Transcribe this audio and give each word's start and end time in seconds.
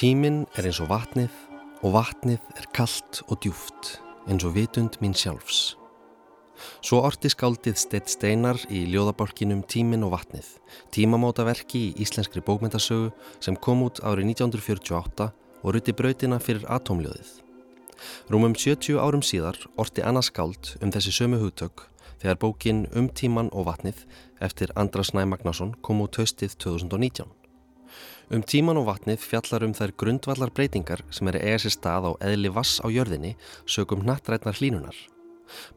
Tíminn 0.00 0.46
er 0.56 0.64
eins 0.64 0.78
og 0.80 0.86
vatnið 0.88 1.34
og 1.84 1.92
vatnið 1.92 2.44
er 2.56 2.66
kallt 2.72 3.18
og 3.26 3.36
djúft 3.44 3.98
eins 4.32 4.46
og 4.48 4.54
vitund 4.54 4.94
mín 5.02 5.12
sjálfs. 5.12 5.74
Svo 6.80 7.02
orti 7.04 7.28
skáldið 7.28 7.76
Steitt 7.76 8.08
Steinar 8.08 8.56
í 8.72 8.86
ljóðabalkinum 8.88 9.60
Tíminn 9.68 10.06
og 10.06 10.14
vatnið, 10.14 10.46
tímamótaverki 10.96 11.82
í 11.90 11.90
íslenskri 12.00 12.40
bókmyndasögu 12.46 13.10
sem 13.44 13.58
kom 13.60 13.82
út 13.84 14.00
árið 14.00 14.30
1948 14.30 15.26
og 15.60 15.76
ruti 15.76 15.92
brautina 15.92 16.38
fyrir 16.40 16.64
atomljóðið. 16.78 17.34
Rúmum 18.32 18.56
70 18.56 18.96
árum 19.04 19.20
síðar 19.20 19.60
orti 19.76 20.00
annars 20.00 20.32
skáld 20.32 20.78
um 20.80 20.94
þessi 20.96 21.12
sömu 21.12 21.42
hugtök 21.44 21.90
þegar 22.22 22.40
bókin 22.40 22.86
Um 22.96 23.12
tíman 23.12 23.52
og 23.52 23.68
vatnið 23.68 24.06
eftir 24.40 24.72
Andras 24.80 25.12
Næ 25.12 25.26
Magnason 25.28 25.76
kom 25.84 26.00
út 26.00 26.16
haustið 26.16 26.56
2019. 26.56 27.39
Um 28.30 28.42
tíman 28.46 28.78
og 28.78 28.86
vatnið 28.86 29.22
fjallar 29.24 29.64
um 29.66 29.72
þær 29.74 29.94
grundvallar 29.98 30.52
breytingar 30.54 31.02
sem 31.10 31.30
er 31.30 31.40
eiga 31.40 31.62
sér 31.64 31.74
stað 31.74 32.10
á 32.10 32.12
eðli 32.30 32.52
vass 32.54 32.78
á 32.78 32.86
jörðinni 32.86 33.36
sögum 33.66 34.04
nattrætnar 34.06 34.58
hlínunar. 34.60 34.94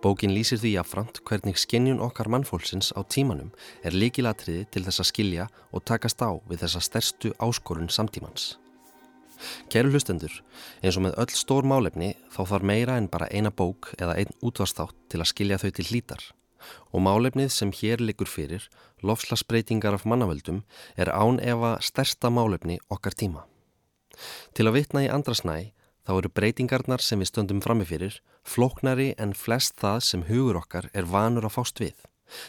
Bókin 0.03 0.33
lýsir 0.33 0.59
því 0.61 0.75
afframt 0.81 1.21
hvernig 1.25 1.57
skinnjun 1.57 2.01
okkar 2.05 2.29
mannfólksins 2.29 2.91
á 2.93 3.01
tímanum 3.01 3.49
er 3.81 3.97
líkilatriði 3.97 4.67
til 4.69 4.83
þess 4.85 5.01
að 5.01 5.09
skilja 5.09 5.47
og 5.71 5.85
takast 5.89 6.21
á 6.21 6.29
við 6.49 6.61
þessa 6.65 6.83
stærstu 6.89 7.33
áskorun 7.41 7.89
samtímans. 7.89 8.59
Kæru 9.73 9.91
hlustendur, 9.91 10.35
eins 10.83 10.97
og 10.99 11.07
með 11.07 11.17
öll 11.23 11.33
stór 11.35 11.65
málefni 11.67 12.13
þá 12.31 12.41
þarf 12.53 12.69
meira 12.69 12.99
en 13.01 13.09
bara 13.11 13.31
eina 13.33 13.51
bók 13.51 13.91
eða 13.97 14.15
einn 14.21 14.37
útvarstátt 14.45 14.95
til 15.09 15.19
að 15.23 15.31
skilja 15.33 15.59
þau 15.59 15.71
til 15.73 15.89
hlítar 15.89 16.29
og 16.93 17.01
málefnið 17.03 17.49
sem 17.51 17.71
hér 17.75 17.99
likur 17.99 18.29
fyrir, 18.29 18.67
lofslagsbreytingar 19.03 19.95
af 19.97 20.05
mannavöldum, 20.09 20.63
er 20.97 21.11
án 21.11 21.39
efa 21.43 21.77
stærsta 21.81 22.31
málefni 22.31 22.79
okkar 22.89 23.15
tíma. 23.19 23.45
Til 24.53 24.67
að 24.69 24.77
vitna 24.79 25.03
í 25.05 25.11
andrasnæ 25.11 25.73
þá 26.03 26.11
eru 26.17 26.31
breytingarnar 26.35 27.01
sem 27.01 27.21
við 27.21 27.31
stöndum 27.31 27.61
framifyrir 27.63 28.19
flóknari 28.43 29.13
en 29.17 29.35
flest 29.37 29.77
það 29.79 30.01
sem 30.07 30.25
hugur 30.27 30.59
okkar 30.59 30.89
er 30.93 31.07
vanur 31.07 31.47
að 31.47 31.55
fást 31.57 31.79
við. 31.83 31.95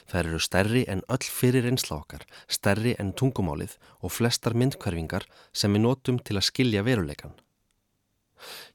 Þær 0.09 0.31
eru 0.31 0.41
stærri 0.41 0.83
en 0.89 1.03
öll 1.13 1.27
fyrir 1.39 1.67
einsla 1.69 1.99
okkar, 2.01 2.25
stærri 2.49 2.95
en 2.99 3.13
tungumálið 3.13 3.77
og 4.01 4.15
flestar 4.17 4.57
myndkverfingar 4.57 5.27
sem 5.53 5.75
við 5.75 5.85
notum 5.85 6.21
til 6.23 6.39
að 6.39 6.49
skilja 6.49 6.85
veruleikan. 6.87 7.35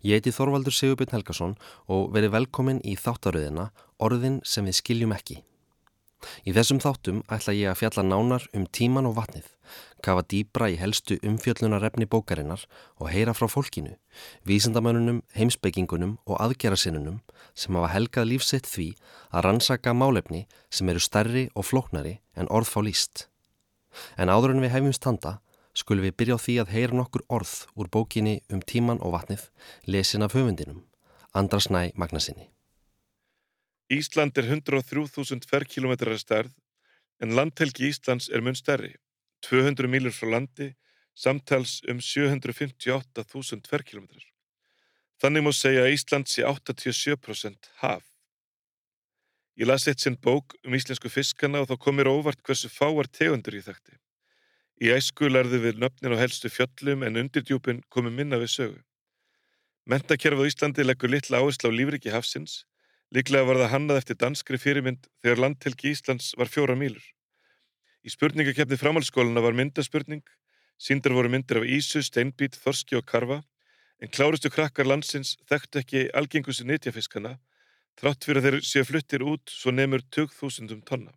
Ég 0.06 0.20
heiti 0.20 0.34
Þorvaldur 0.34 0.74
Sigurbjörn 0.74 1.14
Helgason 1.14 1.56
og 1.92 2.10
verið 2.16 2.36
velkomin 2.38 2.82
í 2.88 2.96
þáttaröðina 2.98 3.70
Orðin 4.00 4.40
sem 4.48 4.66
við 4.66 4.80
skiljum 4.80 5.14
ekki. 5.16 5.42
Í 6.44 6.54
þessum 6.56 6.82
þáttum 6.84 7.22
ætla 7.32 7.56
ég 7.56 7.72
að 7.72 7.80
fjalla 7.80 8.04
nánar 8.04 8.46
um 8.56 8.66
tíman 8.76 9.08
og 9.08 9.16
vatnið, 9.20 9.48
kafa 10.04 10.24
dýbra 10.32 10.70
í 10.74 10.78
helstu 10.80 11.18
umfjöllunarefni 11.26 12.08
bókarinnar 12.12 12.66
og 13.00 13.12
heyra 13.14 13.36
frá 13.38 13.48
fólkinu, 13.52 13.96
vísendamönunum, 14.48 15.22
heimsbyggingunum 15.36 16.18
og 16.26 16.40
aðgerasinnunum 16.44 17.22
sem 17.56 17.80
hafa 17.80 17.94
helgað 17.96 18.32
lífsett 18.34 18.68
því 18.68 18.90
að 19.32 19.46
rannsaka 19.48 19.96
málefni 19.96 20.46
sem 20.70 20.92
eru 20.92 21.04
stærri 21.04 21.48
og 21.56 21.68
flóknari 21.72 22.20
en 22.36 22.52
orð 22.52 22.74
fá 22.74 22.80
líst. 22.84 23.28
En 24.18 24.30
áður 24.30 24.56
en 24.56 24.64
við 24.64 24.76
hefum 24.76 24.96
standa, 24.96 25.40
skulum 25.74 26.08
við 26.08 26.18
byrja 26.20 26.40
á 26.40 26.44
því 26.44 26.60
að 26.62 26.76
heyra 26.76 27.00
nokkur 27.00 27.26
orð 27.30 27.56
úr 27.80 27.90
bókinni 27.92 28.40
um 28.52 28.62
tíman 28.62 29.02
og 29.02 29.16
vatnið, 29.16 29.50
lesin 29.88 30.26
af 30.26 30.36
höfundinum, 30.36 30.84
Andras 31.34 31.70
Næ 31.70 31.92
Magnasinni. 31.96 32.50
Ísland 33.90 34.38
er 34.38 34.46
103.000 34.46 35.48
ferrkilometrar 35.50 36.20
stærð 36.22 36.52
en 37.20 37.34
landhelgi 37.34 37.88
Íslands 37.90 38.30
er 38.30 38.44
mun 38.46 38.56
stærri, 38.56 38.94
200 39.42 39.90
milur 39.90 40.14
frá 40.14 40.30
landi, 40.36 40.68
samtals 41.18 41.80
um 41.90 41.98
758.000 41.98 43.66
ferrkilometrar. 43.68 44.28
Þannig 45.20 45.44
má 45.44 45.52
segja 45.58 45.88
að 45.88 45.96
Ísland 45.96 46.30
sé 46.32 46.46
87% 46.46 47.72
haf. 47.82 48.06
Ég 49.60 49.68
las 49.68 49.90
eitt 49.90 50.06
sinn 50.06 50.16
bók 50.16 50.54
um 50.64 50.78
íslensku 50.78 51.10
fiskana 51.12 51.60
og 51.64 51.68
þá 51.72 51.82
kom 51.82 51.98
mér 52.00 52.08
óvart 52.14 52.46
hversu 52.46 52.70
fáar 52.72 53.10
tegundur 53.12 53.58
ég 53.58 53.66
þekkti. 53.66 53.98
Í 54.80 54.94
æsku 54.96 55.28
lærðu 55.28 55.60
við 55.66 55.82
nöfnin 55.82 56.16
á 56.16 56.22
helstu 56.22 56.48
fjöllum 56.48 57.04
en 57.04 57.20
undirdjúpin 57.26 57.82
komi 57.92 58.14
minna 58.14 58.40
við 58.40 58.54
sögu. 58.54 58.80
Mentakerfið 59.90 60.54
Íslandi 60.54 60.86
leggur 60.86 61.12
litla 61.12 61.42
áherslu 61.42 61.74
á 61.74 61.76
lífriki 61.76 62.14
hafsins 62.14 62.62
Líklega 63.10 63.48
var 63.48 63.58
það 63.58 63.72
hannað 63.74 64.00
eftir 64.04 64.18
danskri 64.22 64.58
fyrirmynd 64.62 65.08
þegar 65.24 65.42
landhelgi 65.42 65.94
Íslands 65.96 66.34
var 66.38 66.52
fjóra 66.52 66.76
mýlur. 66.78 67.06
Í 68.06 68.12
spurningakefni 68.14 68.78
framhaldsskóluna 68.78 69.42
var 69.42 69.58
myndaspurning, 69.58 70.22
síndar 70.78 71.16
voru 71.18 71.32
myndir 71.34 71.60
af 71.60 71.66
Ísu, 71.66 72.04
Steinbít, 72.06 72.60
Þorski 72.62 73.00
og 73.00 73.08
Karfa, 73.10 73.42
en 74.00 74.14
klárustu 74.14 74.52
krakkar 74.54 74.88
landsins 74.88 75.34
þekktu 75.50 75.82
ekki 75.82 76.04
algengustu 76.16 76.68
nýtjafiskana, 76.70 77.40
þrátt 78.00 78.30
fyrir 78.30 78.46
þeir 78.46 78.60
séu 78.64 78.86
fluttir 78.88 79.26
út 79.26 79.52
svo 79.52 79.74
nefnur 79.74 80.06
20.000 80.14 80.86
tonna. 80.88 81.12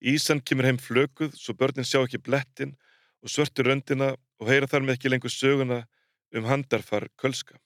Ísan 0.00 0.40
kemur 0.40 0.66
heim 0.66 0.80
flökuð 0.80 1.36
svo 1.38 1.54
börnin 1.54 1.86
sjá 1.86 2.00
ekki 2.00 2.18
blettin 2.24 2.74
og 3.22 3.30
svörtur 3.32 3.68
röndina 3.68 4.14
og 4.40 4.48
heyra 4.50 4.68
þar 4.68 4.88
með 4.88 4.98
ekki 4.98 5.12
lengur 5.12 5.32
söguna 5.32 5.84
um 6.34 6.48
handarfar 6.48 7.06
kölska. 7.20 7.60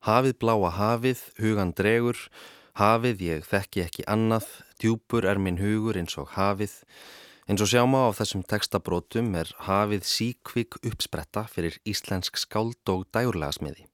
Hafið 0.00 0.38
bláa 0.40 0.70
hafið, 0.72 1.20
hugan 1.36 1.74
dregur, 1.76 2.16
hafið 2.80 3.20
ég 3.26 3.42
þekki 3.44 3.82
ekki 3.84 4.06
annað, 4.08 4.46
djúpur 4.80 5.26
er 5.28 5.36
minn 5.36 5.60
hugur 5.60 5.98
eins 6.00 6.16
og 6.16 6.32
hafið. 6.38 6.72
Eins 7.44 7.60
og 7.60 7.68
sjáma 7.68 8.06
á 8.08 8.10
þessum 8.16 8.40
textabrótum 8.48 9.34
er 9.36 9.52
hafið 9.66 10.06
síkvik 10.08 10.78
uppspretta 10.80 11.44
fyrir 11.52 11.76
íslensk 11.84 12.40
skáld 12.40 12.80
og 12.88 13.04
dæurlega 13.12 13.52
smiði, 13.58 13.84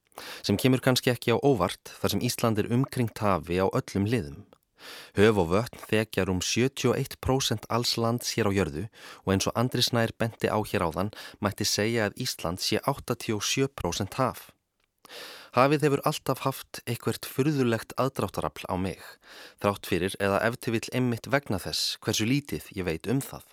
sem 0.46 0.54
kemur 0.54 0.84
kannski 0.84 1.10
ekki 1.10 1.34
á 1.34 1.42
óvart 1.42 1.90
þar 1.98 2.14
sem 2.14 2.22
Ísland 2.22 2.62
er 2.62 2.70
umkringt 2.70 3.18
hafi 3.18 3.58
á 3.58 3.66
öllum 3.66 4.06
liðum. 4.06 4.44
Höf 5.18 5.38
og 5.42 5.50
vötn 5.50 5.86
þekjar 5.90 6.30
um 6.30 6.38
71% 6.38 7.66
alls 7.66 7.96
lands 7.98 8.36
hér 8.36 8.46
á 8.46 8.52
jörðu 8.54 8.86
og 9.24 9.32
eins 9.34 9.50
og 9.50 9.58
Andri 9.58 9.82
Snær 9.82 10.14
benti 10.14 10.46
á 10.46 10.58
hér 10.62 10.86
áðan 10.86 11.10
mætti 11.42 11.66
segja 11.66 12.06
að 12.06 12.20
Ísland 12.22 12.62
sé 12.62 12.78
87% 12.78 14.20
haf. 14.20 14.52
Hafið 15.56 15.86
hefur 15.86 16.04
alltaf 16.08 16.44
haft 16.44 16.80
eitthvert 16.84 17.28
fyrðulegt 17.28 17.94
aðdráttarafl 18.00 18.68
á 18.68 18.74
mig, 18.76 19.02
þrátt 19.62 19.88
fyrir 19.88 20.16
eða 20.20 20.42
eftir 20.48 20.76
vill 20.76 20.88
emmitt 20.92 21.30
vegna 21.32 21.60
þess 21.62 21.96
hversu 22.04 22.28
lítið 22.28 22.72
ég 22.76 22.88
veit 22.88 23.08
um 23.10 23.22
það. 23.24 23.46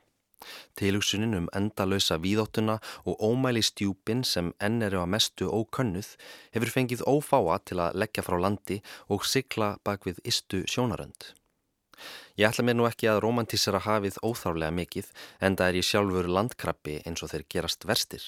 Tilugsunin 0.76 1.38
um 1.38 1.46
endalösa 1.56 2.18
víðóttuna 2.20 2.80
og 3.08 3.22
ómæli 3.24 3.64
stjúpin 3.64 4.26
sem 4.28 4.52
enn 4.60 4.82
eru 4.84 5.00
að 5.04 5.14
mestu 5.16 5.48
ókönnuð 5.48 6.10
hefur 6.56 6.74
fengið 6.74 7.06
ófáa 7.08 7.60
til 7.64 7.80
að 7.80 8.02
leggja 8.04 8.26
frá 8.28 8.40
landi 8.42 8.82
og 9.08 9.24
sigla 9.30 9.78
bak 9.88 10.08
við 10.10 10.20
istu 10.28 10.64
sjónarönd. 10.68 11.32
Ég 12.36 12.50
ætla 12.50 12.66
mér 12.66 12.80
nú 12.80 12.88
ekki 12.90 13.08
að 13.08 13.22
romantísera 13.24 13.84
hafið 13.86 14.18
óþárlega 14.26 14.74
mikið 14.76 15.12
en 15.40 15.56
það 15.60 15.68
er 15.70 15.80
ég 15.80 15.88
sjálfur 15.90 16.32
landkrabbi 16.38 17.00
eins 17.06 17.24
og 17.24 17.32
þeir 17.32 17.46
gerast 17.56 17.88
verstir. 17.88 18.26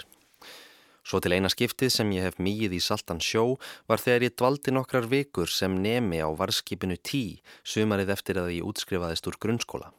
Svo 1.05 1.19
til 1.21 1.35
eina 1.35 1.51
skiptið 1.53 1.91
sem 1.93 2.13
ég 2.16 2.25
hef 2.25 2.40
mýið 2.41 2.79
í 2.79 2.81
Saltan 2.81 3.19
sjó 3.22 3.59
var 3.90 4.02
þegar 4.02 4.25
ég 4.25 4.37
dvaldi 4.41 4.73
nokkrar 4.73 5.05
vikur 5.11 5.52
sem 5.53 5.75
nemi 5.84 6.17
á 6.17 6.29
varskipinu 6.34 6.97
tí 6.97 7.43
sumarið 7.61 8.16
eftir 8.16 8.41
að 8.41 8.55
ég 8.55 8.66
útskrifaðist 8.66 9.29
úr 9.29 9.37
grunnskóla. 9.37 9.91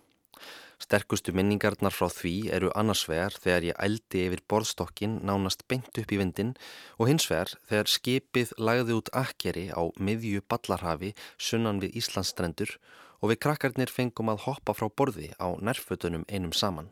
Sterkustu 0.82 1.32
minningarnar 1.32 1.94
frá 1.94 2.10
því 2.12 2.34
eru 2.58 2.72
annarsvegar 2.76 3.38
þegar 3.38 3.68
ég 3.68 3.78
ældi 3.86 4.24
yfir 4.26 4.42
borðstokkin 4.50 5.16
nánast 5.30 5.62
beint 5.70 6.02
upp 6.02 6.12
í 6.12 6.18
vindin 6.20 6.52
og 6.98 7.08
hinsvegar 7.08 7.54
þegar 7.70 7.92
skipið 7.94 8.52
lagði 8.58 8.98
út 8.98 9.14
akkeri 9.22 9.64
á 9.72 9.82
miðju 9.96 10.42
ballarhafi 10.50 11.14
sunnan 11.38 11.80
við 11.86 11.96
Íslandsstrendur 12.02 12.76
og 13.22 13.32
við 13.32 13.42
krakkarnir 13.46 13.94
fengum 13.94 14.34
að 14.34 14.44
hoppa 14.50 14.74
frá 14.76 14.90
borði 14.90 15.30
á 15.40 15.54
nærfötunum 15.56 16.26
einum 16.28 16.52
saman. 16.52 16.90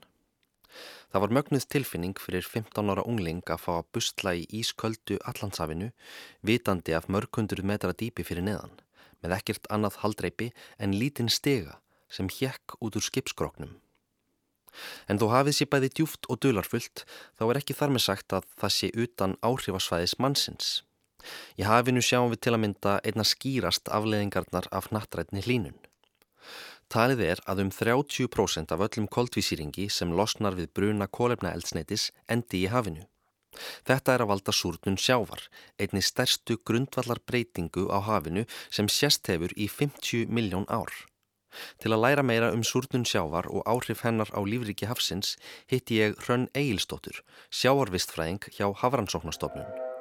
Það 1.12 1.22
var 1.24 1.34
mögnuð 1.38 1.66
tilfinning 1.70 2.18
fyrir 2.18 2.46
15 2.46 2.90
ára 2.90 3.04
ungling 3.06 3.42
að 3.46 3.62
fá 3.62 3.72
að 3.76 3.90
bustla 3.96 4.34
í 4.34 4.46
ísköldu 4.60 5.20
allansafinu, 5.30 5.92
vitandi 6.42 6.96
af 6.96 7.06
mörgundur 7.06 7.62
metra 7.62 7.94
dýpi 7.94 8.26
fyrir 8.26 8.46
neðan, 8.46 8.74
með 9.22 9.38
ekkert 9.38 9.70
annað 9.70 10.00
haldreipi 10.02 10.50
en 10.78 10.96
lítinn 10.98 11.30
stega 11.30 11.78
sem 12.10 12.28
hjekk 12.30 12.76
út 12.80 12.98
úr 12.98 13.04
skipskroknum. 13.04 13.76
En 15.06 15.20
þó 15.22 15.28
hafið 15.30 15.58
sér 15.58 15.70
bæði 15.70 15.90
djúft 15.94 16.26
og 16.30 16.40
dularfullt, 16.42 17.04
þá 17.38 17.44
er 17.46 17.60
ekki 17.60 17.76
þar 17.78 17.94
með 17.94 18.06
sagt 18.08 18.34
að 18.34 18.48
það 18.58 18.74
sé 18.76 18.90
utan 19.04 19.38
áhrifasvæðis 19.46 20.18
mannsins. 20.18 20.74
Í 21.58 21.64
hafinu 21.64 22.02
sjáum 22.04 22.32
við 22.32 22.42
til 22.44 22.54
að 22.54 22.62
mynda 22.64 22.98
einna 23.06 23.24
skýrast 23.24 23.90
afleðingarnar 23.98 24.68
af 24.74 24.90
nattrætni 24.92 25.44
hlínun. 25.46 25.78
Talið 26.94 27.24
er 27.26 27.40
að 27.50 27.64
um 27.64 27.70
30% 27.74 28.70
af 28.70 28.82
öllum 28.84 29.08
koldvísýringi 29.10 29.88
sem 29.90 30.12
losnar 30.14 30.54
við 30.54 30.68
bruna 30.78 31.08
kólefnaeldsneitis 31.10 32.12
endi 32.30 32.60
í 32.62 32.68
hafinu. 32.70 33.02
Þetta 33.88 34.14
er 34.14 34.22
að 34.22 34.30
valda 34.30 34.54
súrnun 34.54 34.98
sjávar, 34.98 35.42
einni 35.78 36.02
stærstu 36.02 36.60
grundvallar 36.62 37.18
breytingu 37.26 37.88
á 37.90 37.98
hafinu 37.98 38.44
sem 38.70 38.86
sérst 38.86 39.26
hefur 39.26 39.50
í 39.58 39.66
50 39.66 40.30
miljón 40.30 40.68
ár. 40.70 40.92
Til 41.82 41.90
að 41.94 42.02
læra 42.04 42.22
meira 42.26 42.52
um 42.54 42.62
súrnun 42.62 43.06
sjávar 43.06 43.50
og 43.50 43.66
áhrif 43.66 44.06
hennar 44.06 44.30
á 44.30 44.38
lífriki 44.46 44.86
hafsins 44.86 45.34
hitti 45.66 45.98
ég 45.98 46.14
Hrönn 46.22 46.46
Egilstóttur, 46.54 47.22
sjávarvistfræðing 47.50 48.46
hjá 48.54 48.70
Hafrannsóknastofnun. 48.70 49.93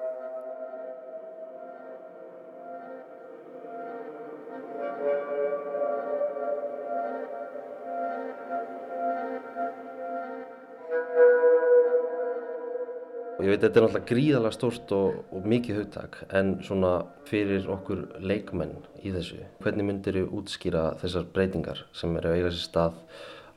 Ég 13.43 13.51
veit 13.51 13.59
að 13.59 13.65
þetta 13.65 13.79
er 13.79 13.83
náttúrulega 13.83 14.07
gríðalega 14.07 14.55
stórt 14.55 14.91
og, 14.95 15.15
og 15.35 15.47
mikið 15.51 15.79
hugtak 15.81 16.13
en 16.39 16.53
svona 16.63 16.91
fyrir 17.27 17.65
okkur 17.73 18.05
leikmenn 18.23 18.77
í 19.03 19.11
þessu, 19.11 19.41
hvernig 19.65 19.87
myndir 19.89 20.15
þau 20.21 20.37
útskýra 20.39 20.83
þessar 21.01 21.25
breytingar 21.35 21.81
sem 21.91 22.15
eru 22.21 22.31
að 22.31 22.37
eiga 22.37 22.51
sér 22.53 22.63
stað 22.63 23.01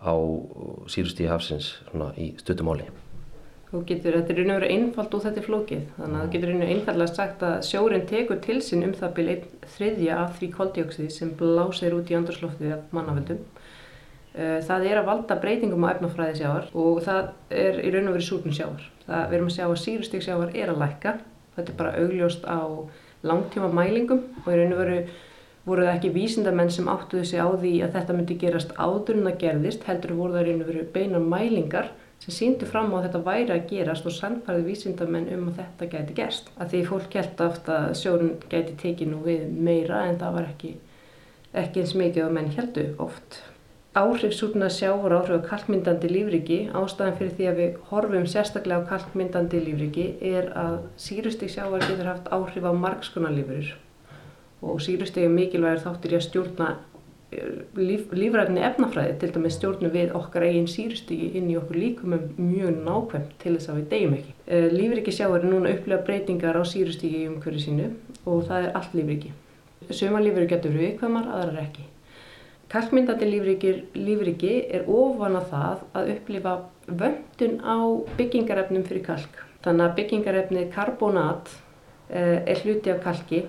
á 0.02 0.14
síðustíði 0.90 1.30
hafsins 1.30 1.68
svona 1.84 2.10
í 2.18 2.32
stuttumáli? 2.42 2.88
Þú 3.70 3.84
getur, 3.86 4.18
þetta 4.18 4.34
er 4.34 4.40
raun 4.40 4.50
og 4.56 4.58
verið 4.58 4.74
einfalt 4.74 5.14
og 5.14 5.24
þetta 5.28 5.42
er 5.42 5.46
flókið, 5.46 5.86
þannig 6.00 6.18
að 6.18 6.24
það 6.24 6.34
getur 6.34 6.52
raun 6.52 6.66
og 6.66 6.74
einfallega 6.74 7.14
sagt 7.20 7.46
að 7.46 7.56
sjórin 7.70 8.10
tekur 8.10 8.42
til 8.42 8.58
sín 8.66 8.86
um 8.88 8.98
það 8.98 9.16
byrja 9.20 9.38
þriðja 9.76 10.18
af 10.24 10.36
því 10.40 10.50
koldioksið 10.58 11.14
sem 11.14 11.34
blásir 11.38 11.94
út 11.94 12.10
í 12.10 12.18
andurslóftið 12.18 12.74
af 12.80 12.94
mannavöldum 12.96 13.46
Eh, 13.46 13.62
það 14.36 14.86
er 14.90 15.00
að 15.00 15.08
valda 15.08 15.38
breytingum 15.40 15.84
á 15.88 15.92
efnafræði 15.94 16.40
sjávar 16.42 16.66
og 16.76 16.98
það 17.06 17.28
er 17.56 17.78
í 17.80 17.92
raun 17.94 18.10
og 18.10 18.16
verið 18.18 18.26
súrnum 18.26 18.56
sjávar. 18.56 18.82
Það, 19.06 19.22
við 19.30 19.38
erum 19.38 19.48
að 19.48 19.54
sjá 19.54 19.64
að 19.66 19.78
sírustík 19.84 20.26
sjávar 20.26 20.52
er 20.52 20.72
að 20.72 20.82
lækka. 20.82 21.14
Þetta 21.56 21.72
er 21.72 21.78
bara 21.78 21.94
augljóst 22.02 22.44
á 22.44 22.60
langtíma 23.26 23.70
mælingum 23.72 24.20
og 24.42 24.50
í 24.52 24.58
raun 24.58 24.76
og 24.76 24.82
veru 24.82 24.98
voru 25.66 25.82
það 25.82 25.96
ekki 25.96 26.10
vísindamenn 26.14 26.70
sem 26.70 26.88
áttuðu 26.90 27.24
sig 27.26 27.42
á 27.42 27.48
því 27.50 27.72
að 27.82 27.96
þetta 27.96 28.14
myndi 28.14 28.36
gerast 28.38 28.76
áður 28.76 29.16
en 29.16 29.24
það 29.30 29.40
gerðist. 29.40 29.88
Heldur 29.88 30.14
voru 30.20 30.36
það 30.36 30.44
í 30.44 30.50
raun 30.50 30.62
og 30.62 30.70
veru 30.70 30.84
beina 30.94 31.22
mælingar 31.22 31.90
sem 32.22 32.36
síndu 32.36 32.68
fram 32.68 32.92
á 32.94 33.00
að 33.00 33.08
þetta 33.08 33.24
væri 33.26 33.56
að 33.56 33.66
gerast 33.72 34.06
og 34.06 34.14
sannfærið 34.14 34.70
vísindamenn 34.70 35.32
um 35.34 35.50
að 35.50 35.58
þetta 35.62 35.90
gæti 35.96 36.16
gerst. 36.20 36.52
Að 36.60 36.72
því 36.72 36.84
fólk 36.92 37.18
held 37.18 37.42
aftur 37.48 37.76
að 37.80 37.98
sjórun 38.02 38.32
gæti 38.52 38.78
tekið 38.84 39.10
nú 39.10 39.24
við 39.26 39.50
meira 39.50 40.06
en 40.06 40.20
það 40.22 40.38
var 40.38 40.48
ekki, 40.52 40.72
ekki 41.64 41.82
eins 41.82 41.98
mikið 41.98 42.28
að 42.28 42.34
menn 42.38 42.56
heldu 42.56 42.88
oft 43.02 43.42
áhrif 43.96 44.34
súrna 44.36 44.68
sjávar 44.68 45.14
áhrif 45.16 45.40
á 45.40 45.48
kalkmyndandi 45.48 46.08
lífriki 46.10 46.58
ástæðan 46.76 47.16
fyrir 47.18 47.32
því 47.38 47.46
að 47.50 47.60
við 47.60 47.78
horfum 47.90 48.26
sérstaklega 48.28 48.84
á 48.84 48.88
kalkmyndandi 48.90 49.62
lífriki 49.64 50.06
er 50.20 50.50
að 50.52 50.76
sírustig 51.00 51.52
sjávar 51.54 51.84
getur 51.86 52.10
haft 52.10 52.28
áhrif 52.28 52.66
á 52.68 52.72
margskona 52.76 53.32
lífurur 53.32 53.72
og 54.60 54.82
sírustig 54.84 55.24
er 55.24 55.32
mikilvægir 55.32 55.80
þáttir 55.84 56.12
í 56.12 56.18
að 56.18 56.26
stjórna 56.26 56.68
eh, 57.32 57.64
líf, 57.78 58.12
lífræfni 58.12 58.64
efnafræði 58.68 59.16
til 59.22 59.32
dæmis 59.34 59.56
stjórnum 59.56 59.92
við 59.96 60.14
okkar 60.20 60.46
eigin 60.48 60.68
sírustigi 60.70 61.32
inn 61.38 61.48
í 61.52 61.58
okkur 61.60 61.80
líkum 61.80 62.18
mjög 62.36 62.78
nákvæmt 62.84 63.34
til 63.42 63.56
þess 63.56 63.72
að 63.72 63.80
við 63.80 63.90
deyjum 63.94 64.16
ekki. 64.20 64.36
Eh, 64.46 64.68
lífriki 64.76 65.16
sjávar 65.16 65.44
er 65.44 65.52
núna 65.52 65.72
upplega 65.72 66.04
breytingar 66.04 66.60
á 66.60 66.64
sírustigi 66.68 67.24
í 67.24 67.28
umhverju 67.32 67.64
sínu 67.64 67.90
og 68.26 68.46
það 68.48 68.68
er 68.68 68.80
allt 68.80 68.96
lífriki. 68.96 69.34
Suma 69.90 70.20
lífur 70.20 70.48
getur 70.50 70.74
viðkvæmar, 70.74 71.28
aðrar 71.36 71.62
ekki. 71.62 71.84
Kalkmyndandi 72.66 73.26
lífriki 73.94 74.54
er 74.74 74.88
ofan 74.90 75.36
að 75.38 75.50
það 75.52 75.82
að 75.98 76.08
upplifa 76.16 76.54
vöndun 76.86 77.60
á 77.62 77.78
byggingarefnum 78.18 78.86
fyrir 78.88 79.04
kalk. 79.06 79.38
Þannig 79.62 79.84
að 79.84 79.94
byggingarefnið 80.00 80.72
karbonat 80.74 81.52
eh, 82.10 82.42
er 82.42 82.64
hluti 82.64 82.90
af 82.90 83.04
kalki. 83.04 83.44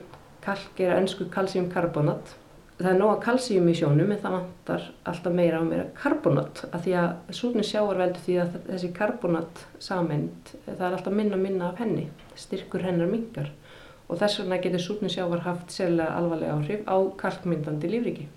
Kalk 0.46 0.84
er 0.86 0.94
ennsku 1.00 1.26
kalsíumkarbonat. 1.34 2.36
Það 2.78 2.92
er 2.92 3.02
nóga 3.02 3.18
kalsíum 3.26 3.72
í 3.72 3.76
sjónum 3.80 4.14
en 4.14 4.22
það 4.22 4.38
vantar 4.38 4.88
alltaf 5.10 5.34
meira 5.34 5.64
og 5.64 5.70
meira 5.72 5.90
karbonat 5.98 6.68
af 6.70 6.86
því 6.86 6.96
að 7.02 7.36
súrni 7.40 7.66
sjáar 7.66 7.98
veldur 7.98 8.22
því 8.22 8.40
að 8.44 8.58
þessi 8.70 8.94
karbonat 9.02 9.66
samend 9.82 10.54
það 10.68 10.88
er 10.92 10.92
alltaf 10.92 11.18
minna 11.18 11.42
minna 11.42 11.72
af 11.72 11.82
henni. 11.82 12.06
Styrkur 12.38 12.86
hennar 12.86 13.10
mingar 13.10 13.50
og 14.08 14.22
þess 14.22 14.44
vegna 14.44 14.62
getur 14.62 14.86
súrni 14.86 15.10
sjávar 15.10 15.42
haft 15.50 15.74
sérlega 15.74 16.14
alvarlega 16.22 16.54
áhrif 16.54 16.86
á 16.86 16.98
kalkmyndandi 17.18 17.98
lífriki 17.98 18.34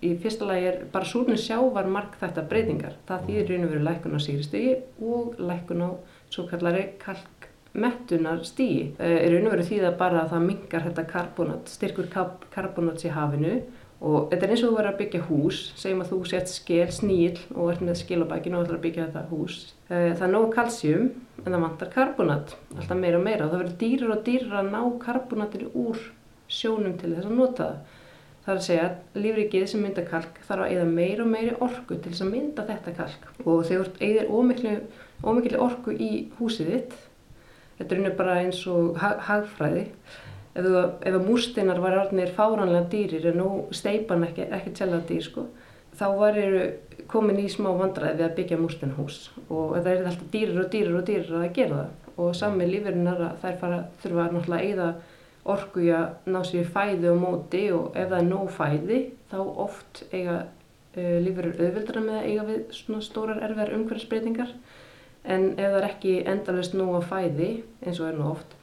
í 0.00 0.14
fyrsta 0.20 0.48
lagi 0.48 0.68
er 0.70 0.78
bara 0.92 1.08
súrnum 1.08 1.38
sjávar 1.40 1.88
mark 1.90 2.16
þetta 2.20 2.46
breytingar. 2.48 2.96
Það 3.08 3.26
þýðir 3.26 3.50
raun 3.50 3.66
og 3.66 3.74
veru 3.74 3.84
lækun 3.86 4.16
á 4.16 4.20
síristígi 4.24 4.72
og 5.04 5.36
lækun 5.40 5.84
á 5.84 5.90
svo 6.32 6.46
kallari 6.48 6.86
kalkmettunar 7.02 8.40
stígi. 8.48 8.94
E, 8.96 9.10
eh, 9.10 9.28
raun 9.32 9.50
og 9.50 9.56
veru 9.58 9.92
bara 9.98 10.24
að 10.24 10.32
það 10.32 10.46
mingar 10.46 10.86
þetta 10.88 11.06
karbonat, 11.10 11.68
styrkur 11.68 12.08
karbonats 12.50 13.04
í 13.04 13.12
hafinu 13.12 13.60
og 14.00 14.30
þetta 14.30 14.46
er 14.46 14.50
eins 14.54 14.62
og 14.64 14.70
þú 14.70 14.76
verður 14.78 14.94
að 14.94 15.00
byggja 15.02 15.20
hús, 15.28 15.58
segjum 15.76 16.00
að 16.00 16.10
þú 16.10 16.18
sett 16.30 16.48
skil, 16.48 16.86
sníl 16.88 17.38
og 17.52 17.72
ert 17.74 17.82
með 17.84 17.98
skilabækinu 18.00 18.56
og 18.56 18.64
ætlar 18.64 18.78
að 18.78 18.84
byggja 18.86 19.08
þetta 19.10 19.26
hús. 19.28 19.74
E, 19.90 19.96
það 20.16 20.24
er 20.24 20.32
nógu 20.32 20.52
kalsjum 20.54 21.10
en 21.44 21.52
það 21.52 21.64
vantar 21.66 21.92
karbonat, 21.92 22.56
alltaf 22.78 22.96
meira 22.96 23.20
og 23.20 23.26
meira 23.26 23.44
og 23.44 23.52
það 23.52 23.62
verður 23.64 23.78
dýrar 23.82 24.14
og 24.16 24.24
dýrar 24.24 24.58
að 24.62 24.70
ná 24.72 24.82
karbonatinu 25.04 25.72
úr 25.76 26.00
sjónum 26.48 26.96
til 26.96 27.12
þess 27.12 27.28
að 27.28 27.36
nota 27.36 27.66
það. 27.68 27.98
Það 28.50 28.56
er 28.56 28.60
að 28.60 28.66
segja 28.66 28.84
að 28.88 29.18
lífrikið 29.22 29.64
sem 29.70 29.82
mynda 29.84 30.02
kalk 30.08 30.38
þarf 30.42 30.64
að 30.64 30.72
eða 30.74 30.86
meir 30.90 31.20
og 31.22 31.28
meiri 31.30 31.50
orku 31.62 31.94
til 31.94 32.10
þess 32.10 32.22
að 32.24 32.30
mynda 32.32 32.64
þetta 32.66 32.94
kalk. 32.96 33.28
Og 33.44 33.60
þegar 33.68 33.90
þú 33.92 34.00
eðir 34.08 34.32
ómikli 35.30 35.60
orku 35.62 35.94
í 35.94 36.08
húsið 36.40 36.72
þitt, 36.72 36.96
þetta 37.78 37.98
er 38.00 38.16
bara 38.18 38.34
eins 38.40 38.64
og 38.66 38.98
hagfræði, 38.98 39.84
ef, 40.56 40.66
þú, 40.66 40.82
ef 41.12 41.18
múrsteinar 41.28 41.78
var 41.84 42.00
orðinir 42.00 42.34
fáranlega 42.40 42.90
dýrir 42.90 43.28
en 43.30 43.38
nú 43.38 43.52
steipan 43.70 44.26
ekki, 44.26 44.48
ekki 44.58 44.74
tjela 44.80 44.98
dýr 45.06 45.22
sko, 45.28 45.46
þá 45.94 46.04
var 46.18 46.42
komin 47.14 47.38
í 47.44 47.46
smá 47.54 47.70
vandræði 47.70 48.18
við 48.18 48.26
að 48.26 48.36
byggja 48.40 48.60
múrsteinhús 48.64 49.20
og 49.46 49.78
það 49.78 49.92
er 49.94 50.04
alltaf 50.10 50.26
dýrir 50.34 50.60
og 50.64 50.74
dýrir 50.74 50.98
og 50.98 51.06
dýrir 51.06 51.38
að 51.38 51.48
gera 51.54 51.84
það. 51.84 51.96
Og 52.18 52.34
sami 52.34 52.66
lífurinn 52.66 53.14
er 53.14 53.26
að 53.30 53.40
þær 53.46 53.62
fara, 53.62 53.80
þurfa 54.02 54.28
náttúrulega 54.34 54.58
að 54.58 54.74
eða 54.74 54.92
orku 55.44 55.84
í 55.86 55.90
að 55.96 56.30
ná 56.30 56.40
sér 56.46 56.68
fæði 56.68 57.10
og 57.12 57.20
móti 57.22 57.64
og 57.72 57.96
ef 57.96 58.10
það 58.10 58.18
er 58.18 58.28
nóg 58.28 58.50
fæði 58.54 59.00
þá 59.30 59.38
oft 59.40 60.04
eiga 60.12 60.36
uh, 60.44 61.16
lífverður 61.24 61.64
auðvildra 61.64 62.04
með 62.04 62.20
að 62.20 62.28
eiga 62.28 62.46
við 62.50 62.62
svona 62.76 63.02
stórar 63.06 63.42
erfiðar 63.46 63.74
umhverfsbreytingar 63.78 64.54
en 65.24 65.50
ef 65.52 65.66
það 65.66 65.78
er 65.80 65.90
ekki 65.90 66.16
endalust 66.28 66.76
nóg 66.76 66.96
að 67.00 67.10
fæði 67.12 67.50
eins 67.84 68.00
og 68.00 68.10
er 68.10 68.18
nú 68.18 68.30
oft 68.34 68.56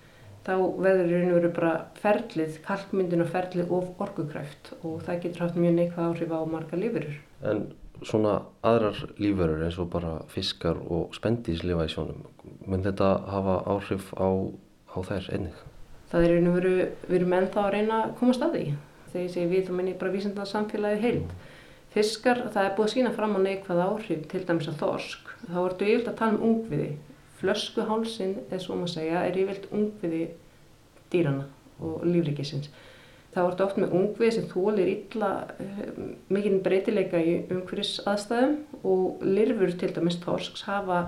þá 0.47 0.53
verður 0.79 1.09
í 1.09 1.17
raun 1.17 1.31
og 1.31 1.37
veru 1.41 1.49
bara 1.57 1.73
ferlið, 1.99 2.59
kalkmyndin 2.63 3.23
og 3.25 3.31
ferlið 3.33 3.73
of 3.75 4.03
orkukræft 4.03 4.71
og 4.79 5.01
það 5.03 5.21
getur 5.25 5.43
haft 5.43 5.59
mjög 5.59 5.75
neikvæð 5.75 6.05
áhrif 6.05 6.31
á 6.31 6.39
marga 6.47 6.79
lífverður. 6.79 7.17
En 7.51 7.63
svona 8.07 8.35
aðrar 8.67 9.01
lífverður 9.19 9.65
eins 9.67 9.79
og 9.81 9.89
bara 9.91 10.13
fiskar 10.31 10.79
og 10.79 11.15
spendíslifa 11.17 11.87
í 11.87 11.91
sjónum, 11.91 12.23
mun 12.63 12.85
þetta 12.85 13.09
hafa 13.27 13.57
áhrif 13.73 14.13
á, 14.15 14.27
á 14.95 14.97
þær 15.09 15.27
einnig? 15.35 15.65
Það 16.11 16.25
er 16.25 16.35
einu 16.37 16.53
veru, 16.55 16.73
við 17.07 17.19
erum 17.19 17.35
ennþá 17.37 17.63
að 17.65 17.73
reyna 17.75 17.99
að 18.03 18.15
komast 18.21 18.45
að 18.45 18.55
því. 18.55 18.65
Þegar 19.11 19.23
ég 19.23 19.33
segi 19.33 19.51
við, 19.51 19.63
þá 19.67 19.73
menn 19.77 19.91
ég 19.91 19.99
bara 20.01 20.15
vísendað 20.15 20.49
samfélagi 20.51 21.03
heild. 21.03 21.35
Fiskar, 21.95 22.41
það 22.53 22.67
er 22.67 22.73
búið 22.77 22.87
að 22.87 22.93
sína 22.93 23.13
fram 23.15 23.37
á 23.37 23.39
neikvæð 23.43 23.83
áhrif, 23.85 24.25
til 24.31 24.43
dæmis 24.47 24.71
að 24.71 24.81
þorsk. 24.81 25.31
Þá 25.47 25.59
ertu 25.63 25.87
yfirlt 25.87 26.11
að 26.11 26.19
tala 26.19 26.37
um 26.37 26.49
ungviði. 26.49 26.89
Flöskuhálsin, 27.37 28.35
eða 28.49 28.59
svo 28.63 28.77
maður 28.77 28.93
segja, 28.95 29.23
er 29.23 29.39
yfirlt 29.41 29.69
ungviði 29.73 30.23
dýrana 31.13 31.47
og 31.83 32.05
lífrikisins. 32.07 32.69
Þá 33.35 33.41
ertu 33.43 33.65
oft 33.67 33.77
með 33.77 33.95
ungviði 33.97 34.33
sem 34.33 34.47
þólir 34.49 34.91
illa 34.91 35.31
eh, 35.61 35.81
mikinn 36.33 36.61
breytileika 36.65 37.19
í 37.21 37.35
umhverjus 37.53 37.99
aðstæðum 38.09 38.55
og 38.87 39.25
lirfur 39.25 39.75
til 39.77 39.91
dæmis 39.93 40.17
þorsks 40.23 40.63
hafa 40.65 41.03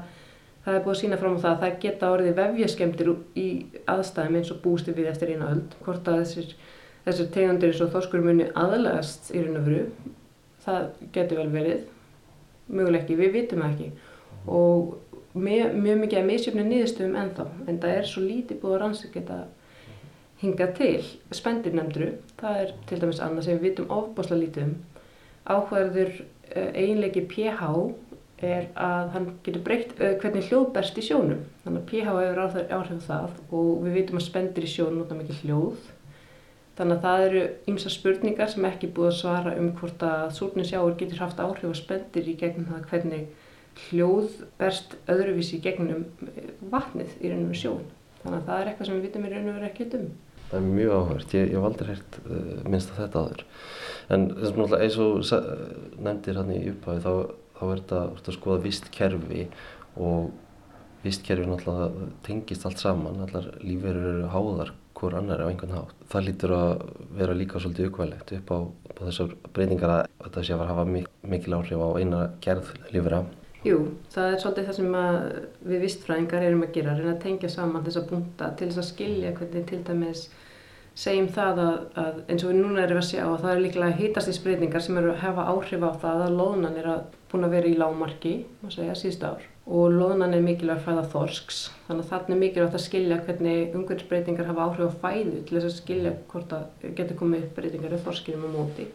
það 0.69 0.77
er 0.77 0.83
búið 0.85 0.95
að 0.95 1.01
sína 1.01 1.17
fram 1.19 1.37
á 1.37 1.43
það 1.43 1.51
að 1.51 1.61
það 1.63 1.79
geta 1.83 2.11
orðið 2.13 2.35
vefjaskemdir 2.39 3.09
í 3.39 3.47
aðstæðum 3.89 4.39
eins 4.39 4.51
og 4.53 4.61
bústi 4.63 4.93
við 4.95 5.09
eftir 5.09 5.33
eina 5.33 5.49
öll 5.49 5.63
hvort 5.85 6.09
að 6.09 6.21
þessir, 6.21 6.55
þessir 7.07 7.29
tegundir 7.33 7.71
eins 7.71 7.83
og 7.83 7.91
þorskur 7.95 8.25
muni 8.25 8.49
aðlegast 8.53 9.31
í 9.33 9.43
raun 9.43 9.59
og 9.59 9.69
veru 9.69 9.83
það 10.65 10.89
getur 11.15 11.41
vel 11.41 11.51
verið. 11.53 11.85
Möguleg 12.69 13.01
ekki, 13.01 13.17
við 13.17 13.31
vitum 13.33 13.63
það 13.63 13.71
ekki. 13.73 13.87
Og 14.53 14.91
mjög, 15.33 15.77
mjög 15.85 16.03
mikið 16.03 16.19
að 16.19 16.27
misjöfni 16.29 16.65
niðurstöðum 16.67 17.17
ennþá 17.23 17.47
en 17.65 17.79
það 17.81 17.95
er 17.95 18.09
svo 18.09 18.25
lítið 18.25 18.61
búið 18.61 18.75
að 18.75 18.83
rannsaka 18.83 19.19
þetta 19.19 19.39
hinga 20.43 20.67
til. 20.77 20.99
Spendirnemndru, 21.35 22.11
það 22.39 22.61
er 22.63 22.75
til 22.89 23.01
dæmis 23.01 23.23
annað 23.23 23.47
sem 23.47 23.57
við 23.57 23.71
vitum 23.71 23.95
ofbosla 23.95 24.37
lítið 24.39 24.67
um. 24.67 24.75
Áhverður 25.49 26.13
eh, 26.19 26.69
eiginleiki 26.77 27.25
pH 27.31 27.73
er 28.45 28.67
að 28.79 29.13
hann 29.15 29.29
getur 29.45 29.63
breytt 29.65 29.93
uh, 29.99 30.15
hvernig 30.21 30.47
hljóð 30.49 30.69
berst 30.75 30.99
í 30.99 31.05
sjónum. 31.05 31.45
Þannig 31.63 31.81
að 31.81 31.87
pH 31.91 32.17
hefur 32.19 32.43
áhrif 32.79 33.07
það 33.07 33.39
og 33.49 33.71
við 33.85 33.97
vitum 33.99 34.19
að 34.19 34.27
spendir 34.27 34.67
í 34.67 34.71
sjónum 34.71 35.01
nota 35.01 35.17
mikið 35.19 35.41
hljóð. 35.43 35.89
Þannig 36.79 36.95
að 36.95 37.03
það 37.03 37.25
eru 37.25 37.43
ymsa 37.67 37.91
spurningar 37.91 38.51
sem 38.53 38.65
ekki 38.69 38.87
búið 38.95 39.09
að 39.09 39.17
svara 39.19 39.55
um 39.59 39.73
hvort 39.75 40.03
að 40.07 40.29
súrninsjáur 40.37 40.95
getur 41.01 41.25
haft 41.25 41.41
áhrif 41.43 41.67
að 41.67 41.79
spendir 41.81 42.29
í 42.31 42.37
gegnum 42.39 42.69
það 42.69 42.85
hvernig 42.93 43.25
hljóð 43.89 44.37
berst 44.59 44.95
öðruvísi 45.11 45.57
í 45.57 45.63
gegnum 45.63 46.05
eh, 46.23 46.53
vatnið 46.71 47.17
í 47.19 47.31
raun 47.31 47.43
og 47.43 47.51
veru 47.51 47.59
sjón. 47.59 47.85
Þannig 48.21 48.39
að 48.39 48.47
það 48.47 48.61
er 48.61 48.71
eitthvað 48.71 48.89
sem 48.89 48.97
við 48.97 49.05
vitum 49.07 49.27
í 49.27 49.33
raun 49.33 49.49
og 49.51 49.57
veru 49.57 49.69
ekki 49.69 49.87
um. 49.99 50.07
Það 50.49 50.57
er 50.59 50.71
mjög 50.79 50.95
áhverst, 50.95 51.35
ég 51.37 51.51
hef 51.53 51.67
aldrei 51.67 51.89
heyrt 51.91 52.17
uh, 52.23 52.39
minnst 52.65 52.93
að 52.93 53.01
þetta 53.03 53.23
aður. 53.23 53.43
En 54.09 54.25
þessum 54.31 54.63
náttúrulega 54.63 54.87
eins 54.87 54.97
og 55.03 55.99
nefndir 56.07 56.39
hann 56.39 56.55
í 56.55 56.61
upphæfi 56.71 57.03
þá, 57.03 57.11
þá 57.59 57.63
er 57.69 57.81
þetta 57.81 58.03
að 58.31 58.37
skoða 58.37 58.63
vist 58.65 58.91
kerfi 58.95 59.47
og 59.99 60.31
vist 61.03 61.23
kerfi 61.27 61.47
náttúrulega 61.47 62.09
tengist 62.25 62.65
allt 62.67 62.81
saman, 62.81 63.21
allar 63.23 63.51
lífverður 63.63 64.13
eru 64.13 64.31
háðar 64.33 64.73
hver 64.99 65.15
annar 65.15 65.43
á 65.43 65.47
einhvern 65.47 65.75
hátt. 65.77 65.93
Það 66.11 66.25
lítur 66.27 66.53
að 66.57 66.71
vera 67.15 67.35
líka 67.37 67.61
svolítið 67.61 67.87
aukvæðilegt 67.89 68.33
upp 68.39 68.51
á, 68.51 68.57
á 68.67 69.01
þessar 69.05 69.35
breytingar 69.55 69.93
að 69.93 70.01
þetta 70.25 70.43
sé 70.43 70.55
að 70.55 70.65
hafa 70.73 70.87
mik 70.89 71.07
mikil 71.23 71.55
áhrif 71.55 71.83
á 71.83 71.89
eina 71.99 72.23
gerð 72.43 72.73
lífverða. 72.91 73.21
Jú, 73.63 73.77
það 74.11 74.33
er 74.33 74.41
svolítið 74.43 74.67
það 74.69 74.77
sem 74.77 74.93
við 75.71 75.81
vistfræðingar 75.83 76.45
erum 76.47 76.61
að 76.63 76.75
gera, 76.77 76.95
reyna 76.95 77.15
að 77.15 77.23
tengja 77.25 77.51
saman 77.51 77.83
þessa 77.87 78.05
punta 78.07 78.51
til 78.59 78.69
þess 78.69 78.83
að 78.83 78.89
skilja 78.93 79.33
hvernig 79.35 79.65
til 79.67 79.79
dæmis 79.87 80.27
segjum 80.99 81.27
það 81.35 81.61
að, 81.63 81.79
að 82.03 82.21
eins 82.27 82.43
og 82.43 82.51
við 82.51 82.59
núna 82.59 82.83
erum 82.83 82.99
að 82.99 83.09
sjá 83.09 83.23
að 83.25 83.41
það 83.43 83.51
er 83.53 83.63
líklega 83.65 83.97
hýtastísbreytingar 83.99 84.83
sem 84.83 84.99
eru 84.99 85.11
að 85.13 85.21
hefa 85.23 85.47
áhrif 85.51 85.83
á 85.85 85.91
það 86.03 86.23
að 86.25 86.37
loðunan 86.39 86.79
er 86.79 86.89
að 86.95 87.18
búin 87.29 87.45
að 87.45 87.55
vera 87.55 87.69
í 87.69 87.77
lámarki, 87.77 88.33
má 88.63 88.71
segja, 88.73 88.97
síðust 88.97 89.25
ár. 89.27 89.45
Og 89.69 89.91
loðunan 89.93 90.33
er 90.33 90.41
mikilvægt 90.41 90.85
fæða 90.87 91.03
þorsks. 91.11 91.59
Þannig 91.85 92.05
að 92.05 92.11
þarna 92.13 92.35
er 92.35 92.41
mikilvægt 92.43 92.77
að 92.79 92.85
skilja 92.87 93.19
hvernig 93.27 93.75
umhverfisbreytingar 93.77 94.49
hafa 94.49 94.65
áhrif 94.65 94.95
á 94.97 95.01
fæðu 95.03 95.43
til 95.45 95.57
þess 95.57 95.69
að 95.69 95.75
skilja 95.77 96.13
hvort 96.31 96.55
að 96.57 96.87
getur 96.97 97.19
komið 97.19 97.45
breytingar 97.57 97.93
í 97.93 98.01
þorskinum 98.07 98.49
á 98.49 98.55
móti. 98.55 98.87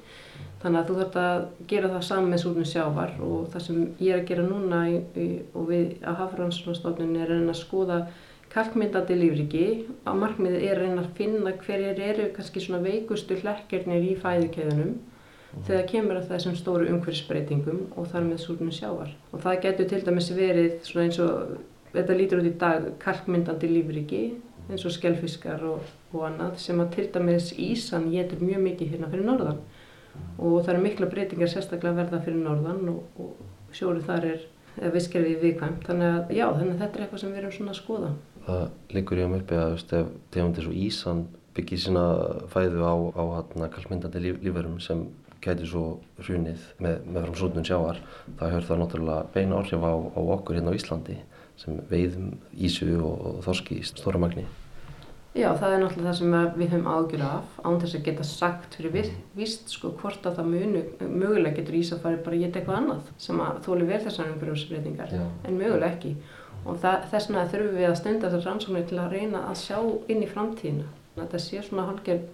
Þannig 0.64 0.81
að 0.81 0.91
þú 0.91 0.99
þarf 0.99 1.19
að 1.23 1.47
gera 1.71 1.93
það 1.93 2.05
saman 2.09 2.31
með 2.33 2.43
súrnum 2.43 2.69
sjávar 2.69 3.17
og 3.23 3.49
það 3.53 3.64
sem 3.69 3.81
ég 4.00 4.14
er 4.14 4.23
að 4.23 4.29
gera 4.33 4.47
núna 4.49 4.83
í, 4.91 5.00
í, 5.21 5.26
og 5.55 5.67
við 5.71 5.91
að 6.03 6.21
Hafrannsstofnun 6.23 7.19
er 7.21 7.35
að 7.37 7.57
skoða 7.61 7.99
kalkmyndandi 8.55 9.19
lífriki 9.19 9.64
á 10.07 10.11
markmiðið 10.14 10.64
er 10.64 10.79
að 10.79 10.87
reyna 10.87 11.03
að 11.03 11.14
finna 11.19 11.53
hverjir 11.61 12.00
eru 12.09 12.29
kannski 12.35 12.62
svona 12.62 12.83
veikustu 12.85 13.38
hlekkjarnir 13.43 14.07
í 14.09 14.14
fæðukeðunum 14.23 14.95
þegar 15.67 15.87
kemur 15.91 16.19
að 16.21 16.33
þessum 16.33 16.57
stóru 16.59 16.89
umhverfisbreytingum 16.93 17.85
og 17.95 18.09
þar 18.13 18.27
með 18.29 18.43
súrnum 18.43 18.73
sjávar. 18.75 19.13
Og 19.33 19.45
það 19.45 19.61
getur 19.67 19.91
til 19.93 20.03
dæmis 20.07 20.33
verið 20.35 20.75
svona 20.87 21.07
eins 21.09 21.21
og, 21.23 21.55
þetta 21.95 22.19
lítur 22.19 22.43
út 22.43 22.51
í 22.51 22.57
dag, 22.59 22.89
kalkmyndandi 23.03 23.71
lífriki 23.71 24.25
eins 24.71 24.85
og 24.89 24.95
skellfiskar 24.95 25.63
og, 25.69 25.93
og 26.15 26.27
annað 26.29 26.59
sem 26.63 26.81
að 26.81 26.93
til 26.97 27.07
dæmis 27.15 27.53
Ísan 27.61 28.09
getur 28.13 28.43
mjög 28.43 28.65
mikið 28.65 28.95
hérna 28.95 29.11
fyrir 29.13 29.29
norðan 29.29 29.61
og 30.39 30.61
það 30.65 30.73
eru 30.75 30.83
mikla 30.85 31.09
breytingar 31.11 31.51
sérstaklega 31.51 31.99
verða 31.99 32.21
fyrir 32.25 32.41
norðan 32.41 32.91
og, 32.93 33.21
og 33.21 33.75
sjórið 33.75 34.09
þar 34.09 34.29
er 34.31 34.45
visskerfið 34.95 35.43
viðkvæmt. 35.43 35.87
Þannig 35.87 36.11
að 36.11 36.35
já, 36.35 36.45
þannig 36.51 36.75
að 36.75 36.81
þetta 36.83 36.99
er 36.99 37.05
eitthvað 37.05 37.23
sem 37.23 37.33
við 37.33 37.41
erum 37.43 37.55
svona 37.55 37.75
að 37.75 37.81
skoða. 37.81 38.13
Það 38.45 38.65
liggur 38.97 39.21
ég 39.21 39.29
um 39.29 39.37
uppi 39.39 39.59
að 39.59 39.75
ef 39.75 40.09
tegundir 40.35 40.67
svo 40.67 40.75
Ísan 40.85 41.27
byggir 41.55 41.83
sína 41.85 42.05
fæðu 42.51 42.83
á, 42.83 42.95
á 43.15 43.23
kalkmyndandi 43.71 44.23
líf, 44.25 44.41
lífverum 44.43 44.81
sem 44.83 45.05
gæti 45.45 45.69
svo 45.69 45.85
hrunið 46.23 46.67
með, 46.83 46.99
með 47.07 47.23
fram 47.27 47.39
sútnum 47.41 47.69
sjáar 47.69 48.03
þá 48.39 48.45
hefur 48.49 48.69
það 48.71 48.83
náttúrulega 48.83 49.31
beina 49.37 49.61
áhrif 49.61 49.87
á, 49.87 49.93
á 49.93 50.21
okkur 50.37 50.59
hérna 50.59 50.75
á 50.75 50.79
Íslandi 50.79 51.17
sem 51.61 51.81
veiðum 51.91 52.35
ísu 52.57 52.91
og 52.99 53.41
þorski 53.47 53.79
í 53.79 53.87
stóra 53.87 54.21
magni. 54.21 54.47
Já, 55.35 55.49
það 55.59 55.73
er 55.75 55.81
náttúrulega 55.83 56.11
það 56.13 56.19
sem 56.21 56.35
við 56.61 56.69
höfum 56.71 56.89
ágjur 56.95 57.23
af 57.27 57.57
án 57.67 57.81
þess 57.83 57.97
að 57.99 58.05
geta 58.07 58.27
sagt 58.29 58.77
fyrir 58.79 58.93
vist 59.35 59.73
sko 59.73 59.91
hvort 59.99 60.27
að 60.29 60.37
það 60.39 60.51
munu, 60.53 60.83
mögulega 61.11 61.57
getur 61.59 61.79
Ísa 61.81 61.99
farið 62.03 62.23
bara 62.27 62.39
að 62.39 62.45
geta 62.45 62.61
eitthvað 62.61 62.79
annað 62.79 63.09
sem 63.25 63.41
að 63.43 63.59
þóli 63.67 63.89
vel 63.89 63.99
þessar 64.05 64.31
umhverjusbreytingar 64.31 65.15
en 65.19 65.59
mögulega 65.59 65.91
ekki 65.91 66.13
og 66.65 66.79
það, 66.85 67.09
þess 67.11 67.31
vegna 67.31 67.47
þurfum 67.51 67.81
við 67.81 67.89
að 67.89 67.99
stunda 67.99 68.31
þessar 68.31 68.47
rannsóknir 68.53 68.87
til 68.93 69.01
að 69.03 69.17
reyna 69.17 69.43
að 69.51 69.59
sjá 69.65 69.79
inn 69.83 70.23
í 70.23 70.31
framtíðina. 70.31 70.87
Þetta 71.19 71.41
sé 71.43 71.65
svona 71.67 71.89
halgjörn 71.91 72.25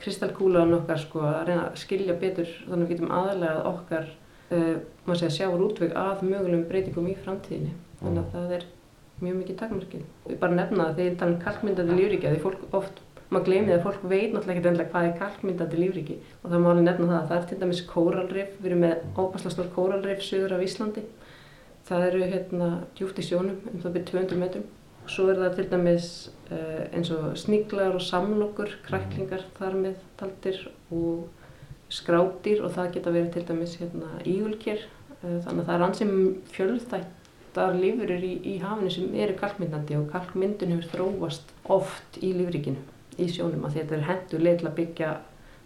kristalkúlan 0.00 0.74
okkar 0.80 1.00
sko 1.02 1.22
að 1.28 1.38
reyna 1.48 1.68
að 1.68 1.78
skilja 1.82 2.16
betur 2.20 2.50
þannig 2.64 2.74
að 2.74 2.86
við 2.86 2.92
getum 2.94 3.14
aðalega 3.18 3.62
okkar 3.70 4.10
uh, 4.54 5.14
segja, 5.14 5.30
sjáur 5.38 5.64
útveg 5.66 5.94
að 5.98 6.24
mögulegum 6.26 6.66
breytingum 6.70 7.10
í 7.10 7.16
framtíðinni 7.20 7.74
þannig 8.00 8.22
að 8.22 8.26
mm. 8.26 8.32
það 8.34 8.56
er 8.58 8.66
mjög 9.20 9.38
mikið 9.42 9.60
takmarkið. 9.60 10.04
Við 10.30 10.40
bara 10.40 10.56
nefna 10.56 10.88
það 10.88 11.00
þegar 11.00 11.16
tala 11.20 11.34
um 11.34 11.40
kalkmyndandi 11.44 11.96
lífriki 11.98 12.32
því 12.32 12.42
fólk 12.44 12.76
oft, 12.78 13.02
maður 13.30 13.46
gleymið 13.50 13.74
að 13.74 13.84
fólk 13.84 14.06
veit 14.08 14.32
náttúrulega 14.32 14.54
ekki 14.54 14.70
endilega 14.70 14.92
hvað 14.94 15.08
er 15.08 15.18
kalkmyndandi 15.20 15.80
lífriki 15.80 16.16
og 16.40 16.46
það 16.46 16.64
má 16.64 16.68
alveg 16.70 16.86
nefna 16.88 17.08
það 17.10 17.18
að 17.20 17.28
það 17.30 17.38
er 17.38 17.48
til 17.50 17.60
dæmis 17.60 17.82
kóralrif, 17.90 18.54
við 18.58 18.70
erum 18.70 18.84
með 18.86 19.04
óbærslega 19.20 19.54
stór 19.54 19.70
kóralrif 19.76 20.24
sögur 20.24 20.56
af 20.56 20.64
Íslandi. 20.64 21.04
Það 21.90 22.06
eru 22.08 22.26
hérna 22.32 22.70
djúft 22.96 23.20
í 23.20 23.26
sjónum 23.26 23.60
um 23.70 23.82
það 23.82 23.98
byrjum 23.98 24.10
200 24.14 24.40
metrum 24.40 24.68
Svo 25.10 25.26
er 25.30 25.40
það 25.40 25.56
til 25.58 25.66
dæmis 25.72 26.08
uh, 26.52 26.82
eins 26.94 27.10
og 27.14 27.36
sníklar 27.40 27.96
og 27.96 28.02
samlokur, 28.04 28.76
kræklingar 28.86 29.44
þar 29.58 29.78
með 29.80 30.02
taldir 30.20 30.60
og 30.94 31.28
skrátir 31.90 32.62
og 32.62 32.74
það 32.76 32.92
geta 32.96 33.14
verið 33.14 33.32
til 33.34 33.46
dæmis 33.48 33.78
hérna, 33.80 34.10
ígulkjör. 34.22 34.84
Uh, 35.20 35.38
þannig 35.46 35.62
að 35.62 35.64
það 35.64 35.74
er 35.74 35.86
ansið 35.86 36.12
fjölþættar 36.54 37.80
lífurir 37.80 38.28
í, 38.28 38.34
í 38.52 38.54
hafinu 38.62 38.92
sem 38.94 39.16
eru 39.24 39.34
kalkmyndandi 39.40 39.98
og 39.98 40.06
kalkmyndun 40.12 40.76
hefur 40.76 40.92
þróast 40.94 41.50
oft 41.70 42.20
í 42.22 42.30
lífrikinu, 42.36 42.84
í 43.18 43.26
sjónum 43.32 43.66
að 43.66 43.80
þetta 43.80 43.98
er 43.98 44.06
hendur 44.12 44.46
leil 44.46 44.60
að 44.62 44.76
byggja 44.78 45.16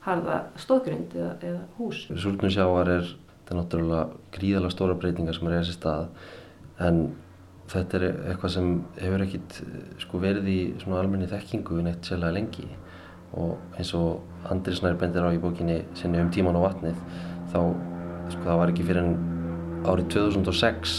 harða 0.04 0.40
stóðgrind 0.60 1.12
eða, 1.16 1.34
eða 1.44 1.60
hús. 1.78 2.06
Súlnusjávar 2.08 2.90
er 2.92 3.12
þetta 3.44 3.58
náttúrulega 3.58 4.06
gríðalega 4.34 4.72
stóra 4.72 4.96
breytingar 4.96 5.36
sem 5.36 5.48
er 5.48 5.56
í 5.56 5.60
þessi 5.60 5.76
stað 5.76 6.08
en 6.84 7.00
þetta 7.72 7.98
er 7.98 8.06
eitthvað 8.30 8.54
sem 8.54 8.70
hefur 9.00 9.24
ekkit 9.24 9.58
sko, 10.04 10.20
verið 10.22 10.50
í 10.52 10.58
almenni 10.92 11.28
þekkingu 11.30 11.80
neitt 11.84 12.08
sérlega 12.08 12.36
lengi 12.36 12.68
og 13.34 13.78
eins 13.78 13.90
og 13.98 14.50
Andri 14.52 14.76
Snær 14.76 14.98
bendir 15.00 15.24
á 15.24 15.32
í 15.34 15.40
bókinni 15.42 15.80
sinni 15.98 16.20
um 16.22 16.30
tíman 16.34 16.58
á 16.60 16.62
vatnið 16.66 17.00
þá 17.52 17.58
sko, 18.30 18.44
það 18.44 18.60
var 18.60 18.72
ekki 18.72 18.86
fyrir 18.86 19.02
en 19.02 19.16
árið 19.84 20.10
2006 20.14 20.94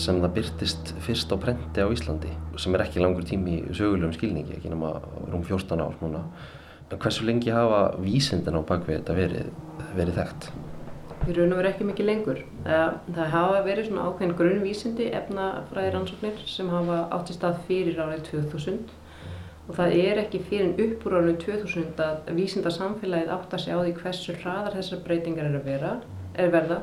sem 0.00 0.18
það 0.18 0.34
byrtist 0.34 0.92
fyrst 1.04 1.30
á 1.30 1.36
prenti 1.38 1.84
á 1.84 1.88
Íslandi 1.92 2.32
sem 2.58 2.74
er 2.74 2.86
ekki 2.86 3.02
langur 3.02 3.26
tími 3.26 3.60
í 3.60 3.76
sögulegum 3.76 4.14
skilningi 4.16 4.58
ekki 4.58 4.72
nema 4.72 4.96
rúm 5.30 5.44
14 5.46 5.84
ár 5.84 5.94
núna 6.02 6.24
en 6.90 7.00
hversu 7.00 7.26
lengi 7.26 7.54
hafa 7.54 7.86
vísindin 8.02 8.58
á 8.58 8.62
bakvið 8.66 9.00
þetta 9.00 9.18
verið, 9.18 9.50
verið 9.94 10.20
þekkt? 10.20 10.50
Í 11.28 11.34
raun 11.36 11.54
og 11.54 11.60
veru 11.60 11.70
ekki 11.70 11.86
mikið 11.88 12.08
lengur. 12.08 12.42
Það, 12.66 12.98
það 13.16 13.32
hafa 13.34 13.62
verið 13.64 13.88
svona 13.88 14.04
ákveðin 14.08 14.36
grunnvísindi 14.40 15.08
efnafræðiransóknir 15.20 16.44
sem 16.50 16.68
hafa 16.72 17.00
átt 17.16 17.32
í 17.32 17.36
stað 17.38 17.58
fyrir 17.68 18.00
árið 18.02 18.28
2000 18.28 18.94
og 19.64 19.78
það 19.78 19.96
er 20.02 20.20
ekki 20.20 20.42
fyrir 20.44 20.66
en 20.66 20.74
upp 20.84 21.06
úr 21.08 21.18
árið 21.20 21.38
2000 21.46 22.02
að 22.04 22.30
vísindarsamfélagið 22.36 23.34
átt 23.36 23.56
að 23.56 23.62
segja 23.64 23.78
á 23.80 23.84
því 23.84 23.94
hversu 24.02 24.36
hraðar 24.42 24.76
þessar 24.76 25.04
breytingar 25.06 25.48
er 25.48 25.64
vera, 25.64 25.92
er 26.36 26.52
verða 26.52 26.80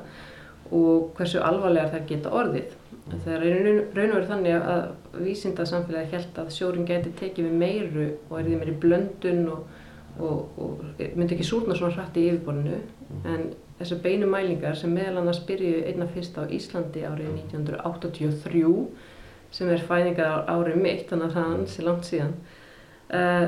og 0.72 1.12
hversu 1.18 1.42
alvarlegar 1.46 1.92
þær 1.94 2.08
geta 2.10 2.34
orðið. 2.42 2.78
Það 3.12 3.32
er 3.36 3.46
raun 3.46 3.70
og 3.70 4.16
veru 4.16 4.28
þannig 4.30 4.68
að 4.72 4.84
vísindarsamfélagið 5.28 6.16
held 6.18 6.42
að 6.42 6.54
sjórin 6.56 6.88
geti 6.90 7.14
tekið 7.20 7.50
við 7.50 7.60
meiru 7.62 8.08
og 8.30 8.38
er 8.40 8.48
því 8.48 8.60
meiri 8.62 8.78
blöndun 8.82 9.44
og, 9.52 9.82
og, 10.18 10.62
og 10.64 11.04
myndi 11.18 11.36
ekki 11.36 11.46
súrna 11.46 11.78
svona 11.78 11.98
hrætt 11.98 12.18
í 12.18 12.30
yfirborðinu 12.32 12.80
en 13.30 13.52
þessar 13.82 14.04
beinu 14.06 14.30
mælingar 14.30 14.78
sem 14.80 14.94
meðal 14.94 15.22
annars 15.22 15.42
byrjuði 15.48 15.84
einna 15.90 16.08
fyrst 16.14 16.38
á 16.38 16.44
Íslandi 16.48 17.04
árið 17.08 17.34
1983 17.34 18.64
sem 19.52 19.70
er 19.74 19.84
fæðingar 19.84 20.46
árið 20.48 20.80
mitt, 20.80 21.08
þannig 21.10 21.28
að 21.28 21.36
það 21.36 21.44
er 21.44 21.58
ansi 21.58 21.86
langt 21.86 22.08
síðan. 22.08 22.34
Uh, 23.12 23.48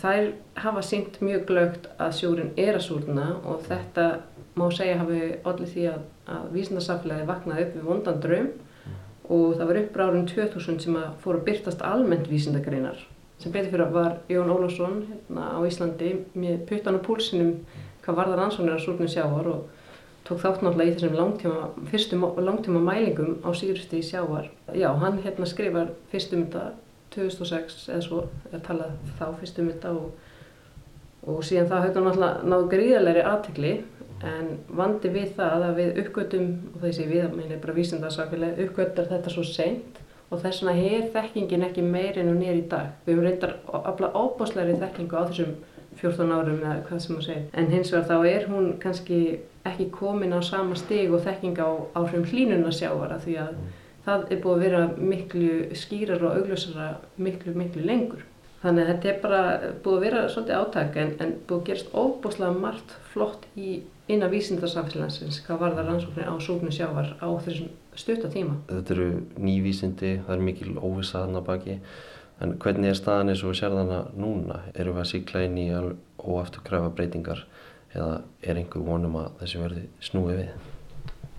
þær 0.00 0.30
hafa 0.64 0.82
syngt 0.82 1.20
mjög 1.22 1.46
glögt 1.48 1.88
að 2.02 2.16
sjórin 2.18 2.52
er 2.58 2.78
að 2.78 2.86
súrna 2.88 3.28
og 3.46 3.62
þetta 3.68 4.08
má 4.58 4.66
segja 4.74 4.98
hafi 5.00 5.20
allir 5.46 5.70
því 5.70 5.88
að, 5.92 6.04
að 6.34 6.46
vísindarsaflega 6.54 7.28
vaknaði 7.28 7.66
upp 7.66 7.76
við 7.76 7.88
vondan 7.88 8.22
draum 8.22 8.52
og 9.24 9.56
það 9.56 9.68
var 9.70 9.80
uppra 9.80 10.06
árin 10.10 10.28
2000 10.30 10.80
sem 10.84 10.98
að 11.00 11.10
fóru 11.22 11.40
að 11.40 11.46
byrtast 11.48 11.84
almennt 11.86 12.30
vísindagreinar 12.30 13.00
sem 13.40 13.52
betur 13.52 13.72
fyrir 13.72 13.86
að 13.86 13.96
var 13.96 14.18
Jón 14.30 14.52
Ólafsson 14.52 15.00
hérna 15.08 15.48
á 15.56 15.58
Íslandi 15.66 16.12
með 16.38 16.66
puttan 16.68 16.98
og 16.98 17.06
púlsinum 17.06 17.54
hvað 18.04 18.20
varðar 18.20 18.44
ansvonir 18.44 18.76
að 18.76 18.84
súrnum 18.84 19.10
sjávar 19.10 19.50
og 19.50 19.64
tók 20.24 20.40
þátt 20.40 20.62
náttúrulega 20.64 20.90
í 20.90 20.94
þessum 20.96 21.16
langtíma, 21.18 21.64
fyrstu 21.90 22.18
langtíma 22.40 22.80
mælingum 22.84 23.34
á 23.44 23.50
síðusti 23.56 24.00
í 24.00 24.06
sjávar. 24.06 24.48
Já, 24.72 24.88
hann 25.00 25.20
hérna 25.24 25.48
skrifar 25.48 25.92
fyrstum 26.12 26.46
þetta 26.46 26.70
2006 27.14 27.88
eða 27.90 28.04
svo, 28.04 28.22
eða 28.50 28.62
talað 28.68 28.94
þá 29.18 29.26
fyrstum 29.40 29.68
þetta 29.72 29.92
og, 29.98 30.14
og 31.28 31.42
síðan 31.44 31.68
það 31.72 31.84
höfðu 31.88 32.06
náttúrulega 32.06 32.48
náðu 32.52 32.70
gríðalegri 32.72 33.26
aðtekli 33.32 33.74
en 34.24 34.48
vandi 34.72 35.10
við 35.12 35.34
það 35.36 35.66
að 35.68 35.76
við 35.80 36.00
uppgötum, 36.04 36.48
og 36.72 36.88
sé 36.88 37.06
við 37.10 37.26
að 37.26 37.36
meina 37.36 37.60
bara 37.60 37.76
vísindarsaklega, 37.76 38.56
uppgötar 38.64 39.10
þetta 39.10 39.32
svo 39.34 39.44
seint 39.44 40.00
og 40.32 40.40
þess 40.40 40.64
vegna 40.64 40.74
hefur 40.78 41.10
þekkingin 41.18 41.66
ekki 41.68 41.84
meirinn 41.84 42.32
og 42.32 42.38
nýjar 42.40 42.58
í 42.58 42.64
dag. 42.70 42.92
Við 43.04 43.18
höfum 43.18 43.26
reyndar 43.28 43.56
að 43.68 44.06
ábásleiri 44.16 44.78
þekkingu 44.80 45.20
á 45.20 45.28
þessum 45.28 45.52
14 46.00 46.34
árum 46.34 46.60
eða 46.60 46.82
hvað 46.88 47.02
sem 47.04 47.14
maður 47.14 47.28
segir. 47.28 47.46
En 47.52 47.70
hins 47.72 47.92
vegar 47.94 48.10
þá 48.10 48.28
er 48.32 48.46
hún 48.50 48.68
kannski 48.82 49.20
ekki 49.64 49.88
komin 49.94 50.36
á 50.36 50.40
sama 50.44 50.76
stig 50.76 51.12
og 51.12 51.24
þekking 51.24 51.58
á 51.60 51.68
áhrifum 51.96 52.28
hlínuna 52.28 52.72
sjávara 52.74 53.18
því 53.22 53.38
að 53.46 53.56
það 54.04 54.28
er 54.30 54.44
búið 54.44 54.54
að 54.54 54.64
vera 54.66 54.84
miklu 55.12 55.50
skýrar 55.78 56.24
og 56.24 56.38
augljósara 56.38 56.88
miklu, 57.16 57.56
miklu 57.56 57.84
lengur. 57.88 58.24
Þannig 58.64 58.84
að 58.84 58.90
þetta 58.90 59.08
er 59.10 59.18
bara 59.20 59.40
búið 59.84 59.96
að 59.96 60.04
vera 60.06 60.20
svolítið 60.32 60.60
átæk 60.60 60.94
en, 61.00 61.10
en 61.20 61.34
búið 61.48 61.58
að 61.58 61.66
gerast 61.68 61.96
óbúslega 61.96 62.60
margt 62.60 62.94
flott 63.12 63.44
í 63.60 63.82
innan 64.08 64.32
vísindarsamfélagsins 64.32 65.40
hvað 65.44 65.60
var 65.60 65.76
það 65.76 65.90
rannsóknir 65.90 66.28
á 66.28 66.34
súknu 66.40 66.72
sjávar 66.72 67.14
á 67.20 67.28
þessum 67.44 67.70
stutta 67.96 68.30
tíma. 68.32 68.58
Þetta 68.68 68.94
eru 68.96 69.08
nývísindi, 69.40 70.18
það 70.26 70.34
er 70.36 70.44
mikil 70.48 70.74
óvissaðan 70.76 71.40
að 71.40 71.46
baki 71.48 71.76
en 72.42 72.54
hvernig 72.62 72.90
er 72.90 72.98
staðan 72.98 73.32
eins 73.32 73.44
og 73.46 73.56
sér 73.58 73.74
þannig 73.76 74.14
núna? 74.18 74.60
Erum 74.74 74.98
við 74.98 75.04
að 75.04 75.10
síkla 75.12 75.44
inn 75.46 75.58
í 75.60 75.68
óafturkræfa 76.18 76.92
breytingar 76.96 77.44
eða 77.94 78.22
er 78.42 78.58
einhver 78.58 78.86
vonum 78.86 79.18
að 79.20 79.34
þessi 79.42 79.60
verði 79.62 79.84
snúið 80.02 80.40
við? 80.40 80.54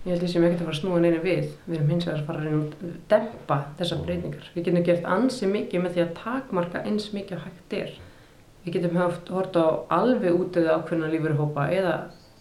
Ég 0.06 0.12
held 0.14 0.22
því 0.22 0.28
sem 0.30 0.44
við 0.44 0.52
getum 0.52 0.62
að 0.62 0.68
fara 0.68 0.76
að 0.76 0.80
snúa 0.80 0.98
neina 1.02 1.22
við. 1.22 1.46
Við 1.66 1.76
erum 1.76 1.88
hins 1.90 2.04
vegar 2.06 2.20
að 2.20 2.26
fara 2.28 2.38
að 2.38 2.44
reyna 2.46 2.58
að 2.60 2.98
dempa 3.10 3.56
þessar 3.80 4.02
breytingar. 4.06 4.50
Við 4.54 4.66
getum 4.68 4.84
gert 4.86 5.08
ansi 5.16 5.48
mikið 5.50 5.82
með 5.82 5.96
því 5.96 6.02
að 6.04 6.12
takmarka 6.20 6.82
eins 6.86 7.06
mikið 7.10 7.40
hægt 7.42 7.74
er. 7.74 7.96
Við 8.62 8.76
getum 8.76 9.00
haft 9.00 9.32
hort 9.34 9.58
á 9.58 9.66
alveg 9.96 10.38
útöðu 10.38 10.70
ákveðna 10.76 11.10
lífurhópa 11.10 11.66
eða 11.74 11.96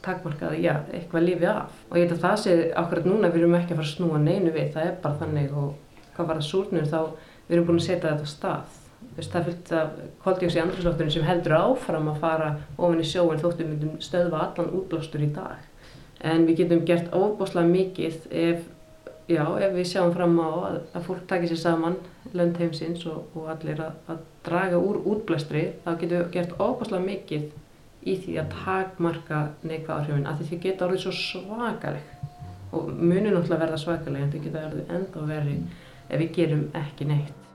takmarkaði, 0.05 0.61
já, 0.61 0.75
eitthvað 0.93 1.25
lífi 1.25 1.49
af. 1.49 1.73
Og 1.89 1.97
ég 1.97 2.05
held 2.05 2.13
að 2.19 2.23
það 2.27 2.37
sé 2.43 2.55
akkurat 2.83 3.09
núna 3.09 3.31
við 3.33 3.41
erum 3.41 3.57
ekki 3.57 3.73
að 3.73 3.81
fara 3.81 3.89
að 3.89 3.95
snúa 3.95 4.21
neinu 4.21 4.53
við. 4.53 4.69
Það 4.75 4.89
er 4.91 4.95
bara 5.01 5.19
þannig 5.23 5.57
og 5.57 6.03
hvað 6.13 6.29
var 6.29 6.41
það 6.43 6.49
súrnum 6.51 6.91
þá 6.93 6.99
við 7.47 7.57
erum 7.57 7.69
búin 7.69 7.79
að 7.81 7.87
setja 7.87 8.11
þetta 8.11 8.27
á 8.27 8.33
stað. 8.33 8.81
Þess, 9.15 9.29
það 9.31 9.47
fylgt 9.47 9.71
að 9.77 9.97
koldjóks 10.23 10.55
í 10.55 10.61
andrslóttunum 10.61 11.13
sem 11.13 11.25
heldur 11.27 11.55
áfram 11.57 12.07
að 12.11 12.21
fara 12.23 12.51
ofin 12.75 13.03
í 13.03 13.07
sjóin 13.07 13.41
þóttum 13.41 13.69
við 13.69 13.73
myndum 13.73 13.99
stöðva 14.03 14.41
allan 14.47 14.71
útblástur 14.79 15.23
í 15.23 15.29
dag. 15.35 15.59
En 16.25 16.47
við 16.47 16.63
getum 16.63 16.85
gert 16.87 17.13
óbúslega 17.13 17.69
mikið 17.69 18.25
ef, 18.31 18.63
já, 19.29 19.43
ef 19.45 19.75
við 19.75 19.89
sjáum 19.91 20.13
fram 20.15 20.39
á 20.41 20.49
að, 20.49 20.79
að 20.97 21.05
fólk 21.09 21.27
takir 21.29 21.51
sér 21.51 21.61
saman 21.61 21.99
lönd 22.33 22.57
heimsins 22.59 23.05
og, 23.11 23.29
og 23.37 23.51
allir 23.53 23.83
að, 23.83 23.99
að 24.11 24.25
draga 24.47 24.81
úr 24.81 24.99
útblæstri 25.03 25.67
þá 25.85 25.91
getum 25.93 26.17
við 26.17 26.33
gert 26.35 26.57
óbúslega 26.59 27.05
mikið 27.05 27.47
í 28.05 28.17
því 28.21 28.35
að 28.41 28.51
takmarka 28.53 29.41
neikvæð 29.65 29.95
áhrifin 29.95 30.27
af 30.29 30.39
því 30.39 30.49
þau 30.49 30.61
geta 30.65 30.87
orðið 30.87 31.05
svo 31.05 31.15
svakaleg. 31.19 32.11
Og 32.75 32.89
munir 32.91 33.31
náttúrulega 33.31 33.63
verða 33.63 33.81
svakaleg 33.81 34.25
en 34.25 34.33
þau 34.33 34.43
geta 34.43 34.67
orðið 34.69 34.95
enda 34.97 35.27
verið 35.29 35.83
ef 36.09 36.21
við 36.21 36.31
gerum 36.39 36.69
ekki 36.77 37.09
neitt 37.09 37.45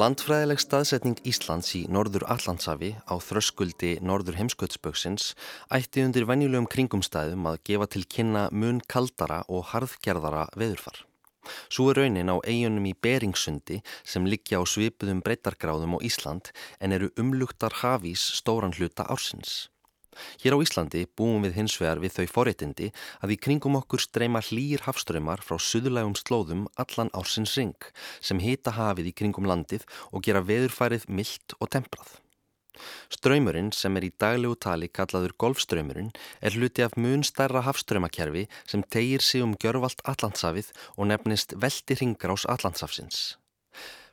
Landfræðileg 0.00 0.60
staðsetning 0.62 1.18
Íslands 1.28 1.74
í 1.76 1.80
norður 1.92 2.22
Allandsafi 2.32 2.92
á 3.04 3.14
þröskuldi 3.20 3.90
norður 4.00 4.38
heimskautsböksins 4.38 5.34
ætti 5.76 6.06
undir 6.06 6.24
venjulegum 6.30 6.70
kringumstæðum 6.72 7.50
að 7.50 7.60
gefa 7.68 7.90
til 7.90 8.06
kynna 8.16 8.46
mun 8.54 8.80
kaldara 8.88 9.42
og 9.50 9.66
harðgerðara 9.74 10.46
veðurfar. 10.56 11.09
Svo 11.68 11.90
er 11.90 12.02
raunin 12.02 12.32
á 12.32 12.36
eigunum 12.44 12.86
í 12.90 12.94
Beringsundi 12.94 13.80
sem 14.04 14.28
liggja 14.28 14.60
á 14.60 14.64
svipuðum 14.64 15.24
breytargráðum 15.26 15.96
á 15.96 15.98
Ísland 16.04 16.52
en 16.80 16.96
eru 16.96 17.10
umlugtar 17.20 17.80
hafís 17.82 18.22
stóran 18.40 18.76
hluta 18.76 19.06
ársins. 19.08 19.68
Hér 20.42 20.56
á 20.56 20.62
Íslandi 20.62 21.04
búum 21.18 21.44
við 21.46 21.56
hins 21.58 21.76
vegar 21.80 22.00
við 22.02 22.16
þau 22.16 22.26
forréttindi 22.34 22.88
að 23.24 23.34
í 23.34 23.36
kringum 23.44 23.78
okkur 23.80 24.02
streyma 24.04 24.42
hlýr 24.48 24.82
hafströymar 24.86 25.44
frá 25.46 25.56
suðulægum 25.70 26.16
slóðum 26.18 26.66
allan 26.84 27.12
ársins 27.20 27.54
ring 27.60 27.90
sem 28.20 28.42
hita 28.42 28.74
hafið 28.78 29.12
í 29.12 29.16
kringum 29.22 29.48
landið 29.50 29.86
og 30.10 30.26
gera 30.26 30.44
veðurfærið 30.50 31.06
myllt 31.08 31.56
og 31.60 31.72
temprað. 31.76 32.18
Ströymurinn 33.10 33.72
sem 33.76 33.96
er 33.98 34.06
í 34.06 34.12
daglegu 34.22 34.56
tali 34.66 34.88
kallaður 34.88 35.34
golfströymurinn 35.42 36.12
er 36.40 36.56
hluti 36.56 36.84
af 36.86 36.96
mun 36.96 37.26
stærra 37.26 37.64
hafströymakerfi 37.66 38.46
sem 38.64 38.84
tegir 38.94 39.24
sig 39.24 39.44
um 39.44 39.56
gjörvalt 39.58 40.04
allansafið 40.12 40.72
og 40.96 41.10
nefnist 41.10 41.56
veldi 41.64 41.98
ringrás 42.00 42.46
allansafsins. 42.54 43.36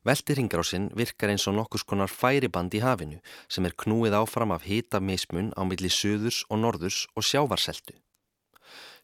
Veltiringrásinn 0.07 0.89
virkar 0.95 1.33
eins 1.33 1.47
og 1.49 1.57
nokkus 1.57 1.83
konar 1.83 2.11
færiband 2.11 2.75
í 2.77 2.81
hafinu 2.83 3.17
sem 3.51 3.65
er 3.67 3.75
knúið 3.83 4.15
áfram 4.21 4.53
af 4.55 4.67
hita 4.69 5.01
mismun 5.03 5.49
á 5.59 5.61
milli 5.67 5.91
söðurs 5.91 6.43
og 6.49 6.61
norðurs 6.63 7.05
og 7.15 7.25
sjávarseltu. 7.27 7.97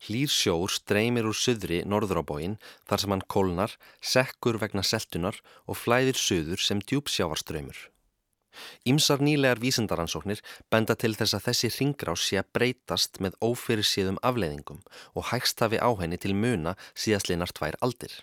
Hlýr 0.03 0.31
sjór 0.31 0.71
streymir 0.71 1.27
úr 1.27 1.37
söðri 1.37 1.83
norður 1.87 2.19
á 2.19 2.23
bóin 2.27 2.57
þar 2.87 3.03
sem 3.03 3.13
hann 3.15 3.27
kólnar, 3.33 3.71
sekkur 4.01 4.59
vegna 4.59 4.83
seltunar 4.83 5.39
og 5.67 5.79
flæðir 5.79 6.19
söður 6.19 6.59
sem 6.59 6.83
djúpsjávarströymur. 6.83 7.92
Ímsar 8.89 9.23
nýlegar 9.23 9.61
vísendaransóknir 9.63 10.43
benda 10.71 10.95
til 10.95 11.13
þess 11.17 11.37
að 11.37 11.47
þessi 11.47 11.71
ringrás 11.77 12.27
sé 12.27 12.41
að 12.41 12.51
breytast 12.57 13.21
með 13.23 13.39
ófyrir 13.41 13.87
síðum 13.87 14.19
afleiðingum 14.21 14.83
og 15.13 15.31
hægst 15.31 15.63
hafi 15.65 15.81
á 15.81 15.89
henni 16.01 16.19
til 16.21 16.35
muna 16.37 16.75
síðastlinar 16.93 17.53
tvær 17.55 17.79
aldir. 17.81 18.13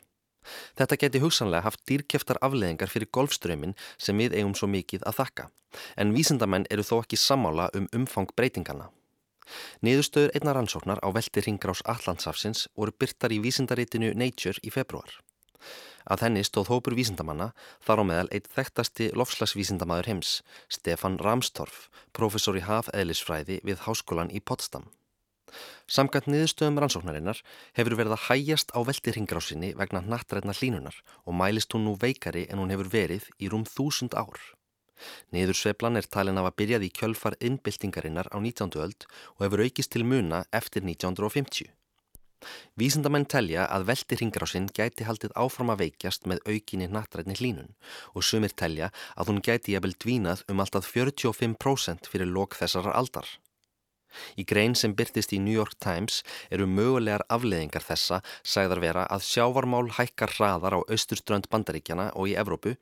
Þetta 0.78 0.96
geti 1.02 1.20
hugsanlega 1.22 1.66
haft 1.66 1.82
dýrkeftar 1.88 2.40
afleðingar 2.44 2.90
fyrir 2.92 3.10
golfströmin 3.12 3.76
sem 3.98 4.16
við 4.16 4.38
eigum 4.38 4.54
svo 4.56 4.70
mikið 4.72 5.04
að 5.08 5.20
þakka, 5.20 5.50
en 6.00 6.14
vísindamenn 6.16 6.68
eru 6.70 6.86
þó 6.86 6.96
ekki 7.02 7.20
sammála 7.20 7.68
um 7.76 7.88
umfang 7.96 8.32
breytingana. 8.36 8.88
Niðurstöður 9.84 10.32
einnar 10.36 10.56
rannsóknar 10.56 11.02
á 11.02 11.08
veldi 11.12 11.42
ringrás 11.44 11.82
Allandsafsins 11.92 12.68
voru 12.78 12.94
byrtar 12.94 13.34
í 13.34 13.40
vísindaritinu 13.42 14.12
Nature 14.14 14.62
í 14.62 14.72
februar. 14.72 15.10
Að 16.06 16.24
henni 16.26 16.44
stóð 16.46 16.70
hópur 16.72 16.96
vísindamanna 16.96 17.50
þar 17.84 18.00
á 18.00 18.04
meðal 18.08 18.30
eitt 18.32 18.48
þekktasti 18.54 19.10
lofslagsvísindamaður 19.18 20.12
heims, 20.12 20.40
Stefan 20.68 21.18
Ramstorff, 21.20 21.90
professor 22.12 22.56
í 22.56 22.64
hafeðlisfræði 22.64 23.60
við 23.66 23.84
Háskólan 23.86 24.32
í 24.32 24.40
Potsdam. 24.40 24.88
Samkvæmt 25.90 26.28
niðurstöðum 26.30 26.78
rannsóknarinnar 26.78 27.40
hefur 27.74 27.96
verið 27.98 28.14
að 28.14 28.26
hægjast 28.28 28.70
á 28.70 28.78
veldi 28.86 29.14
ringrásinni 29.16 29.72
vegna 29.78 30.02
nattrætna 30.06 30.54
hlínunar 30.54 30.96
og 31.26 31.34
mælist 31.34 31.74
hún 31.74 31.88
nú 31.88 31.96
veikari 31.98 32.46
en 32.48 32.62
hún 32.62 32.70
hefur 32.70 32.92
verið 32.92 33.26
í 33.42 33.50
rúm 33.50 33.66
þúsund 33.66 34.14
ár. 34.14 34.38
Niðursveiflan 35.34 35.98
er 35.98 36.06
talin 36.06 36.38
af 36.38 36.50
að 36.50 36.56
byrjað 36.60 36.86
í 36.86 36.92
kjölfar 37.00 37.36
innbyltingarinnar 37.40 38.30
á 38.30 38.36
19. 38.38 38.78
öld 38.84 39.08
og 39.36 39.44
hefur 39.46 39.64
aukist 39.64 39.92
til 39.94 40.06
muna 40.06 40.44
eftir 40.54 40.84
1950. 40.86 41.72
Vísindamenn 42.80 43.28
telja 43.34 43.66
að 43.68 43.86
veldi 43.90 44.20
ringrásin 44.20 44.70
gæti 44.76 45.08
haldið 45.08 45.36
áfram 45.44 45.74
að 45.74 45.84
veikjast 45.84 46.26
með 46.30 46.42
aukinni 46.46 46.88
nattrætni 46.88 47.36
hlínun 47.40 47.74
og 48.14 48.26
sumir 48.30 48.56
telja 48.62 48.90
að 49.16 49.32
hún 49.32 49.44
gæti 49.44 49.76
jafnvel 49.76 49.96
dvínað 50.04 50.46
um 50.48 50.64
alltaf 50.64 50.88
45% 50.88 52.10
fyrir 52.10 52.30
lok 52.30 52.58
þessarar 52.60 52.96
aldar. 53.02 53.28
Í 54.40 54.44
grein 54.50 54.74
sem 54.78 54.94
byrtist 54.98 55.34
í 55.36 55.38
New 55.42 55.54
York 55.54 55.76
Times 55.84 56.20
eru 56.56 56.66
mögulegar 56.70 57.24
afleðingar 57.36 57.84
þessa 57.86 58.20
sagðar 58.54 58.82
vera 58.84 59.04
að 59.16 59.26
sjávarmál 59.28 59.86
hækkar 59.98 60.34
hraðar 60.36 60.78
á 60.78 60.80
austurströnd 60.82 61.46
bandaríkjana 61.52 62.10
og 62.18 62.32
í 62.32 62.36
Evrópu, 62.42 62.74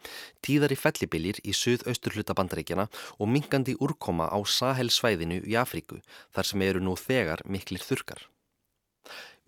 tíðar 0.45 0.75
í 0.75 0.81
fellibilir 0.85 1.43
í 1.45 1.57
suðausturhluta 1.61 2.37
bandaríkjana 2.39 2.89
og 3.19 3.33
mingandi 3.35 3.77
úrkoma 3.77 4.31
á 4.33 4.39
Sahel-svæðinu 4.41 5.43
í 5.45 5.61
Afríku 5.61 6.01
þar 6.33 6.53
sem 6.53 6.69
eru 6.71 6.85
nú 6.85 6.97
þegar 6.97 7.45
miklir 7.45 7.85
þurkar. 7.85 8.29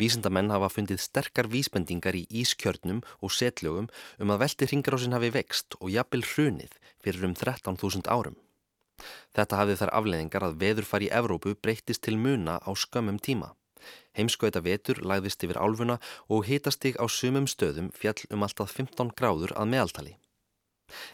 Vísindamenn 0.00 0.48
hafa 0.48 0.70
fundið 0.72 1.02
sterkar 1.04 1.48
vísbendingar 1.52 2.16
í 2.16 2.22
ískjörnum 2.42 3.02
og 3.20 3.34
setlögum 3.36 3.90
um 4.22 4.30
að 4.32 4.40
velti 4.44 4.68
ringrásin 4.70 5.16
hafi 5.16 5.28
vext 5.34 5.76
og 5.80 5.92
jafnvel 5.92 6.24
hrunið 6.30 6.78
fyrir 7.04 7.26
um 7.28 7.34
13.000 7.36 8.08
árum. 8.08 8.38
Þetta 9.36 9.58
hafði 9.60 9.76
þar 9.80 9.92
afleðingar 10.00 10.46
að 10.46 10.56
veðurfar 10.62 11.04
í 11.04 11.12
Evrópu 11.20 11.54
breyttist 11.56 12.04
til 12.06 12.16
muna 12.16 12.56
á 12.64 12.70
skömmum 12.72 13.20
tíma. 13.20 13.52
Heimskauta 14.16 14.64
vetur 14.64 15.00
lagðist 15.04 15.44
yfir 15.44 15.60
álfuna 15.60 16.00
og 16.28 16.48
hitastig 16.48 16.96
á 17.00 17.04
sumum 17.08 17.48
stöðum 17.48 17.92
fjall 17.96 18.24
um 18.32 18.44
alltaf 18.44 18.76
15 18.76 19.14
gráður 19.16 19.56
að 19.56 19.72
meðaltali. 19.74 20.16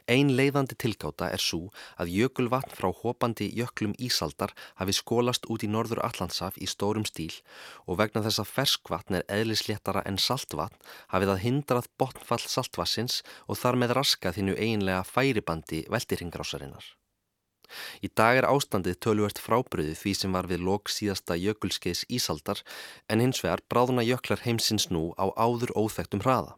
Ein 0.08 0.32
leiðandi 0.38 0.76
tilgáta 0.82 1.30
er 1.34 1.42
svo 1.42 1.70
að 2.00 2.12
jökulvatn 2.16 2.74
frá 2.78 2.90
hopandi 3.02 3.48
jöklum 3.58 3.94
Ísaldar 3.98 4.54
hafi 4.80 4.96
skólast 4.96 5.48
út 5.52 5.64
í 5.66 5.70
norður 5.70 6.02
Allandsaf 6.08 6.58
í 6.58 6.68
stórum 6.70 7.06
stíl 7.08 7.32
og 7.86 8.00
vegna 8.02 8.24
þess 8.26 8.42
að 8.42 8.52
ferskvatn 8.58 9.20
er 9.20 9.26
eðlisléttara 9.38 10.04
en 10.08 10.20
saltvatn 10.20 10.78
hafið 11.14 11.34
að 11.34 11.42
hindrað 11.46 11.90
botnfall 12.00 12.44
saltvassins 12.44 13.22
og 13.46 13.60
þar 13.62 13.82
með 13.82 13.98
raskað 14.00 14.38
þinnu 14.40 14.60
eiginlega 14.60 15.02
færibandi 15.08 15.84
veldiringrásarinnar. 15.92 16.94
Í 18.06 18.08
dag 18.20 18.38
er 18.40 18.46
ástandið 18.48 18.98
tölvert 19.04 19.40
frábriðið 19.42 19.98
því 20.02 20.12
sem 20.20 20.36
var 20.36 20.48
við 20.50 20.62
lok 20.68 20.92
síðasta 20.92 21.38
jökulskeiðs 21.40 22.04
Ísaldar 22.18 22.62
en 23.10 23.24
hins 23.24 23.42
vegar 23.44 23.64
bráðuna 23.72 24.06
jöklar 24.06 24.44
heimsins 24.46 24.88
nú 24.94 25.08
á 25.18 25.26
áður 25.34 25.74
óþægtum 25.74 26.22
hraða. 26.22 26.54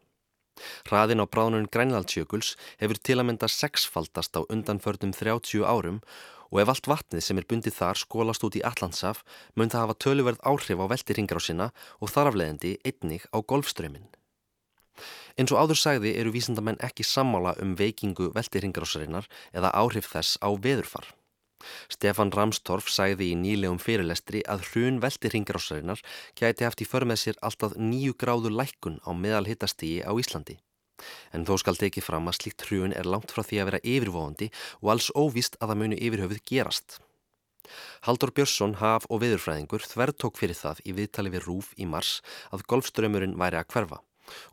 Hraðin 0.89 1.23
á 1.23 1.25
bráðunum 1.25 1.69
Grænlandsjökuls 1.73 2.55
hefur 2.81 2.99
til 3.01 3.19
að 3.19 3.27
mynda 3.29 3.49
sexfaldast 3.51 4.37
á 4.37 4.41
undanförnum 4.47 5.13
30 5.15 5.65
árum 5.65 6.01
og 6.49 6.61
ef 6.63 6.71
allt 6.73 6.89
vatnið 6.89 7.25
sem 7.25 7.41
er 7.41 7.47
bundið 7.49 7.77
þar 7.77 8.01
skólast 8.01 8.45
út 8.45 8.57
í 8.57 8.63
Allandsaf 8.65 9.21
mun 9.55 9.69
það 9.69 9.85
hafa 9.85 9.99
töluverð 10.05 10.41
áhrif 10.51 10.81
á 10.81 10.85
veltiringar 10.93 11.41
á 11.41 11.43
sinna 11.45 11.67
og 12.01 12.13
þarafleðandi 12.13 12.77
einnig 12.85 13.27
á 13.29 13.37
golfströminn. 13.41 14.09
Eins 15.39 15.53
og 15.53 15.61
áður 15.61 15.79
sagði 15.79 16.15
eru 16.19 16.33
vísindamenn 16.35 16.81
ekki 16.83 17.05
sammála 17.07 17.53
um 17.63 17.77
veikingu 17.79 18.33
veltiringarásarinnar 18.35 19.29
eða 19.55 19.71
áhrif 19.71 20.09
þess 20.11 20.41
á 20.43 20.49
veðurfar. 20.51 21.05
Stefan 21.91 22.31
Ramstorff 22.35 22.89
sagði 22.91 23.31
í 23.33 23.39
nýlegum 23.39 23.81
fyrirlestri 23.83 24.41
að 24.47 24.65
hrun 24.69 25.01
veltiringarásarinnar 25.03 26.01
gæti 26.39 26.67
haft 26.67 26.83
í 26.83 26.87
förmið 26.87 27.21
sér 27.23 27.41
alltaf 27.41 27.75
nýju 27.75 28.15
gráðu 28.21 28.53
lækkun 28.55 28.99
á 29.03 29.11
meðal 29.11 29.45
hittastígi 29.49 30.01
á 30.07 30.11
Íslandi. 30.15 30.57
En 31.33 31.45
þó 31.47 31.55
skal 31.61 31.79
tekið 31.79 32.07
fram 32.07 32.27
að 32.27 32.39
slíkt 32.39 32.65
hrun 32.67 32.95
er 32.95 33.07
langt 33.07 33.31
frá 33.31 33.43
því 33.43 33.61
að 33.61 33.69
vera 33.69 33.83
yfirvóðandi 33.83 34.49
og 34.81 34.91
alls 34.95 35.11
óvíst 35.15 35.55
að 35.59 35.71
það 35.71 35.81
munu 35.83 36.01
yfirhöfuð 36.07 36.41
gerast. 36.51 36.99
Haldur 38.07 38.31
Björnsson, 38.35 38.77
haf 38.81 39.05
og 39.09 39.21
viðurfræðingur 39.23 39.85
þverð 39.85 40.19
tók 40.23 40.39
fyrir 40.39 40.57
það 40.57 40.81
í 40.87 40.95
viðtali 40.97 41.33
við 41.35 41.45
Rúf 41.45 41.73
í 41.77 41.85
mars 41.85 42.19
að 42.55 42.65
golfströmmurinn 42.71 43.37
væri 43.39 43.59
að 43.59 43.69
hverfa 43.73 44.01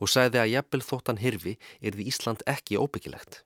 og 0.00 0.10
sagði 0.12 0.42
að 0.42 0.52
jafnvel 0.54 0.84
þóttan 0.84 1.20
hirfi 1.22 1.56
er 1.80 1.96
því 1.96 2.08
Ísland 2.12 2.44
ekki 2.48 2.80
óbyggilegt. 2.80 3.45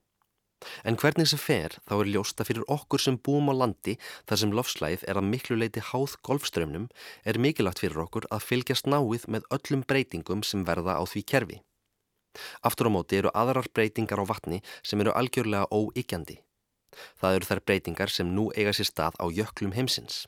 En 0.85 0.99
hvernig 1.01 1.29
sem 1.31 1.41
fer 1.41 1.77
þá 1.89 1.95
er 1.99 2.11
ljósta 2.15 2.45
fyrir 2.49 2.67
okkur 2.69 3.03
sem 3.03 3.17
búum 3.17 3.49
á 3.53 3.55
landi 3.63 3.97
þar 4.29 4.43
sem 4.43 4.53
lofslæð 4.59 5.07
er 5.09 5.21
að 5.21 5.31
miklu 5.33 5.57
leiti 5.61 5.83
háð 5.91 6.19
golfströmmnum 6.27 6.89
er 7.25 7.41
mikilvægt 7.41 7.83
fyrir 7.85 8.03
okkur 8.05 8.29
að 8.31 8.47
fylgjast 8.51 8.91
náið 8.91 9.27
með 9.33 9.49
öllum 9.57 9.85
breytingum 9.89 10.45
sem 10.47 10.67
verða 10.69 10.99
á 11.01 11.03
því 11.05 11.25
kerfi. 11.33 11.59
Aftur 12.63 12.91
á 12.93 12.95
móti 12.95 13.19
eru 13.19 13.33
aðrar 13.35 13.69
breytingar 13.75 14.23
á 14.23 14.25
vatni 14.29 14.61
sem 14.83 15.01
eru 15.03 15.15
algjörlega 15.17 15.67
óíkjandi. 15.73 16.39
Það 17.21 17.37
eru 17.39 17.49
þær 17.49 17.65
breytingar 17.67 18.13
sem 18.13 18.31
nú 18.37 18.51
eiga 18.55 18.75
sér 18.77 18.91
stað 18.91 19.19
á 19.23 19.27
jöklum 19.31 19.75
heimsins. 19.75 20.27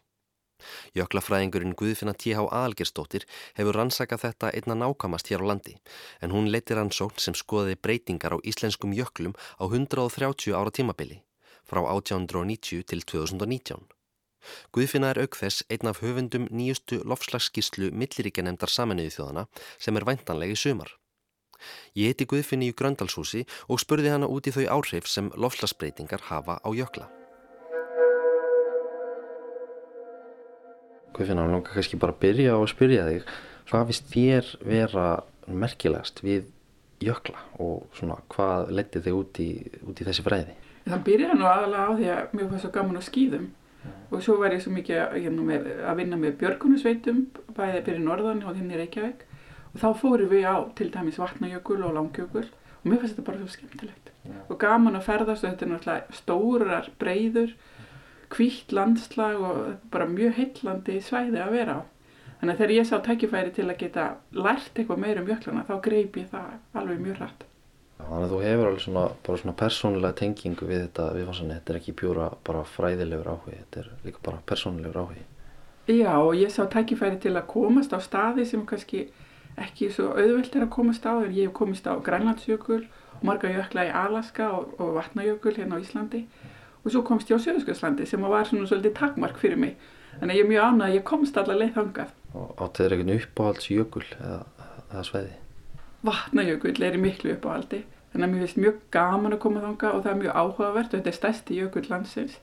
Jöklafræðingurinn 0.98 1.76
Guðfinna 1.78 2.14
T.H. 2.14 2.44
Aðalgerstóttir 2.48 3.26
hefur 3.58 3.78
rannsakað 3.78 4.26
þetta 4.26 4.52
einna 4.56 4.78
nákamast 4.84 5.32
hér 5.32 5.44
á 5.44 5.50
landi 5.52 5.76
en 6.20 6.34
hún 6.34 6.50
leytir 6.52 6.80
rannsókn 6.80 7.20
sem 7.22 7.36
skoði 7.38 7.78
breytingar 7.80 8.36
á 8.36 8.38
íslenskum 8.42 8.94
jöklum 8.96 9.36
á 9.60 9.64
130 9.66 10.54
ára 10.56 10.70
tímabili 10.70 11.22
frá 11.68 11.80
1890 11.86 12.86
til 12.88 13.04
2019. 13.06 13.84
Guðfinna 14.74 15.12
er 15.12 15.22
aukþess 15.22 15.62
einn 15.70 15.90
af 15.90 16.02
höfundum 16.02 16.48
nýjustu 16.50 16.98
lofslagsskíslu 17.06 17.92
milliríkjanemdar 17.94 18.72
saminuði 18.74 19.14
þjóðana 19.14 19.46
sem 19.78 19.96
er 19.96 20.08
væntanlegi 20.10 20.58
sumar. 20.64 20.90
Ég 21.94 22.10
heiti 22.10 22.26
Guðfinni 22.26 22.72
í 22.72 22.76
Gröndalshúsi 22.76 23.46
og 23.70 23.82
spurði 23.84 24.14
hana 24.16 24.30
út 24.34 24.50
í 24.50 24.54
þau 24.58 24.66
áhrif 24.78 25.06
sem 25.06 25.30
lofslagsbreytingar 25.38 26.30
hafa 26.32 26.58
á 26.58 26.68
jökla. 26.74 27.21
Guðfinna, 31.12 31.44
hann 31.44 31.56
langar 31.56 31.76
kannski 31.76 32.00
bara 32.00 32.14
að 32.14 32.22
byrja 32.24 32.56
að 32.56 32.66
spyrja 32.72 33.06
þig. 33.08 33.30
Hvað 33.70 33.88
vist 33.90 34.10
þér 34.12 34.50
vera 34.66 35.06
merkilegast 35.46 36.22
við 36.24 36.46
jökla 37.02 37.40
og 37.62 37.88
svona, 37.96 38.18
hvað 38.32 38.70
letið 38.78 39.08
þig 39.08 39.18
út 39.18 39.40
í, 39.42 39.48
út 39.88 40.02
í 40.02 40.06
þessi 40.06 40.24
fræði? 40.26 40.54
Það 40.86 41.02
byrjaði 41.08 41.38
nú 41.38 41.48
aðalega 41.48 41.88
á 41.88 41.92
því 41.98 42.08
að 42.12 42.36
mér 42.36 42.48
var 42.50 42.62
svo 42.62 42.70
gaman 42.74 42.98
á 42.98 43.02
skýðum 43.06 43.50
og 44.12 44.22
svo 44.22 44.36
var 44.38 44.54
ég 44.54 44.62
svo 44.62 44.72
mikið 44.74 44.98
að, 45.02 45.28
með, 45.42 45.68
að 45.88 46.00
vinna 46.00 46.18
með 46.20 46.38
björgunusveitum 46.42 47.20
bæðið 47.56 47.84
byrja 47.86 48.00
í 48.00 48.06
norðan 48.06 48.42
og 48.46 48.56
þinn 48.58 48.72
í 48.72 48.80
Reykjavík 48.80 49.24
og 49.72 49.78
þá 49.82 49.88
fórum 50.02 50.32
við 50.32 50.46
á 50.46 50.56
til 50.78 50.88
dæmis 50.92 51.20
vatnajökul 51.22 51.80
og 51.86 51.96
langjökul 51.96 52.44
og 52.44 52.86
mér 52.86 53.02
finnst 53.02 53.16
þetta 53.16 53.26
bara 53.28 53.40
svo 53.40 53.50
skemmtilegt 53.54 54.12
ja. 54.28 54.38
og 54.48 54.58
gaman 54.60 54.98
að 54.98 55.06
ferðast 55.08 55.46
og 55.46 55.52
þetta 55.52 55.66
er 55.66 55.72
náttúrulega 55.72 56.18
stórar, 56.18 56.90
breyður 57.00 57.54
kvítt 58.32 58.72
landslag 58.72 59.40
og 59.40 59.62
bara 59.92 60.08
mjög 60.08 60.36
heillandi 60.40 60.98
svæði 61.04 61.40
að 61.42 61.56
vera 61.58 61.78
á. 61.78 61.80
Þannig 62.40 62.52
að 62.54 62.60
þegar 62.60 62.74
ég 62.74 62.86
sá 62.88 62.96
tækifæri 63.06 63.54
til 63.54 63.68
að 63.68 63.80
geta 63.84 64.04
lært 64.34 64.74
eitthvað 64.74 65.02
meira 65.04 65.22
um 65.22 65.28
jökluna 65.30 65.64
þá 65.68 65.74
greip 65.84 66.16
ég 66.18 66.30
það 66.32 66.78
alveg 66.80 67.02
mjög 67.04 67.20
rætt 67.20 67.44
Þannig 68.02 68.24
að 68.26 68.32
þú 68.32 68.38
hefur 68.42 68.68
alveg 68.68 68.82
svona, 68.82 69.02
bara 69.26 69.40
svona 69.40 69.54
persónulega 69.60 70.18
tengingu 70.18 70.66
við 70.68 70.80
þetta 70.86 71.08
viðfansanir, 71.16 71.60
þetta 71.60 71.72
er 71.72 71.78
ekki 71.78 71.94
pjúra 72.00 72.28
bara 72.48 72.64
fræðilegur 72.66 73.30
áhugi, 73.30 73.58
þetta 73.60 73.82
er 73.82 73.90
líka 74.06 74.24
bara 74.26 74.40
persónulegur 74.50 75.02
áhugi. 75.04 75.22
Já 75.92 76.12
og 76.16 76.34
ég 76.38 76.50
sá 76.54 76.62
tækifæri 76.70 77.20
til 77.22 77.34
að 77.36 77.48
komast 77.52 77.94
á 77.94 77.98
staði 78.02 78.46
sem 78.48 78.64
kannski 78.66 79.04
ekki 79.60 79.90
svo 79.94 80.10
auðvelt 80.16 80.56
er 80.56 80.66
að 80.66 80.74
komast 80.74 81.06
á. 81.06 81.14
Ég 81.26 81.46
hef 81.46 81.54
komist 81.56 81.86
á 81.86 81.94
Grænlandsjökul 82.02 82.82
marga 83.22 83.50
jökla 83.52 83.86
í 83.86 83.94
Alaska 84.02 84.50
og, 84.56 84.74
og 84.82 84.96
Vatnajökul 84.98 85.54
hérna 85.56 85.78
á 85.78 85.82
Íslandi 85.82 86.24
og 86.82 86.90
svo 86.90 87.02
komst 87.06 87.30
ég 87.30 87.38
á 87.38 87.44
Söðurskjölslandi 87.44 88.06
sem 88.08 88.24
var 88.26 88.48
svona 88.48 88.66
svolítið 88.66 88.96
takmark 88.98 89.38
fyrir 89.38 89.60
mig. 89.60 89.76
Þannig 90.18 90.34
að 90.34 90.38
ég 90.38 90.44
er 90.44 90.50
mjög 90.50 90.66
ánað 90.66 90.86
að 90.88 90.96
ég 90.96 91.06
komst 91.08 91.38
allar 91.40 91.58
leið 91.60 91.72
þangað. 91.78 92.10
Og 92.32 92.62
áttu 92.64 92.82
þeir 92.82 92.94
ekkert 92.96 93.14
uppáhaldsjökul 93.16 94.04
eða, 94.18 94.40
eða 94.90 95.04
sveiði? 95.08 95.34
Vatnajökul 96.02 96.74
er 96.82 96.98
í 96.98 97.02
miklu 97.02 97.36
uppáhaldi. 97.36 97.82
Þannig 98.12 98.26
að 98.26 98.32
mér 98.32 98.42
finnst 98.44 98.60
mjög 98.60 98.80
gaman 98.92 99.36
að 99.36 99.42
koma 99.44 99.62
þangað 99.62 99.96
og 99.96 100.02
það 100.04 100.12
er 100.12 100.18
mjög 100.20 100.38
áhugavert 100.42 100.90
og 100.90 100.98
þetta 100.98 101.12
er 101.12 101.16
stærsti 101.16 101.58
jökul 101.60 101.84
landsins. 101.88 102.34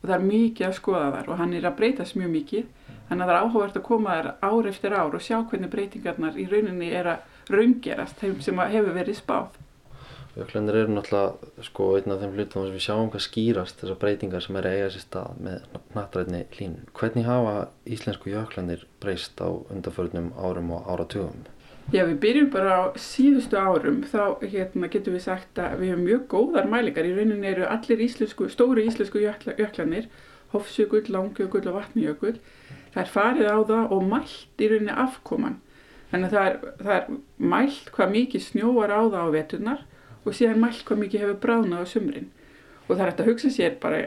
Og 0.00 0.08
það 0.08 0.14
er 0.16 0.24
mikið 0.26 0.66
að 0.66 0.78
skoða 0.80 1.10
þar 1.14 1.28
og 1.30 1.38
hann 1.38 1.52
er 1.54 1.68
að 1.68 1.76
breytast 1.78 2.16
mjög 2.18 2.32
mikið. 2.32 2.70
Þannig 3.10 3.22
að 3.22 3.30
það 3.30 3.36
er 3.36 3.42
áhugavert 3.44 3.78
að 3.78 3.86
koma 3.86 4.16
þær 4.16 4.30
ár 4.42 4.70
eftir 4.72 4.96
ár 4.96 5.14
og 5.18 5.22
sjá 5.22 5.36
hvernig 5.38 5.70
breytingarnar 5.70 6.40
í 6.40 6.48
rauninni 6.50 6.88
er 6.90 7.10
að 7.12 7.54
raungerast 7.54 8.18
þeim 8.18 8.40
sem 8.42 8.64
hefur 8.72 8.96
verið 8.96 9.20
spáð. 9.20 9.61
Jöklandir 10.32 10.78
eru 10.80 10.94
náttúrulega 10.96 11.64
sko 11.66 11.88
einn 11.98 12.14
af 12.14 12.22
þeim 12.22 12.36
hlutum 12.36 12.66
sem 12.66 12.76
við 12.76 12.84
sjáum 12.86 13.10
hvað 13.12 13.24
skýrast 13.26 13.80
þessar 13.82 13.98
breytingar 14.00 14.44
sem 14.44 14.58
er 14.60 14.68
eiga 14.70 14.90
sér 14.94 15.04
stað 15.04 15.40
með 15.44 15.66
nattrætni 15.92 16.42
lín. 16.56 16.78
Hvernig 16.96 17.28
hafa 17.28 17.56
íslensku 17.84 18.32
jöklandir 18.32 18.86
breyst 19.02 19.42
á 19.44 19.48
undarförnum 19.52 20.32
árum 20.40 20.72
og 20.72 20.88
áratugum? 20.88 21.44
Já, 21.92 22.06
við 22.06 22.18
byrjum 22.22 22.50
bara 22.54 22.76
á 22.78 22.82
síðustu 22.96 23.58
árum, 23.58 24.04
þá 24.08 24.40
hérna, 24.40 24.88
getum 24.88 25.18
við 25.18 25.26
sagt 25.26 25.58
að 25.60 25.80
við 25.82 25.92
hefum 25.92 26.04
mjög 26.06 26.26
góðar 26.30 26.68
mælingar. 26.70 27.04
Í 27.04 27.16
rauninni 27.18 27.50
eru 27.50 27.66
allir 27.68 28.04
íslensku, 28.06 28.48
stóru 28.48 28.86
íslensku 28.86 29.20
jöklanir, 29.20 30.08
Hofsjökull, 30.52 31.08
Langjökull 31.08 31.64
og 31.70 31.78
Vatnijökull 31.78 32.36
það 32.92 33.02
er 33.02 33.12
farið 33.12 33.48
á 33.48 33.58
það 33.68 33.94
og 33.96 34.04
mælt 34.08 34.62
í 34.62 34.68
rauninni 34.70 34.96
afkoman 35.04 35.58
þannig 36.10 36.28
að 36.28 36.34
það 36.36 36.48
er, 36.48 36.58
það 36.82 36.94
er 36.96 37.06
mælt 37.54 37.90
hvað 37.94 38.14
mikið 38.16 38.44
snjóar 38.46 38.92
á 38.92 39.00
það 39.00 39.22
á 39.24 39.34
veturnar 39.36 39.84
og 40.24 40.36
síðan 40.36 40.60
mælt 40.62 40.82
hvað 40.86 41.02
mikið 41.04 41.24
hefur 41.24 41.38
bráðnað 41.44 41.84
á 41.84 41.86
sumrin. 41.92 42.28
Og 42.88 42.96
það 42.96 43.04
er 43.04 43.10
hægt 43.10 43.22
að 43.22 43.30
hugsa 43.30 43.52
sér 43.52 43.78
bara 43.82 44.02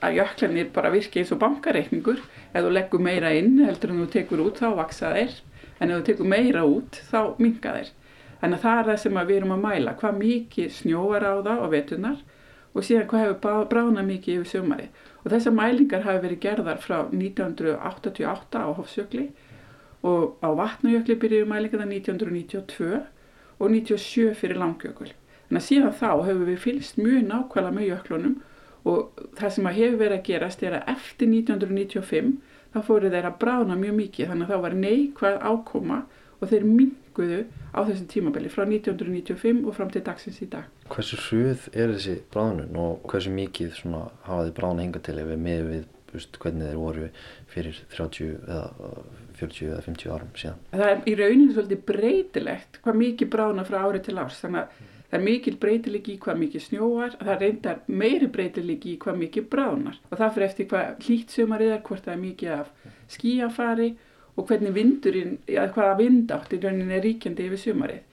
að 0.00 0.16
jöklanir 0.16 0.72
bara 0.72 0.92
virki 0.92 1.22
eins 1.22 1.32
og 1.34 1.40
bankareikningur. 1.42 2.22
Ef 2.52 2.64
þú 2.64 2.72
leggur 2.72 3.04
meira 3.04 3.34
inn 3.36 3.58
heldur 3.64 3.92
en 3.92 4.02
þú 4.04 4.08
tekur 4.14 4.44
út 4.46 4.60
þá 4.60 4.68
vaksa 4.78 5.12
þeir 5.16 5.36
en 5.78 5.90
ef 5.90 6.00
þú 6.00 6.06
tekur 6.08 6.30
meira 6.32 6.64
út 6.66 7.00
þá 7.10 7.20
minga 7.38 7.74
þeir 7.76 7.92
þannig 8.40 8.58
að 8.58 8.64
það 8.64 8.80
er 8.80 8.88
það 8.88 9.00
sem 9.02 9.20
við 9.20 9.36
erum 9.36 9.54
að 9.56 9.62
mæla. 9.64 9.94
Hvað 9.98 10.18
mikið 10.22 10.72
snjóar 10.78 11.26
á 11.26 11.34
það 11.42 11.62
á 11.64 11.66
veturnar 11.74 12.24
og 12.74 12.86
síðan 12.86 13.08
hvað 13.10 13.24
hefur 13.24 13.68
bráðnað 13.72 14.10
mikið 14.12 14.38
yfir 14.38 14.50
sumari 14.52 14.88
og 15.24 15.30
þessar 15.32 15.54
mælingar 15.56 16.04
hafi 16.06 16.24
verið 16.24 16.42
gerðar 16.44 16.82
frá 16.82 16.98
1988 17.10 18.62
á 18.62 18.68
Hofsjökli 18.78 19.24
og 20.06 20.38
á 20.44 20.48
Vatnajökli 20.54 21.18
byrjuði 21.18 21.48
mælingarna 21.50 21.88
1992 21.90 23.00
og 23.58 23.72
97 23.74 24.36
fyrir 24.38 24.60
Langjökul. 24.60 25.10
Að 25.48 25.64
síðan 25.64 25.96
þá 25.96 26.10
hefur 26.28 26.44
við 26.44 26.62
fylgst 26.64 27.00
mjög 27.00 27.26
nákvæmlega 27.28 27.76
með 27.76 27.88
jöklunum 27.88 28.36
og 28.88 29.24
það 29.38 29.52
sem 29.54 29.68
að 29.68 29.78
hefur 29.80 29.98
verið 30.02 30.18
að 30.18 30.26
gerast 30.28 30.62
er 30.64 30.76
að 30.78 30.90
eftir 30.94 31.30
1995 31.32 32.32
þá 32.74 32.78
fóru 32.84 33.12
þeir 33.12 33.28
að 33.28 33.38
brána 33.42 33.78
mjög 33.80 33.96
mikið 33.98 34.32
þannig 34.32 34.48
að 34.48 34.52
þá 34.52 34.64
var 34.66 34.78
neikvæð 34.84 35.38
ákoma 35.48 35.98
og 36.38 36.50
þeir 36.52 36.66
minguðu 36.68 37.38
á 37.74 37.80
þessum 37.88 38.08
tímabili 38.12 38.50
frá 38.52 38.64
1995 38.68 39.62
og 39.66 39.76
fram 39.76 39.92
til 39.92 40.04
dagsins 40.06 40.40
í 40.44 40.48
dag. 40.52 40.68
Hversu 40.92 41.18
hrjöð 41.24 41.68
er 41.74 41.94
þessi 41.96 42.18
bráðnun 42.32 42.78
og 42.78 43.06
hversu 43.10 43.32
mikið 43.34 43.80
hafa 44.28 44.44
þið 44.44 44.52
bráðna 44.60 44.84
hinga 44.84 45.02
til 45.08 45.16
ef 45.18 45.32
við 45.32 45.42
með 45.48 45.64
við 45.72 45.86
veist, 46.12 46.38
hvernig 46.40 46.70
þeir 46.70 46.78
voru 46.80 47.08
fyrir 47.52 47.80
30 47.94 48.30
eða 48.48 48.92
40 49.38 49.72
eða 49.72 49.82
50 49.88 50.14
árum 50.14 50.30
síðan? 50.38 50.62
Það 50.72 50.92
er 50.92 51.02
í 51.04 51.16
rauninu 51.18 51.56
svolítið 51.56 51.82
breytilegt 51.90 52.80
hvað 52.84 53.02
mikið 53.02 53.32
bráðna 53.34 53.66
frá 53.68 53.80
ári 53.82 54.04
til 54.04 54.16
árs 54.20 54.40
þannig 54.44 54.64
að 54.64 54.86
það 55.08 55.18
er 55.18 55.24
mikil 55.24 55.56
breytilegi 55.60 56.14
í 56.14 56.20
hvað 56.24 56.42
mikið 56.42 56.64
snjóar 56.66 57.16
það 57.20 57.40
reyndar 57.44 57.78
meiri 57.88 58.28
breytilegi 58.32 58.94
í 58.94 58.98
hvað 59.02 59.22
mikið 59.22 59.48
bráðnar 59.52 60.02
og 60.10 60.18
það 60.18 60.34
fyrir 60.34 60.48
eftir 60.48 60.68
hvað 60.72 61.06
hlýtsumarið 61.06 61.72
er 61.76 61.82
hvort 61.88 62.04
það 62.04 62.14
er 62.14 62.22
mikið 62.26 62.54
af 62.58 62.92
skíafari 63.08 63.88
og 64.38 64.46
hvernig 64.46 64.74
vindurinn, 64.74 65.38
ja, 65.50 65.66
hvaða 65.74 65.96
vindátt 65.98 66.52
í 66.54 66.60
rauninni 66.62 66.94
er 66.94 67.02
ríkjandi 67.02 67.48
yfir 67.48 67.60
sumarið. 67.64 68.04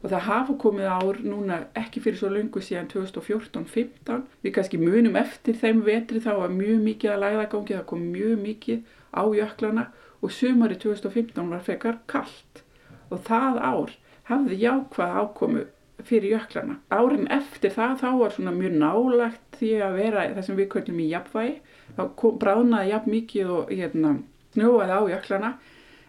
Og 0.00 0.12
það 0.12 0.26
hafa 0.26 0.56
komið 0.60 0.88
ár 0.92 1.20
núna 1.24 1.56
ekki 1.76 2.02
fyrir 2.04 2.20
svo 2.20 2.28
lungu 2.32 2.60
síðan 2.64 2.88
2014-15. 2.92 4.26
Við 4.44 4.54
kannski 4.56 4.80
munum 4.80 5.16
eftir 5.20 5.56
þeim 5.60 5.80
vetri 5.84 6.20
þá 6.24 6.30
var 6.36 6.52
mjög 6.52 6.84
mikið 6.84 7.14
að 7.14 7.22
læðagangi, 7.24 7.76
það 7.78 7.88
kom 7.92 8.06
mjög 8.12 8.36
mikið 8.44 8.94
á 9.16 9.22
jöklana 9.40 9.86
og 10.20 10.34
sumarið 10.36 10.82
2015 10.84 11.52
var 11.54 11.64
frekar 11.64 12.00
kallt. 12.12 12.62
Og 13.08 13.24
það 13.28 13.60
ár 13.64 13.96
hafði 14.28 14.60
jákvæð 14.60 15.18
ákomu 15.24 15.66
fyrir 16.08 16.36
jöklana. 16.36 16.78
Árin 16.90 17.28
eftir 17.32 17.74
það 17.74 17.96
þá 18.02 18.08
var 18.22 18.34
svona 18.36 18.54
mjög 18.56 18.76
nálagt 18.82 19.60
því 19.60 19.70
að 19.86 19.98
vera 20.00 20.26
það 20.34 20.46
sem 20.48 20.58
við 20.60 20.70
köllum 20.74 21.00
í 21.04 21.10
jafnvægi. 21.10 21.54
Þá 21.96 22.02
bráðnaði 22.42 22.92
jafn 22.94 23.14
mikið 23.14 23.54
og 23.56 23.72
hérna, 23.74 24.16
snjóaði 24.54 24.98
á 24.98 25.02
jöklana 25.14 25.54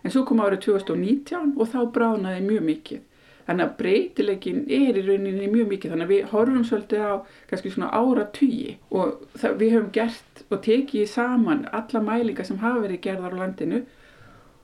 en 0.01 0.13
svo 0.13 0.25
kom 0.25 0.41
árið 0.41 0.65
2019 0.67 1.55
og 1.57 1.71
þá 1.71 1.79
bránaði 1.93 2.45
mjög 2.45 2.67
mikið 2.67 3.07
Þannig 3.47 3.65
að 3.65 3.77
breytileikin 3.79 4.59
er 4.71 4.97
í 4.97 5.05
rauninni 5.05 5.47
mjög 5.51 5.71
mikið 5.71 5.93
þannig 5.93 6.07
að 6.07 6.11
við 6.13 6.27
horfum 6.31 6.65
svolítið 6.67 7.01
á 7.03 7.13
kannski 7.49 7.71
svona 7.73 7.89
ára 7.91 8.25
tugi 8.37 8.75
og 8.89 9.25
það, 9.41 9.55
við 9.61 9.73
höfum 9.75 9.89
gert 9.97 10.43
og 10.47 10.61
tekið 10.67 11.09
saman 11.09 11.65
alla 11.79 12.03
mælingar 12.05 12.47
sem 12.47 12.61
hafa 12.61 12.83
verið 12.85 13.01
gerðar 13.07 13.35
á 13.35 13.41
landinu 13.41 13.81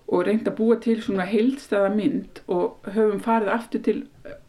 og 0.08 0.24
reynd 0.24 0.48
að 0.48 0.58
búa 0.60 0.78
til 0.84 0.98
svona 1.04 1.26
heildstæða 1.28 1.90
mynd 1.98 2.42
og 2.48 2.92
höfum 2.94 3.24
farið 3.26 3.54
aftur 3.58 3.84
til 3.88 3.98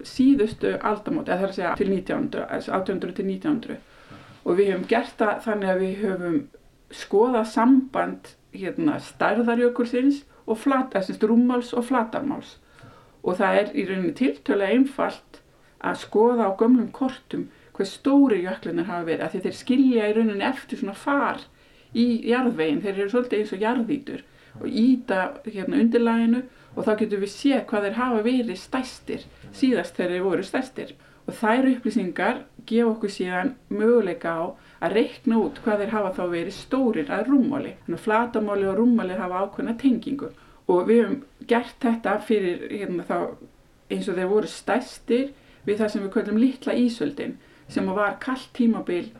síðustu 0.07 0.75
aldamóti, 0.79 1.33
það 1.33 1.45
er 1.45 1.53
að 1.53 1.57
segja 1.57 1.75
til 1.79 1.91
1900, 1.93 2.47
1800 2.59 3.17
til 3.19 3.27
1900 3.27 3.79
og 4.45 4.57
við 4.57 4.73
höfum 4.73 4.87
gert 4.89 5.19
það 5.21 5.43
þannig 5.45 5.73
að 5.73 5.83
við 5.83 6.03
höfum 6.05 6.39
skoðað 6.95 7.51
samband 7.53 8.31
hérna, 8.57 8.97
stærðarjökulsins 9.05 10.23
og 10.49 10.59
flata, 10.63 11.03
rúmmáls 11.29 11.75
og 11.77 11.85
flatarmáls. 11.91 12.57
Og 13.23 13.37
það 13.37 13.61
er 13.61 13.71
í 13.77 13.85
rauninni 13.89 14.15
tiltölu 14.17 14.65
einfalt 14.65 15.43
að 15.85 16.01
skoða 16.05 16.49
á 16.49 16.51
gömlum 16.59 16.89
kortum 16.95 17.49
hvað 17.77 17.91
stóri 17.93 18.41
jöklinir 18.43 18.89
hafa 18.89 19.07
verið 19.07 19.25
af 19.27 19.35
því 19.35 19.43
þeir 19.45 19.59
skilja 19.59 20.09
í 20.09 20.15
rauninni 20.17 20.47
eftir 20.49 20.81
svona 20.81 20.97
far 20.99 21.45
í 21.95 22.07
jarðveginn, 22.29 22.81
þeir 22.83 22.95
eru 22.97 23.11
svolítið 23.13 23.43
eins 23.43 23.53
og 23.55 23.63
jarðvítur 23.63 24.25
og 24.59 24.67
íta 24.69 25.21
hérna 25.47 25.83
undirlæginu 25.83 26.43
og 26.79 26.87
þá 26.87 26.93
getum 27.01 27.23
við 27.25 27.33
séð 27.35 27.63
hvað 27.69 27.87
þeir 27.89 27.97
hafa 27.99 28.23
verið 28.23 28.59
stærstir 28.63 29.25
síðast 29.59 29.97
þegar 29.99 30.15
þeir 30.15 30.27
voru 30.29 30.47
stærstir. 30.47 30.93
Og 31.29 31.37
þær 31.37 31.67
upplýsingar 31.73 32.39
gefa 32.69 32.93
okkur 32.93 33.13
síðan 33.13 33.51
möguleika 33.69 34.31
á 34.39 34.43
að 34.87 34.95
reikna 34.97 35.41
út 35.43 35.59
hvað 35.65 35.83
þeir 35.83 35.95
hafa 35.97 36.13
þá 36.17 36.23
verið 36.33 36.57
stórir 36.57 37.11
að 37.13 37.33
rúmmáli. 37.33 37.75
Þannig 37.83 37.99
að 37.99 38.05
flatamáli 38.07 38.69
og 38.71 38.79
rúmmáli 38.79 39.19
hafa 39.19 39.43
ákveðna 39.43 39.75
tengingu. 39.83 40.31
Og 40.69 40.89
við 40.89 41.03
hefum 41.03 41.19
gert 41.51 41.77
þetta 41.83 42.15
fyrir 42.25 42.65
hérna, 42.71 43.21
eins 43.91 44.09
og 44.09 44.17
þeir 44.17 44.33
voru 44.33 44.53
stærstir 44.53 45.33
við 45.67 45.81
það 45.83 45.93
sem 45.93 46.05
við 46.07 46.13
kallum 46.15 46.41
litla 46.41 46.77
ísöldin 46.79 47.39
sem 47.69 47.89
var 47.93 48.17
kallt 48.23 48.53
tímabil 48.57 49.11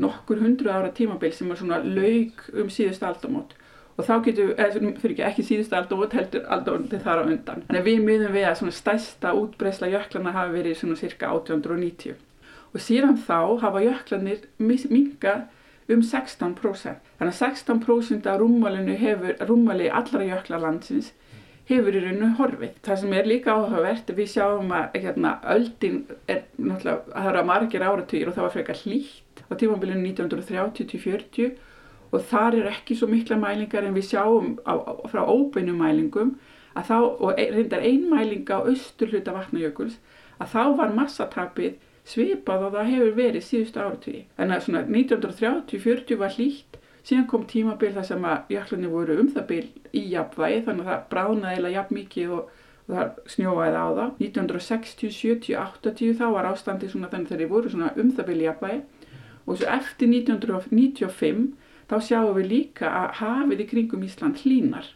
nokkur 0.00 0.40
hundru 0.40 0.70
ára 0.72 0.92
tímabil 0.94 1.32
sem 1.36 1.48
var 1.48 1.60
svona 1.60 1.82
laug 1.84 2.46
um 2.56 2.70
síðust 2.72 3.04
aldamót 3.04 3.52
og 3.96 4.06
þá 4.08 4.12
getur, 4.26 4.52
eða 4.56 4.92
fyrir 5.02 5.14
ekki, 5.14 5.24
ekki 5.28 5.46
síðust 5.46 5.74
aldamót 5.76 6.14
heldur 6.16 6.44
aldamóti 6.48 7.00
þar 7.02 7.22
á 7.22 7.24
undan. 7.28 7.64
Þannig 7.68 7.80
að 7.82 7.88
við 7.90 8.04
miðum 8.06 8.36
við 8.36 8.46
að 8.48 8.58
svona 8.60 8.76
stæsta 8.76 9.32
útbreysla 9.36 9.90
jöklana 9.92 10.34
hafi 10.36 10.56
verið 10.56 10.78
svona 10.80 11.00
cirka 11.00 11.32
1890 11.36 12.20
og 12.72 12.80
síðan 12.80 13.18
þá 13.20 13.38
hafa 13.60 13.82
jöklanir 13.84 14.46
minkað 14.58 15.42
um 15.92 16.00
16%. 16.00 17.00
Þannig 17.18 17.34
að 17.34 17.40
16% 17.42 18.28
af 18.30 18.38
rúmmalinu 18.40 18.94
hefur, 18.96 19.34
rúmmali 19.48 19.90
allra 19.92 20.24
jöklalandsins 20.24 21.12
hefur 21.68 21.96
í 21.96 22.02
rauninu 22.02 22.30
horfið. 22.38 22.78
Það 22.84 23.02
sem 23.02 23.12
er 23.16 23.28
líka 23.28 23.56
áhugavert, 23.56 24.14
við 24.16 24.30
sjáum 24.34 24.72
að 24.74 24.96
hérna, 25.02 25.34
öldin 25.52 26.00
er 26.30 26.46
náttúrulega, 26.56 27.12
það 27.12 27.28
eru 27.30 27.42
að 27.42 27.50
margir 27.50 27.84
áratugir 27.86 28.30
og 28.30 28.38
það 28.38 28.46
var 28.46 28.54
frekar 28.56 28.80
hlýtt 28.82 29.44
á 29.46 29.52
tímabilinu 29.60 30.14
1930-40 30.14 31.52
og 32.12 32.24
þar 32.28 32.58
er 32.60 32.72
ekki 32.72 32.96
svo 32.96 33.08
mikla 33.08 33.38
mælingar 33.40 33.86
en 33.88 33.96
við 33.96 34.10
sjáum 34.12 34.56
á, 34.68 34.76
frá 35.08 35.22
óbeinu 35.24 35.74
mælingum 35.76 36.36
þá, 36.76 36.98
og 37.20 37.34
reyndar 37.36 37.84
einmælinga 37.84 38.60
á 38.60 38.68
austur 38.68 39.12
hluta 39.12 39.32
vatnajökuls, 39.32 39.98
að 40.40 40.54
þá 40.54 40.62
var 40.76 40.94
massatapið 40.96 41.80
svipað 42.08 42.66
og 42.66 42.76
það 42.76 42.90
hefur 42.92 43.12
verið 43.16 43.44
síðustu 43.46 43.82
áratví. 43.82 44.24
En 44.40 44.52
að 44.54 44.64
svona 44.66 44.82
1930-40 44.88 46.18
var 46.18 46.34
hlýtt, 46.36 46.78
síðan 47.06 47.28
kom 47.30 47.46
tímabil 47.50 47.92
þar 47.94 48.08
sem 48.08 48.26
að 48.26 48.52
jöklunni 48.56 48.90
voru 48.90 49.18
um 49.22 49.30
það 49.32 49.46
bil 49.50 49.62
í 49.92 50.02
jafnvægi 50.12 50.64
þannig 50.66 50.86
að 50.86 50.92
það 50.92 51.06
bránaði 51.12 51.60
eða 51.60 51.72
jafn 51.76 51.98
mikið 51.98 52.34
og, 52.36 52.50
og 52.88 52.96
það 52.96 53.16
snjóaði 53.34 53.78
á 53.78 53.88
það. 53.98 54.12
1960, 54.26 55.14
70, 55.18 55.56
80 55.62 56.18
þá 56.20 56.26
var 56.36 56.50
ástandi 56.50 56.90
svona 56.90 57.10
þannig 57.12 57.32
þegar 57.32 57.44
þeir 57.44 57.54
voru 57.54 57.72
svona 57.72 57.92
um 57.96 58.12
það 58.16 58.30
bil 58.30 58.38
í 58.38 58.46
jafnvægi 58.48 58.82
og 59.42 59.58
svo 59.58 59.70
eftir 59.74 60.10
1995 60.12 61.48
þá 61.92 61.96
sjáum 62.08 62.34
við 62.38 62.50
líka 62.54 62.88
að 62.88 63.14
hafið 63.20 63.64
í 63.64 63.68
kringum 63.74 64.06
Ísland 64.06 64.40
hlínar 64.42 64.88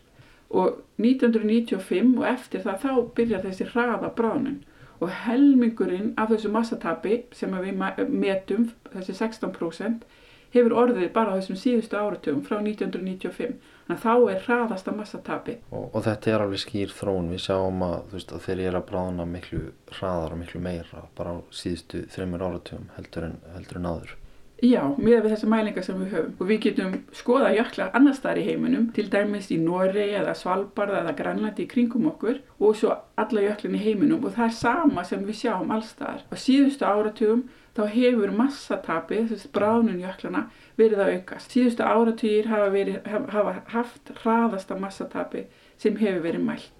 og 0.48 0.80
1995 1.02 2.16
og 2.16 2.26
eftir 2.30 2.64
það 2.64 2.82
þá 2.84 2.92
byrjar 3.18 3.44
þessi 3.44 3.68
hraða 3.74 4.12
bránun 4.16 4.62
og 5.02 5.10
helmingurinn 5.26 6.14
af 6.16 6.30
þessu 6.32 6.50
massatapi 6.52 7.18
sem 7.36 7.52
við 7.60 7.82
metum, 8.08 8.70
þessi 8.94 9.16
16%, 9.18 10.06
hefur 10.54 10.74
orðið 10.80 11.10
bara 11.12 11.34
á 11.34 11.36
þessum 11.36 11.58
síðustu 11.60 11.98
áratugum 12.00 12.44
frá 12.46 12.58
1995. 12.62 13.56
Þannig 13.86 13.98
að 14.00 14.04
þá 14.06 14.30
er 14.32 14.44
hraðasta 14.46 14.94
massatapi. 14.96 15.56
Og, 15.70 15.90
og 15.92 16.06
þetta 16.06 16.32
er 16.32 16.44
alveg 16.46 16.62
skýr 16.62 16.94
þróun. 16.96 17.28
Við 17.34 17.42
sjáum 17.44 17.84
að, 17.86 17.98
veist, 18.14 18.32
að 18.32 18.46
þeir 18.46 18.62
eru 18.70 18.80
að 18.80 18.86
bráðna 18.88 19.26
miklu 19.30 19.60
hraðar 19.98 20.34
og 20.34 20.40
miklu 20.40 20.62
meira 20.64 21.04
bara 21.18 21.36
á 21.36 21.38
síðustu 21.54 22.06
þreymur 22.14 22.46
áratugum 22.48 22.88
heldur 22.96 23.28
en, 23.28 23.36
heldur 23.54 23.82
en 23.82 23.90
áður. 23.92 24.16
Já, 24.64 24.80
miða 24.96 25.18
við 25.20 25.32
þessa 25.34 25.48
mælingar 25.52 25.84
sem 25.84 25.98
við 26.00 26.12
höfum 26.14 26.36
og 26.40 26.48
við 26.48 26.60
getum 26.64 26.94
skoða 27.12 27.50
jökla 27.52 27.90
annar 27.98 28.14
staðar 28.16 28.38
í 28.40 28.44
heiminum, 28.46 28.86
til 28.96 29.04
dæmis 29.12 29.50
í 29.52 29.58
Noregi 29.60 30.14
eða 30.16 30.32
Svalbard 30.38 30.94
eða 30.96 31.12
Grænlandi 31.18 31.66
í 31.66 31.68
kringum 31.68 32.06
okkur 32.08 32.38
og 32.56 32.78
svo 32.80 32.94
alla 33.20 33.42
jöklin 33.44 33.76
í 33.76 33.82
heiminum 33.84 34.24
og 34.24 34.32
það 34.38 34.46
er 34.46 34.56
sama 34.56 35.04
sem 35.04 35.26
við 35.28 35.42
sjáum 35.42 35.74
allstaðar. 35.76 36.24
Á 36.32 36.34
síðustu 36.40 36.88
áratugum 36.88 37.44
þá 37.76 37.82
hefur 37.92 38.32
massatapið, 38.38 39.28
þessi 39.34 39.52
bránun 39.52 40.00
jöklana, 40.00 40.46
verið 40.80 41.04
að 41.04 41.12
aukast. 41.18 41.52
Síðustu 41.52 41.84
áratugir 41.84 42.48
hafa, 42.48 42.72
verið, 42.72 43.12
hafa 43.36 43.54
haft 43.74 44.16
hraðasta 44.22 44.80
massatapið 44.80 45.52
sem 45.76 46.00
hefur 46.00 46.24
verið 46.24 46.48
mælt 46.48 46.75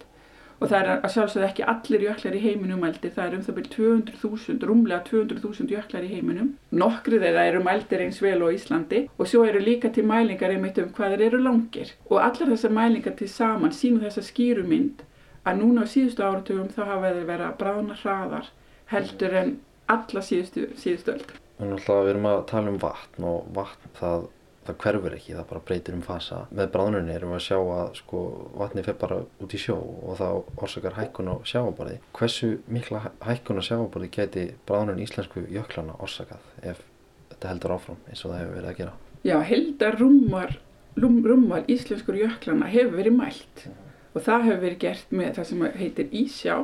og 0.61 0.71
það 0.71 0.77
er 0.79 0.91
að 0.95 1.13
sjálfsögða 1.15 1.49
ekki 1.51 1.65
allir 1.73 2.05
jöklar 2.07 2.37
í 2.37 2.43
heiminum 2.43 2.81
mældir, 2.85 3.13
það 3.17 3.27
er 3.27 3.37
um 3.37 3.43
það 3.47 3.57
byrjum 3.59 4.03
200.000, 4.07 4.67
rúmlega 4.71 5.01
200.000 5.09 5.75
jöklar 5.75 6.07
í 6.07 6.13
heiminum. 6.15 6.53
Nokkrið 6.83 7.27
þeirra 7.27 7.45
eru 7.51 7.63
mældir 7.67 8.05
eins 8.07 8.21
vel 8.25 8.39
á 8.41 8.49
Íslandi 8.55 9.03
og 9.17 9.29
svo 9.31 9.45
eru 9.49 9.61
líka 9.61 9.93
til 9.93 10.07
mælingar 10.09 10.55
einmitt 10.55 10.81
um 10.81 10.93
hvað 10.97 11.17
þeir 11.17 11.27
eru 11.29 11.43
langir. 11.45 11.93
Og 12.09 12.23
allar 12.23 12.53
þessar 12.55 12.77
mælingar 12.79 13.17
til 13.19 13.29
saman 13.33 13.75
sínum 13.77 14.05
þessa 14.07 14.25
skýrumynd 14.25 15.05
að 15.47 15.61
núna 15.61 15.85
á 15.85 15.93
síðustu 15.93 16.25
áratugum 16.25 16.71
þá 16.73 16.83
hafa 16.85 17.13
þeir 17.13 17.29
verið 17.33 17.49
að 17.51 17.59
brána 17.61 17.99
hraðar 18.01 18.49
heldur 18.91 19.37
en 19.43 19.53
alla 19.93 20.23
síðustu, 20.25 20.71
síðustu 20.81 21.15
öll. 21.15 21.27
Við 21.57 22.11
erum 22.11 22.27
að 22.29 22.41
tala 22.51 22.73
um 22.73 22.81
vatn 22.81 23.29
og 23.29 23.47
vatn 23.57 23.93
það 23.97 24.27
það 24.69 24.79
hverfur 24.83 25.17
ekki, 25.17 25.35
það 25.37 25.49
bara 25.51 25.63
breytir 25.69 25.97
um 25.97 26.03
fasa. 26.05 26.43
Með 26.51 26.69
bráðnunni 26.75 27.15
erum 27.15 27.33
við 27.35 27.39
að 27.39 27.47
sjá 27.47 27.57
að 27.77 27.89
sko, 28.01 28.21
vatni 28.59 28.85
fer 28.87 28.99
bara 29.01 29.21
út 29.45 29.57
í 29.57 29.61
sjó 29.61 29.77
og 29.79 30.21
þá 30.21 30.29
orsakar 30.67 30.99
hækkun 30.99 31.33
á 31.33 31.37
sjáaborði. 31.47 31.97
Hversu 32.17 32.53
mikla 32.73 33.03
hækkun 33.25 33.61
á 33.61 33.69
sjáaborði 33.69 34.13
geti 34.17 34.47
bráðnun 34.69 35.03
íslensku 35.05 35.47
jöklana 35.53 35.97
orsakað 36.03 36.45
ef 36.63 36.85
þetta 37.33 37.53
heldur 37.53 37.77
áfram 37.77 38.01
eins 38.11 38.25
og 38.25 38.33
það 38.33 38.41
hefur 38.43 38.57
verið 38.57 38.71
að 38.71 38.81
gera? 38.81 38.95
Já, 39.27 39.37
heldar 39.51 39.99
rúmmar, 40.01 40.57
rúmmar 40.97 41.69
íslenskur 41.73 42.19
jöklana 42.21 42.71
hefur 42.73 42.97
verið 43.01 43.19
mælt 43.19 43.67
mm. 43.67 43.85
og 44.15 44.25
það 44.27 44.49
hefur 44.49 44.65
verið 44.65 44.83
gert 44.87 45.15
með 45.21 45.39
það 45.39 45.49
sem 45.51 45.69
heitir 45.83 46.19
ísjá. 46.25 46.57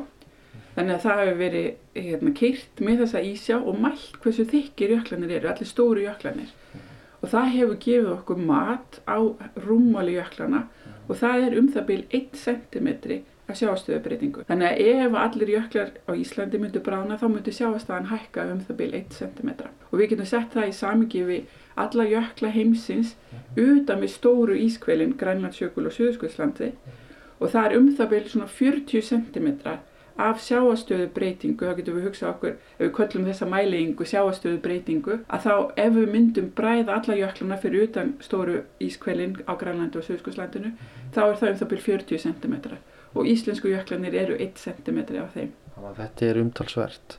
Þannig 0.72 0.94
að 0.94 1.02
það 1.04 1.18
hefur 1.20 1.38
verið 1.42 2.00
hérna, 2.06 2.30
keirt 2.36 2.80
með 2.80 3.02
þessa 3.02 3.20
ísjá 3.28 3.56
og 3.60 3.80
mælt 3.80 4.18
hversu 4.24 4.46
þykir 4.48 4.94
jöklanir 4.96 5.34
eru, 5.36 5.50
allir 5.50 5.68
stóru 5.68 6.04
jöklanir. 6.06 6.52
Og 7.22 7.30
það 7.30 7.52
hefur 7.56 7.76
gefið 7.84 8.08
okkur 8.16 8.40
mat 8.50 8.98
á 9.06 9.18
rúmmáli 9.62 10.16
jöklana 10.16 10.66
og 11.08 11.18
það 11.20 11.44
er 11.46 11.58
um 11.60 11.68
það 11.70 11.86
byrj 11.90 12.16
1 12.18 12.40
cm 12.42 12.88
að 13.50 13.58
sjáastöðubreytingu. 13.58 14.44
Þannig 14.48 14.68
að 14.68 14.80
ef 14.92 15.16
allir 15.22 15.52
jöklar 15.56 15.92
á 16.06 16.12
Íslandi 16.14 16.60
myndu 16.62 16.82
brána 16.84 17.18
þá 17.20 17.26
myndu 17.28 17.54
sjáastæðan 17.54 18.10
hækka 18.10 18.46
um 18.52 18.62
það 18.66 18.78
byrj 18.80 18.98
1 19.00 19.16
cm. 19.18 19.50
Og 19.90 20.00
við 20.00 20.12
getum 20.12 20.30
sett 20.30 20.54
það 20.54 20.68
í 20.70 20.76
samingi 20.78 21.24
við 21.28 21.56
alla 21.82 22.06
jökla 22.08 22.52
heimsins 22.54 23.14
utan 23.56 24.02
við 24.02 24.14
stóru 24.16 24.58
ískvelin 24.58 25.16
Grænlandsjökul 25.18 25.86
og 25.88 25.96
Suðurskvöldslandi 25.96 26.72
og 27.40 27.50
það 27.50 27.64
er 27.66 27.78
um 27.78 27.88
það 27.96 28.12
byrj 28.12 28.28
svona 28.34 28.50
40 28.58 29.08
cm 29.08 29.48
af 30.20 30.40
sjáastöðu 30.44 31.08
breytingu, 31.14 31.66
þá 31.66 31.76
getum 31.78 31.98
við 31.98 32.08
hugsað 32.08 32.30
okkur, 32.34 32.56
ef 32.76 32.82
við 32.84 32.92
köllum 32.98 33.26
þessa 33.28 33.48
mælingu 33.48 34.06
sjáastöðu 34.08 34.60
breytingu, 34.64 35.18
að 35.28 35.46
þá 35.46 35.54
ef 35.84 35.96
við 35.96 36.12
myndum 36.12 36.50
bræða 36.56 36.98
alla 36.98 37.18
jökluna 37.18 37.58
fyrir 37.62 37.88
utan 37.88 38.14
stóru 38.20 38.62
ískvelin 38.82 39.38
á 39.48 39.52
Grænlandu 39.56 40.02
og 40.02 40.08
Suðskoslandinu, 40.08 40.74
þá 41.14 41.22
er 41.26 41.40
það 41.40 41.52
um 41.52 41.60
það 41.62 41.72
byrj 41.72 41.86
40 41.88 42.24
cm 42.26 42.56
og 43.14 43.28
íslensku 43.28 43.68
jöklanir 43.68 44.14
eru 44.16 44.36
1 44.40 44.56
cm 44.56 44.98
af 45.20 45.34
þeim. 45.34 45.52
Þannig 45.74 45.90
að 45.90 45.98
þetta 46.00 46.26
er 46.26 46.40
umtalsvert. 46.40 47.18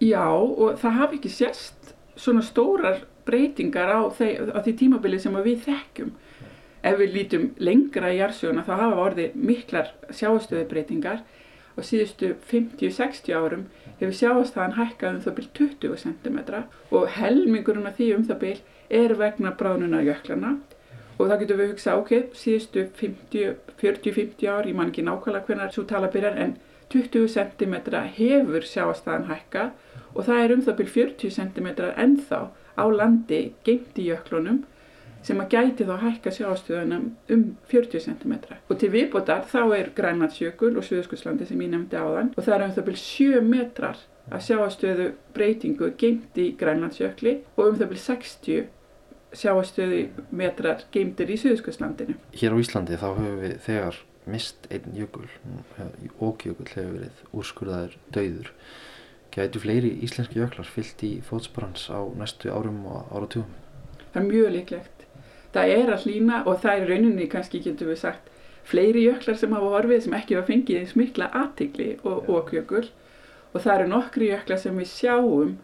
Já, 0.00 0.26
og 0.32 0.76
það 0.80 0.98
hafi 0.98 1.18
ekki 1.20 1.32
sérst 1.32 1.94
svona 2.20 2.42
stórar 2.44 3.04
breytingar 3.28 3.92
á, 3.92 4.00
þeir, 4.12 4.52
á 4.52 4.58
því 4.64 4.76
tímabili 4.80 5.20
sem 5.20 5.36
við 5.44 5.64
þekkjum. 5.66 6.12
Ef 6.80 6.96
við 6.96 7.16
lítum 7.16 7.48
lengra 7.60 8.12
í 8.12 8.20
jarsjóna 8.20 8.64
þá 8.64 8.72
hafa 8.72 9.02
orðið 9.04 9.34
miklar 9.36 9.90
sjáastöðu 10.08 10.64
á 11.80 11.88
síðustu 11.88 12.34
50-60 12.50 13.32
árum 13.32 13.64
hefur 14.00 14.16
sjáastaðan 14.20 14.76
hækkað 14.76 15.16
um 15.16 15.22
það 15.24 15.36
byrj 15.38 15.50
20 15.58 15.96
cm 16.04 16.38
og 16.98 17.08
helmingurinn 17.16 17.88
af 17.88 17.96
því 17.96 18.10
um 18.16 18.26
það 18.28 18.42
byrj 18.44 18.62
er 19.00 19.16
vegna 19.20 19.54
bráðnuna 19.56 20.02
jöklana 20.04 20.56
og 21.20 21.28
þá 21.28 21.36
getum 21.42 21.60
við 21.60 21.70
hugsað 21.74 22.00
ok, 22.00 22.12
síðustu 22.32 22.86
40-50 22.96 24.48
ár, 24.48 24.68
ég 24.68 24.76
man 24.76 24.88
ekki 24.92 25.04
nákvæmlega 25.04 25.46
hvernig 25.48 25.74
svo 25.74 25.84
tala 25.88 26.08
byrjar 26.12 26.38
en 26.40 26.56
20 26.90 27.28
cm 27.34 27.74
hefur 28.16 28.66
sjáastæðan 28.66 29.28
hækka 29.28 29.70
og 30.14 30.24
það 30.26 30.44
er 30.44 30.54
um 30.54 30.64
það 30.66 30.78
byrj 30.80 30.94
40 30.96 31.36
cm 31.36 31.68
ennþá 32.04 32.40
á 32.80 32.84
landi 32.88 33.42
geimt 33.66 34.00
í 34.00 34.08
jöklunum 34.08 34.64
sem 35.26 35.40
að 35.42 35.54
gæti 35.54 35.86
þá 35.88 35.94
hækka 36.04 36.32
sjáastöðunum 36.36 37.06
um 37.34 37.44
40 37.70 38.04
cm. 38.06 38.34
Og 38.68 38.80
til 38.80 38.90
viðbótar 38.94 39.46
þá 39.50 39.62
er 39.76 39.92
Grænlandsjökul 39.96 40.72
og 40.76 40.86
Suðurskjölslandi 40.86 41.48
sem 41.48 41.60
ég 41.60 41.72
nefndi 41.74 42.00
áðan 42.00 42.32
og 42.36 42.44
það 42.46 42.56
er 42.56 42.66
um 42.66 42.74
það 42.76 42.88
byrj 42.88 43.02
7 43.04 43.40
metrar 43.46 44.04
að 44.30 44.44
sjáastöðu 44.46 45.08
breytingu 45.36 45.92
geimt 46.00 46.38
í 46.38 46.50
Grænlandsjökli 46.60 47.40
og 47.56 47.64
um 47.66 47.80
það 47.80 47.92
byrj 47.94 48.04
60 48.06 48.68
sjáastöðu 49.40 50.04
metrar 50.34 50.84
geimtir 50.94 51.30
í 51.30 51.38
Suðurskjölslandinu. 51.40 52.16
Hér 52.34 52.56
á 52.56 52.62
Íslandi 52.62 52.98
þá 52.98 53.08
höfum 53.12 53.42
við 53.44 53.58
þegar 53.66 53.98
mist 54.30 54.66
einn 54.70 54.94
jökul, 54.96 55.26
ókjökul 56.20 56.68
hefur 56.74 56.94
verið 56.96 57.20
úrskurðaður 57.32 57.98
döður. 58.14 58.52
Gætu 59.30 59.62
fleiri 59.62 59.92
íslenski 60.02 60.40
jöklar 60.40 60.66
fyllt 60.66 61.04
í 61.06 61.12
fótsporans 61.22 61.86
á 61.86 62.02
næstu 62.18 62.50
árum 62.50 62.82
og 62.90 63.12
áratugum? 63.14 63.52
Það 64.10 64.22
er 64.22 64.26
mjög 64.26 64.50
líklegt. 64.56 64.99
Það 65.54 65.72
er 65.76 65.94
að 65.94 66.04
hlýna 66.06 66.42
og 66.46 66.60
það 66.62 66.76
er 66.76 66.92
rauninni 66.92 67.30
kannski 67.30 67.62
getur 67.64 67.90
við 67.90 68.02
sagt 68.04 68.30
fleiri 68.70 69.06
jöklar 69.06 69.38
sem 69.38 69.54
hafa 69.56 69.72
horfið 69.74 70.04
sem 70.04 70.14
ekki 70.18 70.36
hafa 70.38 70.52
fengið 70.52 70.82
eins 70.82 70.94
mikla 70.98 71.30
aðtikli 71.40 71.88
og 72.06 72.28
ókjökul 72.30 72.84
og 73.50 73.58
það 73.58 73.74
eru 73.74 73.90
nokkri 73.90 74.30
jöklar 74.30 74.60
sem 74.62 74.78
við 74.78 74.90
sjáum 74.92 75.56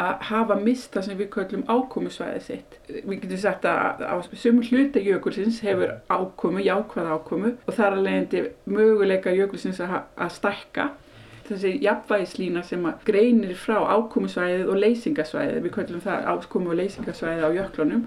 að 0.00 0.24
hafa 0.28 0.56
mista 0.60 1.00
sem 1.04 1.16
við 1.16 1.30
köllum 1.32 1.62
ákomusvæðið 1.72 2.42
sitt. 2.44 2.76
Við 2.88 3.22
getum 3.22 3.40
sagt 3.40 3.64
að 3.68 4.04
á 4.04 4.16
sumur 4.36 4.68
hluta 4.68 5.00
jökulsins 5.00 5.62
hefur 5.64 5.94
ákomu, 6.12 6.60
jákvæð 6.60 7.10
ákomu 7.14 7.52
og 7.64 7.72
það 7.72 7.86
er 7.86 7.96
alveg 7.96 8.48
möguleika 8.68 9.32
jökulsins 9.32 9.80
að, 9.80 9.98
að 10.20 10.34
stækka. 10.36 10.90
Þessi 11.46 11.76
jafnvægislína 11.84 12.64
sem 12.66 12.84
greinir 13.06 13.54
frá 13.56 13.78
ákomusvæðið 13.94 14.72
og 14.72 14.80
leysingasvæðið, 14.82 15.60
við 15.64 15.74
köllum 15.78 16.02
það 16.04 16.28
ákomu 16.32 16.72
og 16.72 16.80
leysingasvæðið 16.82 17.46
á 17.46 17.50
jöklunum 17.60 18.06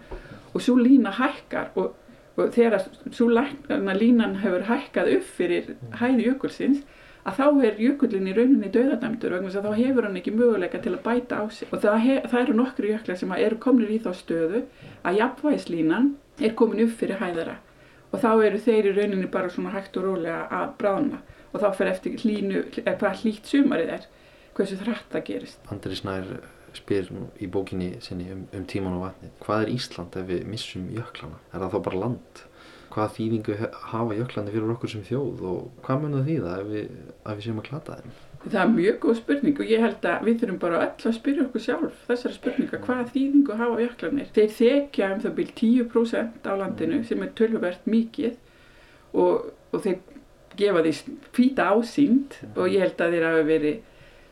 og 0.53 0.63
svo 0.63 0.77
lína 0.79 1.13
hækkar 1.17 1.73
og, 1.79 1.93
og 2.37 2.53
þegar 2.55 2.87
svo 3.11 3.29
línan 3.29 4.39
hefur 4.43 4.65
hækkað 4.69 5.13
upp 5.17 5.29
fyrir 5.37 5.75
hæði 5.99 6.29
jökulsins 6.29 6.83
að 7.27 7.39
þá 7.39 7.45
er 7.67 7.79
jökullin 7.83 8.29
í 8.29 8.35
rauninni 8.35 8.69
döðadæmdur 8.73 9.35
vegna 9.35 9.49
þess 9.49 9.59
að 9.59 9.67
þá 9.67 9.81
hefur 9.83 10.07
hann 10.07 10.19
ekki 10.19 10.35
möguleika 10.35 10.81
til 10.83 10.93
að 10.95 11.01
bæta 11.05 11.41
á 11.41 11.45
sig. 11.51 11.71
Og 11.73 11.81
það, 11.83 12.05
það 12.31 12.43
eru 12.43 12.55
nokkru 12.57 12.91
jöklar 12.93 13.19
sem 13.19 13.33
eru 13.35 13.57
komnir 13.61 13.91
í 13.91 13.99
þá 14.03 14.11
stöðu 14.17 14.61
að 15.03 15.19
jafnvægislínan 15.19 16.13
er 16.39 16.55
komin 16.59 16.85
upp 16.85 16.95
fyrir 17.01 17.19
hæðara. 17.19 17.57
Og 18.09 18.23
þá 18.23 18.29
eru 18.47 18.61
þeir 18.65 18.89
í 18.89 18.95
rauninni 18.95 19.29
bara 19.31 19.51
svona 19.53 19.73
hægt 19.75 19.99
og 19.99 20.07
rólega 20.07 20.45
að 20.61 20.71
brána 20.79 21.19
og 21.49 21.61
þá 21.61 21.69
fer 21.77 21.91
eftir 21.91 22.15
hlínu, 22.21 22.63
hvað 22.85 23.21
hlýtt 23.23 23.49
sumarið 23.49 23.93
er 23.97 24.07
hversu 24.57 24.79
þrætt 24.79 25.13
það 25.13 25.27
gerist. 25.29 25.61
Andri 25.73 25.97
Snær 25.97 26.31
spyr 26.77 27.09
í 27.39 27.49
bókinni 27.51 27.91
sinni 28.03 28.29
um, 28.33 28.45
um 28.55 28.65
tíman 28.69 28.97
og 28.97 29.07
vatni. 29.07 29.31
Hvað 29.43 29.65
er 29.65 29.73
Ísland 29.73 30.15
ef 30.19 30.29
við 30.29 30.47
missum 30.49 30.87
jöklana? 30.93 31.41
Er 31.51 31.63
það 31.63 31.75
þá 31.75 31.83
bara 31.87 32.01
land? 32.05 32.41
Hvað 32.89 33.13
þýðingu 33.17 33.57
hafa 33.91 34.17
jöklandi 34.17 34.53
fyrir 34.55 34.73
okkur 34.73 34.91
sem 34.93 35.05
þjóð 35.05 35.43
og 35.45 35.85
hvað 35.85 36.01
mun 36.03 36.17
það 36.17 36.31
þýða 36.31 36.55
ef 36.55 36.71
við, 36.73 36.97
við 37.29 37.45
séum 37.45 37.61
að 37.61 37.69
klata 37.69 37.97
þeim? 37.99 38.17
Það 38.39 38.61
er 38.61 38.69
mjög 38.71 38.99
góð 39.03 39.17
spurning 39.19 39.57
og 39.59 39.71
ég 39.73 39.81
held 39.83 40.05
að 40.07 40.21
við 40.25 40.37
þurfum 40.41 40.59
bara 40.61 40.83
öll 40.85 41.09
að 41.09 41.15
spyrja 41.17 41.45
okkur 41.45 41.63
sjálf 41.65 42.03
þessari 42.07 42.37
spurninga 42.37 42.79
hvað 42.85 43.09
þýðingu 43.13 43.57
hafa 43.59 43.81
jöklanir. 43.83 44.29
Þeir 44.37 44.53
þekja 44.59 45.09
um 45.13 45.23
það 45.25 45.35
byrj 45.39 45.51
10% 45.59 46.47
á 46.47 46.53
landinu 46.61 47.01
sem 47.09 47.25
er 47.25 47.33
tölvuvert 47.35 47.89
mikið 47.89 48.37
og, 49.19 49.49
og 49.75 49.83
þeir 49.83 49.99
gefa 50.59 50.83
því 50.85 50.93
hvita 51.35 51.67
ásýnd 51.73 52.39
og 52.55 52.71
ég 52.71 52.85
held 52.85 53.03
að 53.03 53.15
þeir 53.15 53.27
hafa 53.27 53.43
verið 53.47 53.85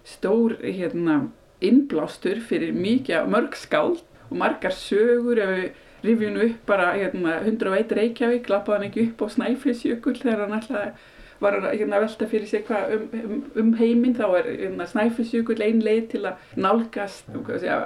stór 0.08 0.56
hérna, 0.64 1.18
innblástur 1.64 2.40
fyrir 2.46 2.74
mikið 2.76 3.28
mörg 3.32 3.58
skáld 3.58 4.02
og 4.30 4.40
margar 4.42 4.76
sögur. 4.76 5.42
Ef 5.42 5.54
við 5.54 5.68
rifjum 6.06 6.42
upp 6.46 6.66
bara 6.70 6.94
hérna, 6.96 7.40
101 7.44 7.94
Reykjavík, 7.98 8.50
lappaði 8.52 8.78
hann 8.78 8.90
ekki 8.90 9.06
upp 9.10 9.24
á 9.24 9.28
Snæfellsjökull 9.34 10.20
þegar 10.22 10.44
hann 10.46 10.58
alltaf 10.60 11.14
var 11.42 11.58
að 11.60 11.68
hérna, 11.78 12.00
velta 12.02 12.26
fyrir 12.30 12.50
sig 12.50 12.64
hvað 12.66 12.94
um, 12.96 13.04
um, 13.14 13.42
um 13.62 13.74
heiminn, 13.78 14.16
þá 14.18 14.26
er 14.40 14.48
hérna, 14.64 14.88
Snæfellsjökull 14.90 15.60
ein 15.66 15.84
leið 15.86 16.08
til 16.14 16.24
að 16.30 16.56
nálgast 16.58 17.30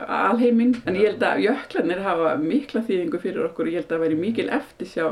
alheiminn, 0.07 0.77
en 0.85 0.99
ég 0.99 1.11
held 1.11 1.25
að 1.27 1.43
jöklanir 1.47 2.03
hafa 2.05 2.35
mikla 2.39 2.83
þýðingu 2.87 3.23
fyrir 3.23 3.49
okkur. 3.49 3.67
Og 3.67 3.73
ég 3.73 3.81
held 3.81 3.89
að 3.89 3.97
það 3.97 4.05
væri 4.05 4.21
mikil 4.21 4.47
eftirsjá 4.59 5.09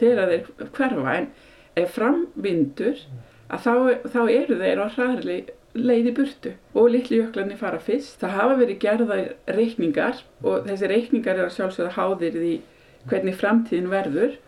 þegar 0.00 0.34
þeir 0.34 0.68
hverfa, 0.76 1.16
en 1.16 1.30
ef 1.80 1.96
framvindur 1.96 3.04
að 3.50 3.64
þá, 3.64 3.74
þá 4.12 4.20
eru 4.26 4.60
þeir 4.60 4.84
á 4.84 4.86
hraðri 4.96 5.38
leiði 5.74 6.12
burtu 6.14 6.52
og 6.74 6.90
litlu 6.90 7.20
jöklarnir 7.20 7.58
fara 7.60 7.78
fyrst. 7.82 8.18
Það 8.20 8.36
hafa 8.36 8.58
verið 8.58 8.78
gerðar 8.82 9.24
reikningar 9.54 10.22
og 10.42 10.66
þessi 10.66 10.90
reikningar 10.90 11.38
er 11.38 11.46
að 11.46 11.56
sjálfsögða 11.56 11.96
háðir 11.96 12.38
því 12.38 12.54
hvernig 13.10 13.36
framtíðin 13.38 13.90
verður. 13.92 14.38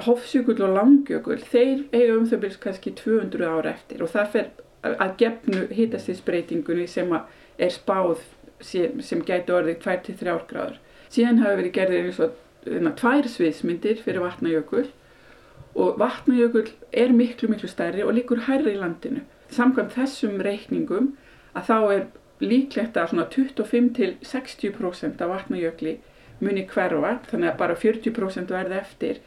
Hofsjökull 0.00 0.62
og 0.64 0.76
Langjökull, 0.76 1.40
þeir 1.42 1.82
eiga 1.92 2.14
um 2.16 2.28
þau 2.28 2.38
byrjast 2.38 2.60
kannski 2.62 2.92
200 2.96 3.48
ára 3.50 3.74
eftir 3.74 4.04
og 4.04 4.12
það 4.12 4.30
fer 4.32 4.46
að 4.80 5.16
gefnu 5.20 5.64
hittastinsbreytingunni 5.76 6.86
sem 6.88 7.10
er 7.12 7.74
spáð 7.74 8.22
sem, 8.64 9.02
sem 9.04 9.20
gæti 9.26 9.52
orðið 9.52 9.82
2-3 9.82 10.38
gráður. 10.48 10.78
Síðan 11.10 11.42
hafa 11.42 11.58
verið 11.58 11.74
gerðir 11.76 12.08
eins 12.08 12.22
og 12.22 12.38
hérna, 12.64 12.94
tvær 12.96 13.28
sviðsmyndir 13.28 14.00
fyrir 14.04 14.24
vatnajökull 14.24 14.86
og 15.74 16.00
vatnajökull 16.00 16.70
er 16.92 17.12
miklu 17.12 17.50
miklu 17.50 17.68
stærri 17.68 18.06
og 18.06 18.14
líkur 18.16 18.46
hærri 18.46 18.76
í 18.76 18.80
landinu 18.80 19.26
samkvæmt 19.54 19.96
þessum 19.96 20.40
reikningum 20.44 21.12
að 21.56 21.66
þá 21.70 21.78
er 21.94 22.06
líklegt 22.40 22.96
að 22.96 23.12
svona 23.12 23.26
25-60% 23.34 25.20
af 25.20 25.32
vatnajökli 25.34 25.98
muni 26.40 26.64
hverfa, 26.68 27.16
þannig 27.28 27.50
að 27.50 27.58
bara 27.60 27.76
40% 27.76 28.52
verði 28.54 28.76
eftir 28.78 29.18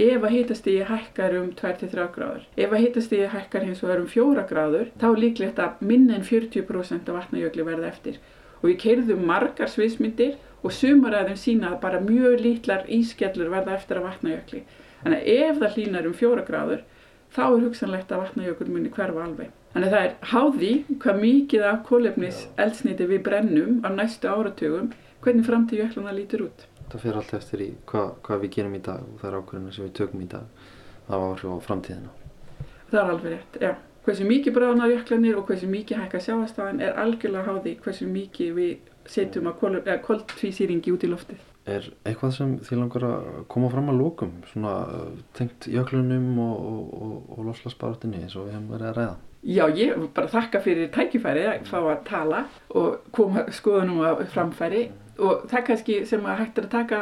ef 0.00 0.22
að 0.24 0.34
hitastíði 0.36 0.86
hækkar 0.88 1.36
um 1.36 1.50
2-3 1.58 2.06
gráður. 2.14 2.46
Ef 2.56 2.72
að 2.72 2.84
hitastíði 2.86 3.28
hækkar 3.34 3.66
hins 3.66 3.82
vegar 3.84 4.00
um 4.00 4.08
4 4.08 4.46
gráður, 4.48 4.88
þá 5.00 5.08
líklegt 5.18 5.60
að 5.60 5.82
minna 5.84 6.16
en 6.16 6.24
40% 6.24 7.12
af 7.12 7.18
vatnajökli 7.18 7.66
verði 7.68 7.90
eftir. 7.90 8.18
Og 8.62 8.70
við 8.70 8.80
keirðum 8.86 9.26
margar 9.28 9.68
sviðsmyndir 9.68 10.38
og 10.62 10.72
sumar 10.72 11.18
að 11.18 11.32
þeim 11.32 11.40
sína 11.44 11.72
að 11.74 11.80
bara 11.84 12.00
mjög 12.00 12.40
lítlar 12.40 12.86
ískellur 12.88 13.52
verða 13.52 13.76
eftir 13.76 14.00
af 14.00 14.08
vatnajökli. 14.08 14.62
Þannig 15.02 15.18
að 15.18 15.32
ef 15.42 15.58
það 15.60 15.76
hlýnar 15.76 16.08
um 16.08 16.20
4 16.22 16.46
gráður, 16.48 16.84
þá 17.32 17.44
er 17.48 17.64
hugsanlegt 17.66 18.12
að 18.12 18.24
vatnajökul 18.24 18.70
muni 18.70 18.92
hverfa 18.94 19.26
alveg. 19.26 19.50
Þannig 19.72 19.88
að 19.88 19.94
það 19.94 20.02
er 20.06 20.16
háði 20.28 20.70
hvað 21.00 21.20
mikið 21.22 21.62
af 21.64 21.78
kólefnis 21.86 22.40
eldsniti 22.60 23.06
við 23.08 23.22
brennum 23.24 23.78
á 23.80 23.88
næstu 23.88 24.28
áratugum, 24.28 24.90
hvernig 25.24 25.46
framtíð 25.46 25.80
jökluna 25.80 26.12
lítur 26.12 26.44
út. 26.50 26.66
Það 26.92 27.04
fyrir 27.06 27.20
allt 27.22 27.32
eftir 27.38 27.62
í 27.64 27.68
hvað, 27.88 28.10
hvað 28.26 28.42
við 28.42 28.52
gerum 28.58 28.76
í 28.76 28.82
dag 28.84 29.06
og 29.06 29.22
það 29.22 29.30
er 29.30 29.38
ákveðina 29.38 29.72
sem 29.72 29.86
við 29.86 29.94
tökum 29.96 30.26
í 30.26 30.28
dag 30.34 30.68
af 31.08 31.24
áhrif 31.30 31.56
á 31.56 31.66
framtíðina. 31.68 32.12
Það 32.90 33.00
er 33.00 33.14
alveg 33.14 33.32
rétt, 33.32 33.58
já. 33.64 33.72
Hversu 34.02 34.28
mikið 34.28 34.56
bráðna 34.58 34.90
jöklanir 34.90 35.40
og 35.40 35.48
hversu 35.48 35.72
mikið 35.72 36.02
hækka 36.02 36.20
sjáastafan 36.20 36.84
er 36.84 36.96
algjörlega 36.98 37.48
háði 37.48 37.74
hversu 37.80 38.10
mikið 38.12 38.54
við 38.58 38.92
setjum 39.08 39.48
að 39.48 39.98
koltvísýringi 40.04 40.92
út 40.92 41.06
í 41.06 41.12
loftið. 41.14 41.42
Er 41.70 41.86
eitthvað 42.02 42.32
sem 42.36 42.56
þið 42.66 42.80
langar 42.82 43.04
að 43.08 43.26
koma 43.48 43.72
fram 43.72 43.88
að 43.88 44.00
lókum, 44.02 44.38
svona 44.52 44.72
tengt 45.38 45.70
jöklunum 45.70 46.32
og, 46.42 46.56
og, 46.58 46.96
og, 46.98 47.12
og 47.38 47.44
loslasbarátinni 47.52 48.24
eins 48.26 48.34
og 48.34 48.50
við 48.50 48.58
hefum 48.58 48.72
verið 48.74 48.90
að 48.90 48.98
ræða? 48.98 49.20
Já, 49.42 49.64
ég 49.74 49.96
bara 50.14 50.30
þakka 50.30 50.60
fyrir 50.62 50.90
tækifæri 50.94 51.42
að 51.50 51.64
fá 51.66 51.78
að 51.80 52.04
tala 52.06 52.44
og 52.78 53.00
koma 53.10 53.42
skoðunum 53.50 54.04
á 54.06 54.14
framfæri 54.30 54.84
og 55.18 55.48
það 55.50 55.64
kannski 55.66 55.96
sem 56.06 56.26
að 56.30 56.38
hægt 56.44 56.60
er 56.60 56.68
að 56.68 56.74
taka 56.76 57.00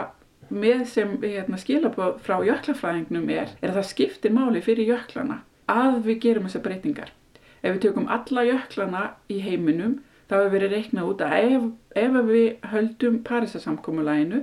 með 0.50 0.84
sem 0.88 1.10
hérna, 1.20 1.58
skilabóð 1.60 2.16
frá 2.24 2.40
jöklafræðingnum 2.46 3.28
er, 3.30 3.52
er 3.60 3.70
að 3.70 3.76
það 3.78 3.90
skiptir 3.90 4.32
máli 4.34 4.62
fyrir 4.64 4.88
jöklana 4.88 5.42
að 5.70 6.00
við 6.08 6.22
gerum 6.24 6.48
þessar 6.48 6.64
breytingar. 6.64 7.12
Ef 7.60 7.74
við 7.74 7.82
tökum 7.84 8.08
alla 8.10 8.46
jöklana 8.48 9.02
í 9.30 9.38
heiminum 9.44 9.98
þá 10.30 10.38
hefur 10.38 10.54
verið 10.54 10.74
reiknað 10.74 11.10
út 11.12 11.24
að 11.26 11.36
ef, 11.44 11.68
ef 12.00 12.18
við 12.30 12.48
höldum 12.72 13.20
Parísasamkómulæginu 13.28 14.40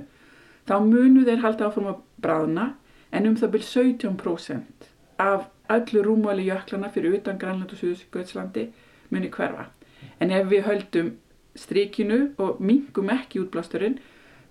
þá 0.70 0.74
munu 0.86 1.26
þeir 1.26 1.42
halda 1.42 1.68
áfram 1.68 1.90
að 1.92 2.00
bráðna 2.22 2.68
en 3.10 3.28
um 3.28 3.36
það 3.40 3.54
byrj 3.56 3.68
17% 3.74 4.87
af 5.18 5.48
öllu 5.68 6.02
rúmvali 6.04 6.46
jöklana 6.48 6.90
fyrir 6.90 7.18
utan 7.18 7.38
Grænland 7.38 7.72
og 7.72 7.78
Suðurskjölslandi 7.78 8.68
muni 9.10 9.30
hverfa. 9.30 9.68
En 10.20 10.30
ef 10.30 10.46
við 10.50 10.66
höldum 10.66 11.10
strikinu 11.58 12.20
og 12.38 12.60
mingum 12.60 13.10
ekki 13.10 13.42
útblásturinn 13.42 13.98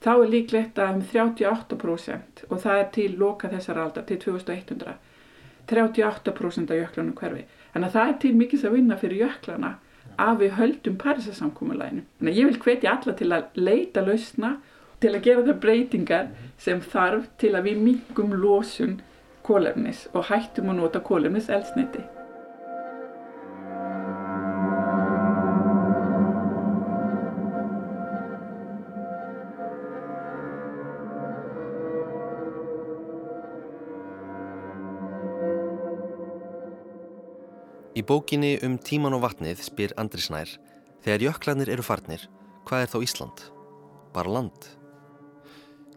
þá 0.03 0.11
er 0.13 0.31
líklegt 0.31 0.79
að 0.79 0.95
um 0.95 1.03
38% 1.11 2.45
og 2.49 2.61
það 2.61 2.79
er 2.79 2.89
til 2.93 3.17
loka 3.17 3.49
þessar 3.49 3.81
aldar 3.83 4.05
til 4.05 4.19
2100 4.19 4.97
38% 5.67 6.71
af 6.71 6.77
jöklanum 6.77 7.15
hverfi. 7.15 7.43
Þannig 7.73 7.87
að 7.87 7.95
það 7.97 8.09
er 8.09 8.17
til 8.21 8.35
mikils 8.35 8.63
að 8.63 8.75
vinna 8.77 8.97
fyrir 8.97 9.23
jöklana 9.25 9.73
að 10.17 10.43
við 10.43 10.55
höldum 10.57 10.97
Parísasamkómulæginu. 11.01 12.05
Þannig 12.19 12.33
að 12.33 12.39
ég 12.39 12.49
vil 12.49 12.61
hvetja 12.63 12.93
alla 12.93 13.15
til 13.17 13.31
að 13.35 13.59
leita 13.59 14.03
lausna 14.05 14.53
til 15.01 15.11
að 15.13 15.23
gera 15.27 15.43
það 15.45 15.59
breytingar 15.65 16.29
sem 16.57 16.79
þarf 16.81 17.27
til 17.41 17.53
að 17.55 17.67
við 17.69 17.83
mingum 17.83 18.33
losun 18.41 18.97
kólefnis 19.47 20.05
og 20.13 20.27
hættum 20.27 20.73
að 20.73 20.79
nota 20.81 21.01
kólefnis 21.01 21.49
elsniti. 21.49 22.03
Í 37.97 38.03
bókinni 38.05 38.59
um 38.61 38.75
tíman 38.77 39.15
og 39.17 39.23
vatnið 39.23 39.63
spyr 39.65 39.95
Andri 39.97 40.21
Snær 40.21 40.51
Þegar 41.07 41.23
jöklarnir 41.23 41.69
eru 41.71 41.83
farnir, 41.85 42.23
hvað 42.67 42.81
er 42.83 42.89
þá 42.91 42.97
Ísland? 43.05 43.41
Bara 44.11 44.33
land? 44.33 44.65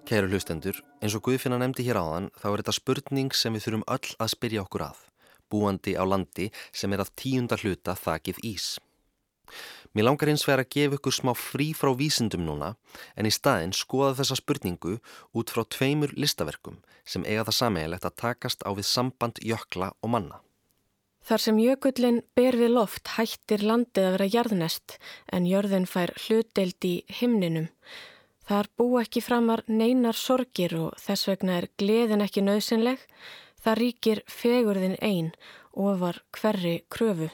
Kæru 0.06 0.28
hlustendur, 0.30 0.76
eins 1.00 1.16
og 1.16 1.24
Guðfinna 1.26 1.58
nefndi 1.60 1.86
hér 1.88 2.00
áðan 2.00 2.28
þá 2.36 2.46
er 2.50 2.62
þetta 2.62 2.76
spurning 2.76 3.32
sem 3.36 3.56
við 3.56 3.66
þurfum 3.66 3.88
öll 3.96 4.12
að 4.20 4.32
spyrja 4.34 4.64
okkur 4.66 4.86
að, 4.90 5.00
búandi 5.50 5.96
á 5.96 6.04
landi 6.04 6.50
sem 6.72 6.92
er 6.92 7.02
að 7.04 7.14
tíunda 7.20 7.58
hluta 7.60 7.96
þakið 7.98 8.44
ís. 8.52 8.68
Mér 9.90 10.06
langar 10.06 10.30
eins 10.30 10.44
vegar 10.46 10.62
að 10.62 10.70
gefa 10.76 10.98
ykkur 11.00 11.14
smá 11.16 11.32
frí 11.34 11.72
frá 11.74 11.90
vísindum 11.98 12.44
núna 12.46 12.74
en 13.18 13.26
í 13.26 13.32
staðin 13.34 13.72
skoða 13.74 14.20
þessa 14.20 14.36
spurningu 14.38 15.00
út 15.34 15.50
frá 15.50 15.64
tveimur 15.66 16.14
listaverkum 16.14 16.78
sem 17.02 17.26
eiga 17.26 17.48
það 17.48 17.58
sameiglegt 17.58 18.06
að 18.06 18.18
takast 18.22 18.62
á 18.62 18.70
við 18.70 18.86
samband 18.86 19.42
jökla 19.42 19.90
og 19.98 20.14
manna. 20.14 20.38
Þar 21.26 21.42
sem 21.44 21.58
jökullin 21.60 22.22
ber 22.38 22.56
við 22.56 22.72
loft 22.76 23.10
hættir 23.16 23.64
landið 23.66 24.06
að 24.06 24.14
vera 24.16 24.30
jarðnest 24.34 24.96
en 25.34 25.48
jörðin 25.50 25.90
fær 25.90 26.14
hlutdeild 26.22 26.86
í 26.86 26.94
himninum. 27.20 27.68
Þar 28.50 28.66
bú 28.74 28.86
ekki 28.98 29.20
framar 29.22 29.60
neinar 29.70 30.16
sorgir 30.18 30.72
og 30.74 30.96
þess 30.98 31.28
vegna 31.28 31.60
er 31.60 31.68
gleðin 31.78 32.24
ekki 32.24 32.42
nöðsynleg. 32.42 33.04
Það 33.62 33.76
ríkir 33.78 34.20
fegurðin 34.26 34.96
einn 34.98 35.28
og 35.70 36.00
var 36.00 36.18
hverri 36.34 36.80
kröfu. 36.90 37.28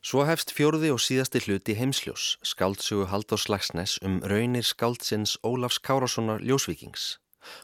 Svo 0.00 0.24
hefst 0.24 0.54
fjörði 0.56 0.94
og 0.94 1.02
síðasti 1.04 1.42
hluti 1.44 1.76
heimsljós, 1.76 2.38
skáldsögu 2.40 3.10
Halldór 3.10 3.42
Slagsnes 3.42 3.98
um 4.00 4.22
raunir 4.24 4.64
skáldsins 4.64 5.34
Ólafs 5.44 5.76
Kárassonar 5.84 6.40
Ljósvíkings. 6.40 7.18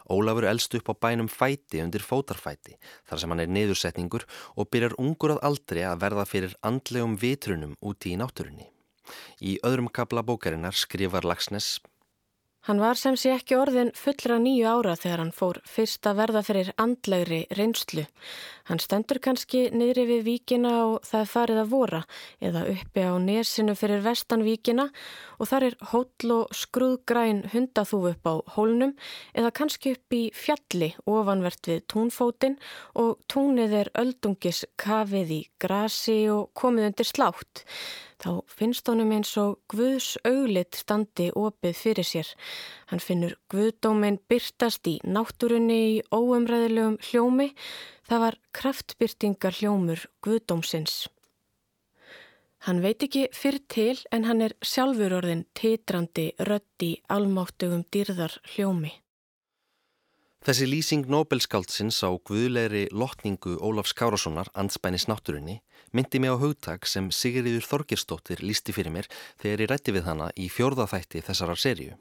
Ólafur 0.05 0.45
elst 0.51 0.77
upp 0.77 0.93
á 0.93 0.95
bænum 1.01 1.33
fæti 1.33 1.81
undir 1.81 2.05
fótarfæti 2.05 2.77
þar 3.09 3.23
sem 3.23 3.33
hann 3.33 3.41
er 3.41 3.57
niðursetningur 3.57 4.29
og 4.53 4.69
byrjar 4.69 4.99
ungur 5.01 5.39
að 5.39 5.43
aldrei 5.49 5.83
að 5.89 6.05
verða 6.05 6.29
fyrir 6.29 6.61
andlegum 6.61 7.17
vitrunum 7.17 7.73
úti 7.81 8.13
í 8.13 8.21
náttúrunni. 8.21 8.69
Í 9.41 9.57
öðrum 9.65 9.89
kabla 9.89 10.21
bókarinnar 10.21 10.77
skrifar 10.77 11.25
Lagsnes 11.25 11.79
Hann 12.65 12.81
var 12.81 12.97
sem 12.97 13.13
sé 13.21 13.29
ekki 13.35 13.59
orðin 13.61 13.91
fullra 13.93 14.39
nýju 14.41 14.65
ára 14.65 14.95
þegar 14.97 15.21
hann 15.21 15.35
fór 15.37 15.59
fyrst 15.69 16.07
að 16.09 16.21
verða 16.23 16.41
fyrir 16.47 16.71
andlegri 16.81 17.43
reynslu. 17.59 18.07
Hann 18.65 18.81
stendur 18.81 19.21
kannski 19.21 19.67
niðri 19.77 20.07
við 20.09 20.23
víkina 20.29 20.73
og 20.87 20.95
það 21.05 21.21
er 21.21 21.31
farið 21.33 21.61
að 21.61 21.73
vora 21.75 22.01
eða 22.41 22.63
uppi 22.73 23.05
á 23.05 23.13
nesinu 23.21 23.75
fyrir 23.77 24.01
vestan 24.07 24.45
víkina 24.47 24.87
og 25.37 25.51
þar 25.51 25.67
er 25.69 25.77
hóll 25.91 26.33
og 26.39 26.55
skrúðgræn 26.57 27.43
hundathúf 27.53 28.09
upp 28.15 28.31
á 28.31 28.35
hólnum 28.57 28.95
eða 29.37 29.53
kannski 29.59 29.93
upp 29.99 30.17
í 30.17 30.23
fjalli 30.33 30.95
ofanvert 31.05 31.69
við 31.69 31.85
túnfótin 31.93 32.57
og 32.97 33.21
túnið 33.29 33.77
er 33.83 33.93
öldungis 34.01 34.65
kafið 34.81 35.37
í 35.37 35.43
grasi 35.61 36.23
og 36.33 36.49
komið 36.57 36.93
undir 36.93 37.13
slátt 37.13 37.67
þá 38.25 38.31
finnst 38.49 38.89
honum 38.89 39.13
eins 39.15 39.33
og 39.41 39.59
Guðs 39.73 40.15
auglit 40.25 40.79
standi 40.79 41.29
opið 41.37 41.77
fyrir 41.77 42.09
sér. 42.09 42.31
Hann 42.91 43.03
finnur 43.03 43.37
Guðdóminn 43.53 44.21
byrtast 44.31 44.89
í 44.89 44.97
náttúrunni 45.05 45.81
í 45.91 46.03
óumræðilegum 46.15 46.97
hljómi. 47.11 47.51
Það 48.05 48.21
var 48.21 48.39
kraftbyrtingar 48.53 49.61
hljómur 49.61 50.03
Guðdómsins. 50.25 51.07
Hann 52.65 52.81
veit 52.81 53.03
ekki 53.05 53.27
fyrir 53.37 53.63
til 53.69 53.97
en 54.13 54.25
hann 54.25 54.41
er 54.45 54.55
sjálfur 54.65 55.13
orðin 55.19 55.45
titrandi 55.57 56.31
rötti 56.49 56.95
almáttugum 57.13 57.85
dýrðar 57.93 58.39
hljómi. 58.55 58.93
Þessi 60.45 60.67
lýsing 60.69 61.07
Nobelskáldsins 61.09 62.03
á 62.05 62.13
guðleiri 62.29 62.87
lotningu 62.93 63.55
Ólafs 63.65 63.95
Kárassonar 63.97 64.51
anspænis 64.53 65.07
náttúrunni 65.09 65.63
myndi 65.97 66.21
mig 66.21 66.33
á 66.33 66.41
hugtak 66.41 66.85
sem 66.85 67.09
Sigriður 67.09 67.65
Þorgirstóttir 67.65 68.45
lísti 68.45 68.73
fyrir 68.77 68.93
mér 68.93 69.09
þegar 69.41 69.65
ég 69.65 69.71
rætti 69.73 69.95
við 69.97 70.05
hana 70.09 70.29
í 70.37 70.51
fjórðaþætti 70.53 71.25
þessarar 71.25 71.61
serju, 71.61 71.97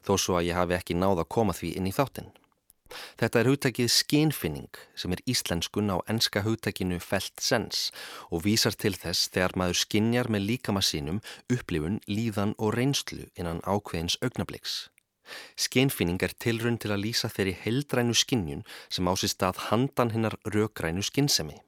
þó 0.00 0.16
svo 0.16 0.40
að 0.40 0.48
ég 0.48 0.60
hafi 0.60 0.78
ekki 0.78 0.96
náð 0.96 1.26
að 1.26 1.30
koma 1.36 1.56
því 1.56 1.74
inn 1.76 1.92
í 1.92 1.92
þáttinn. 1.92 2.32
Þetta 3.20 3.40
er 3.40 3.50
hugtakið 3.50 3.90
skinfinning 3.92 4.80
sem 4.94 5.14
er 5.14 5.22
íslenskun 5.30 5.92
á 5.94 5.98
enska 6.10 6.44
hugtakinu 6.46 7.00
felt 7.02 7.42
sens 7.42 7.90
og 8.30 8.44
vísar 8.46 8.76
til 8.78 8.94
þess 8.94 9.30
þegar 9.34 9.56
maður 9.60 9.80
skinjar 9.82 10.30
með 10.32 10.48
líkamassínum 10.50 11.20
upplifun, 11.52 12.00
líðan 12.08 12.56
og 12.58 12.74
reynslu 12.78 13.28
innan 13.34 13.62
ákveðins 13.64 14.18
augnabliks. 14.22 14.88
Skeinfinning 15.56 16.20
er 16.22 16.34
tilrun 16.36 16.76
til 16.80 16.92
að 16.92 17.04
lýsa 17.06 17.30
þeirri 17.32 17.54
heldrænu 17.62 18.16
skinnjun 18.16 18.66
sem 18.92 19.08
ásist 19.08 19.44
að 19.46 19.62
handan 19.70 20.12
hinnar 20.12 20.36
rökrænu 20.44 21.04
skinnsemi. 21.06 21.62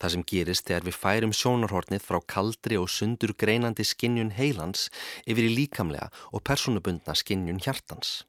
Það 0.00 0.12
sem 0.14 0.24
gerist 0.32 0.66
þegar 0.68 0.86
við 0.86 0.98
færum 1.02 1.34
sjónarhornið 1.36 2.06
frá 2.06 2.18
kaldri 2.34 2.78
og 2.80 2.88
sundur 2.88 3.34
greinandi 3.42 3.84
skinnjun 3.84 4.32
heilans 4.38 4.88
yfir 5.26 5.50
í 5.50 5.54
líkamlega 5.58 6.08
og 6.32 6.44
personubundna 6.48 7.16
skinnjun 7.22 7.60
hjartans. 7.60 8.22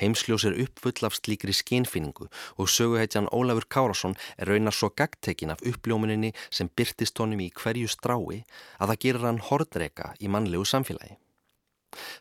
Heimsljós 0.00 0.44
er 0.48 0.58
uppfull 0.64 1.06
af 1.08 1.16
slíkri 1.18 1.54
skinnfinningu 1.56 2.28
og 2.56 2.72
söguheitjan 2.72 3.30
Ólafur 3.34 3.66
Kárasson 3.74 4.18
er 4.36 4.52
raunar 4.52 4.76
svo 4.76 4.90
gagtekin 4.90 5.54
af 5.54 5.64
uppljómuninni 5.66 6.34
sem 6.50 6.70
byrtist 6.76 7.18
honum 7.18 7.42
í 7.46 7.48
hverju 7.60 7.88
strái 7.94 8.44
að 8.78 8.90
það 8.90 9.00
gerir 9.04 9.26
hann 9.26 9.46
hordreika 9.50 10.12
í 10.20 10.30
mannlegu 10.30 10.68
samfélagi. 10.68 11.18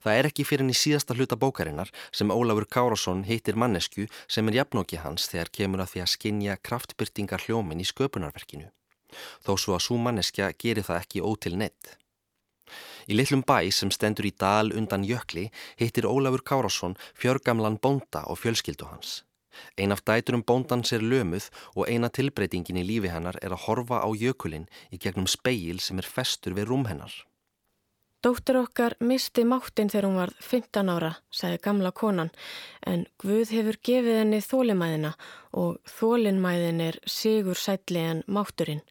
Það 0.04 0.18
er 0.18 0.28
ekki 0.30 0.46
fyrir 0.48 0.64
henni 0.64 0.78
síðasta 0.78 1.16
hluta 1.18 1.38
bókarinnar 1.40 1.92
sem 2.16 2.32
Ólafur 2.34 2.68
Kárasson 2.76 3.26
heitir 3.28 3.60
mannesku 3.60 4.08
sem 4.28 4.48
er 4.48 4.62
jafnóki 4.62 5.00
hans 5.04 5.28
þegar 5.32 5.54
kemur 5.60 5.84
að 5.84 5.94
því 5.94 6.04
að 6.04 6.14
skinja 6.16 6.58
kraftbyrtingar 6.70 7.46
hljómin 7.46 7.84
í 7.84 7.88
sköpunarverkinu. 7.92 8.72
Þó 9.46 9.54
svo 9.60 9.76
að 9.78 9.86
svo 9.88 9.98
manneskja 10.02 10.52
gerir 10.64 10.88
það 10.88 11.02
ekki 11.04 11.24
ótil 11.24 11.56
neitt. 11.60 11.98
Í 13.08 13.16
litlum 13.16 13.46
bæ 13.48 13.72
sem 13.72 13.92
stendur 13.92 14.28
í 14.28 14.34
dal 14.36 14.74
undan 14.76 15.06
jökli 15.08 15.46
heitir 15.80 16.08
Ólafur 16.10 16.44
Kárasson 16.44 16.98
fjörgamlan 17.16 17.80
bónda 17.80 18.26
og 18.28 18.42
fjölskyldu 18.42 18.90
hans. 18.92 19.24
Ein 19.78 19.92
af 19.96 20.04
dæturum 20.06 20.44
bóndans 20.44 20.92
er 20.94 21.02
lömuð 21.02 21.48
og 21.76 21.88
eina 21.88 22.10
tilbreytingin 22.10 22.82
í 22.82 22.84
lífi 22.90 23.10
hennar 23.14 23.40
er 23.42 23.56
að 23.56 23.64
horfa 23.66 24.04
á 24.04 24.10
jökulinn 24.12 24.68
í 24.92 25.00
gegnum 25.00 25.28
speil 25.28 25.80
sem 25.80 25.98
er 25.98 26.10
festur 26.18 26.54
við 26.58 26.70
rúm 26.70 26.86
hennar. 26.92 27.14
Dóttur 28.26 28.58
okkar 28.64 28.98
misti 29.00 29.44
máttinn 29.46 29.92
þegar 29.94 30.08
hún 30.08 30.20
var 30.20 30.32
15 30.42 30.90
ára, 30.90 31.12
sagði 31.32 31.60
gamla 31.64 31.92
konan, 31.94 32.32
en 32.82 33.06
Guð 33.22 33.54
hefur 33.54 33.78
gefið 33.90 34.18
henni 34.24 34.40
þólimæðina 34.42 35.14
og 35.54 35.78
þólinmæðin 36.00 36.82
er 36.90 36.98
sigur 37.06 37.56
sætli 37.62 38.02
en 38.02 38.24
mátturinn. 38.28 38.82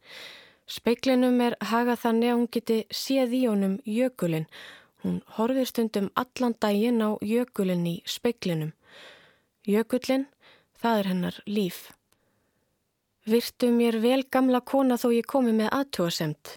Speiklinum 0.67 1.39
er 1.45 1.55
hagað 1.63 2.01
þannig 2.03 2.31
að 2.31 2.37
hún 2.41 2.49
geti 2.57 2.79
séð 2.91 3.35
í 3.39 3.43
honum 3.47 3.77
jökulinn. 3.87 4.49
Hún 5.05 5.21
horfir 5.37 5.69
stundum 5.71 6.09
allan 6.19 6.57
daginn 6.59 6.99
á 6.99 7.15
jökulinn 7.23 7.87
í 7.87 7.95
speiklinum. 8.03 8.73
Jökullinn, 9.67 10.27
það 10.75 10.99
er 10.99 11.11
hennar 11.13 11.39
líf. 11.47 11.79
Virtu 13.27 13.71
mér 13.75 14.01
vel 14.03 14.25
gamla 14.27 14.61
kona 14.63 14.99
þó 14.99 15.09
ég 15.15 15.27
komi 15.31 15.55
með 15.55 15.71
aðtjóðasemt. 15.79 16.57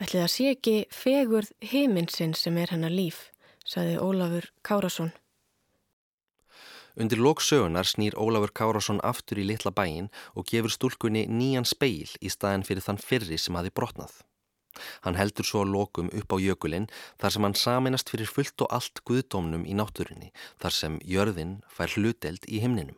Ætli 0.00 0.20
það 0.20 0.30
sé 0.34 0.52
ekki 0.52 0.76
fegurð 0.92 1.52
heiminsinn 1.72 2.36
sem 2.36 2.56
er 2.60 2.72
hennar 2.74 2.92
líf, 2.92 3.30
saði 3.64 3.96
Ólafur 4.00 4.48
Kárasson. 4.66 5.12
Undir 6.96 7.18
loksögunar 7.18 7.88
snýr 7.88 8.16
Ólafur 8.20 8.52
Kárasson 8.52 9.00
aftur 9.02 9.40
í 9.40 9.46
litla 9.48 9.72
bæin 9.72 10.10
og 10.36 10.48
gefur 10.50 10.72
stúlkunni 10.74 11.24
nýjan 11.28 11.68
speil 11.68 12.10
í 12.20 12.28
staðin 12.32 12.66
fyrir 12.68 12.84
þann 12.84 13.00
fyrri 13.00 13.38
sem 13.40 13.56
hafi 13.56 13.72
brotnað. 13.72 14.12
Hann 15.04 15.16
heldur 15.16 15.46
svo 15.46 15.62
að 15.64 15.72
lokum 15.76 16.10
upp 16.16 16.32
á 16.32 16.36
jökulinn 16.40 16.88
þar 17.20 17.34
sem 17.34 17.46
hann 17.46 17.56
saminast 17.58 18.12
fyrir 18.12 18.28
fullt 18.28 18.64
og 18.64 18.72
allt 18.76 19.02
guðdómnum 19.08 19.64
í 19.68 19.76
náttúrunni 19.76 20.32
þar 20.60 20.76
sem 20.78 20.98
jörðin 21.04 21.58
fær 21.68 21.92
hluteld 21.96 22.48
í 22.48 22.60
himninum. 22.64 22.96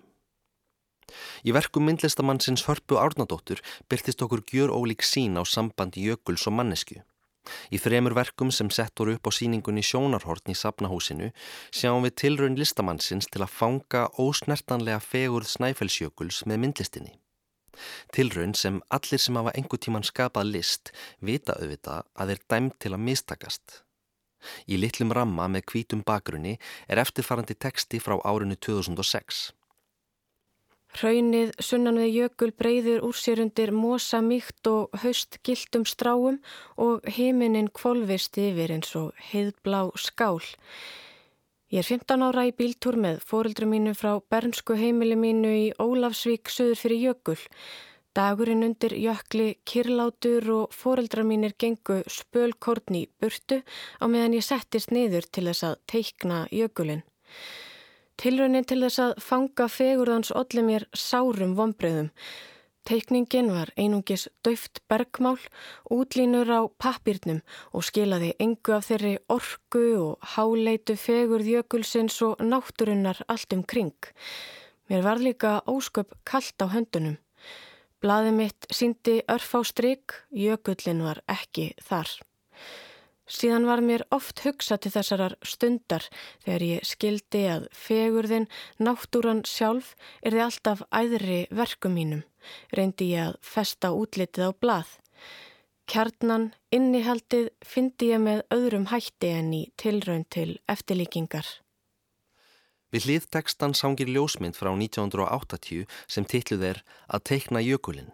Í 1.45 1.53
verkum 1.55 1.85
myndlistamannsins 1.87 2.65
Hörpu 2.69 2.99
Árnadóttur 2.99 3.61
byrtist 3.91 4.23
okkur 4.25 4.43
gjör 4.51 4.73
ólík 4.75 5.05
sín 5.07 5.39
á 5.39 5.43
sambandi 5.47 6.07
jökuls 6.09 6.47
og 6.49 6.57
mannesku. 6.59 7.03
Í 7.75 7.81
þremur 7.81 8.15
verkum 8.17 8.51
sem 8.55 8.71
sett 8.73 8.99
voru 8.99 9.17
upp 9.17 9.29
á 9.29 9.33
síningunni 9.37 9.85
Sjónarhortn 9.85 10.53
í 10.53 10.57
Sapnahúsinu 10.59 11.31
sjáum 11.71 12.07
við 12.07 12.17
tilraun 12.23 12.59
listamannsins 12.61 13.29
til 13.31 13.43
að 13.45 13.55
fanga 13.59 14.07
ósnertanlega 14.21 15.03
fegurð 15.05 15.51
snæfellsjökuls 15.53 16.45
með 16.49 16.63
myndlistinni. 16.65 17.15
Tilraun 18.15 18.55
sem 18.55 18.81
allir 18.97 19.21
sem 19.21 19.37
hafa 19.41 19.55
engu 19.59 19.79
tíman 19.81 20.07
skapað 20.07 20.53
list 20.57 20.93
vita 21.21 21.57
auðvita 21.59 22.03
að 22.15 22.33
þeir 22.33 22.45
dæmt 22.53 22.79
til 22.85 22.95
að 22.95 23.05
mistakast. 23.09 23.81
Í 24.69 24.79
litlum 24.79 25.13
ramma 25.17 25.49
með 25.49 25.67
kvítum 25.73 26.05
bakgrunni 26.07 26.59
er 26.89 27.01
eftirfarandi 27.03 27.57
teksti 27.57 28.01
frá 28.01 28.19
árinu 28.21 28.57
2006. 28.61 29.51
Hraunið 30.95 31.49
sunnan 31.59 31.97
við 31.99 32.13
jökul 32.15 32.53
breyður 32.55 33.01
úr 33.09 33.17
sér 33.19 33.41
undir 33.43 33.73
mosa 33.75 34.21
mýkt 34.23 34.69
og 34.71 34.93
haust 35.03 35.41
gildum 35.43 35.83
stráum 35.91 36.37
og 36.79 37.09
heiminin 37.17 37.67
kvolvist 37.75 38.39
yfir 38.39 38.71
eins 38.77 38.93
og 39.01 39.11
heiðblá 39.33 39.89
skál. 39.99 40.39
Ég 41.75 41.83
er 41.83 41.89
15 41.89 42.23
ára 42.23 42.45
í 42.47 42.53
bíltúr 42.55 42.95
með 43.03 43.19
fóreldrum 43.27 43.75
mínu 43.75 43.97
frá 43.99 44.13
bernsku 44.31 44.79
heimili 44.79 45.19
mínu 45.19 45.51
í 45.65 45.67
Ólafsvík 45.83 46.47
söður 46.55 46.79
fyrir 46.85 47.03
jökul. 47.09 47.41
Dagurinn 48.15 48.63
undir 48.63 48.95
jökli 48.95 49.57
kirlátur 49.67 50.47
og 50.61 50.79
foreldrar 50.79 51.27
mínir 51.27 51.59
gengu 51.59 52.05
spölkortni 52.07 53.09
burtu 53.19 53.65
á 53.99 54.07
meðan 54.07 54.39
ég 54.39 54.47
settist 54.47 54.95
niður 54.95 55.27
til 55.27 55.49
þess 55.51 55.67
að 55.73 55.81
teikna 55.91 56.45
jökulinn. 56.55 57.03
Tilraunin 58.21 58.65
til 58.65 58.81
þess 58.85 59.01
að 59.03 59.15
fanga 59.27 59.69
fegurðans 59.69 60.33
olli 60.35 60.63
mér 60.63 60.85
sárum 60.95 61.55
vonbreyðum. 61.59 62.11
Teikningin 62.85 63.49
var 63.49 63.71
einungis 63.81 64.27
döft 64.45 64.83
bergmál, 64.93 65.41
útlínur 65.89 66.51
á 66.53 66.61
pappirnum 66.69 67.41
og 67.73 67.87
skilaði 67.89 68.35
engu 68.45 68.75
af 68.77 68.91
þeirri 68.91 69.15
orgu 69.33 69.87
og 70.03 70.29
háleitu 70.35 70.99
fegurð 71.01 71.49
jökulsins 71.49 72.21
og 72.27 72.45
náttúrunnar 72.45 73.23
allt 73.27 73.57
um 73.57 73.65
kring. 73.65 73.97
Mér 74.91 75.01
var 75.03 75.17
líka 75.17 75.63
ósköp 75.65 76.13
kallt 76.29 76.61
á 76.61 76.69
höndunum. 76.69 77.17
Blaðið 78.05 78.37
mitt 78.37 78.67
síndi 78.69 79.23
örf 79.33 79.55
á 79.57 79.65
stryk, 79.65 80.21
jökullin 80.29 81.01
var 81.07 81.23
ekki 81.25 81.71
þar. 81.81 82.11
Síðan 83.25 83.65
var 83.65 83.81
mér 83.81 84.05
oft 84.13 84.43
hugsa 84.45 84.77
til 84.77 84.93
þessarar 84.93 85.35
stundar 85.41 86.05
þegar 86.45 86.65
ég 86.67 86.85
skildi 86.85 87.45
að 87.49 87.67
fegurðin, 87.73 88.51
náttúran 88.77 89.41
sjálf, 89.49 89.95
er 90.21 90.37
þið 90.37 90.45
alltaf 90.45 90.85
æðri 90.93 91.41
verkum 91.49 91.97
mínum. 91.97 92.23
Reyndi 92.77 93.15
ég 93.15 93.31
að 93.31 93.39
festa 93.41 93.95
útlitið 93.97 94.49
á 94.49 94.51
blað. 94.53 94.93
Kjarnan, 95.89 96.51
innihaldið, 96.73 97.51
fyndi 97.65 98.13
ég 98.13 98.21
með 98.21 98.45
öðrum 98.53 98.89
hætti 98.93 99.33
en 99.41 99.53
í 99.57 99.63
tilraun 99.81 100.25
til 100.29 100.59
eftirlíkingar. 100.69 101.49
Við 102.93 103.09
hlið 103.09 103.25
tekstan 103.35 103.73
sangir 103.75 104.13
ljósmynd 104.13 104.57
frá 104.57 104.71
1980 104.71 105.89
sem 106.07 106.29
titluð 106.29 106.69
er 106.69 106.85
að 107.09 107.25
teikna 107.33 107.65
jökulinn. 107.65 108.13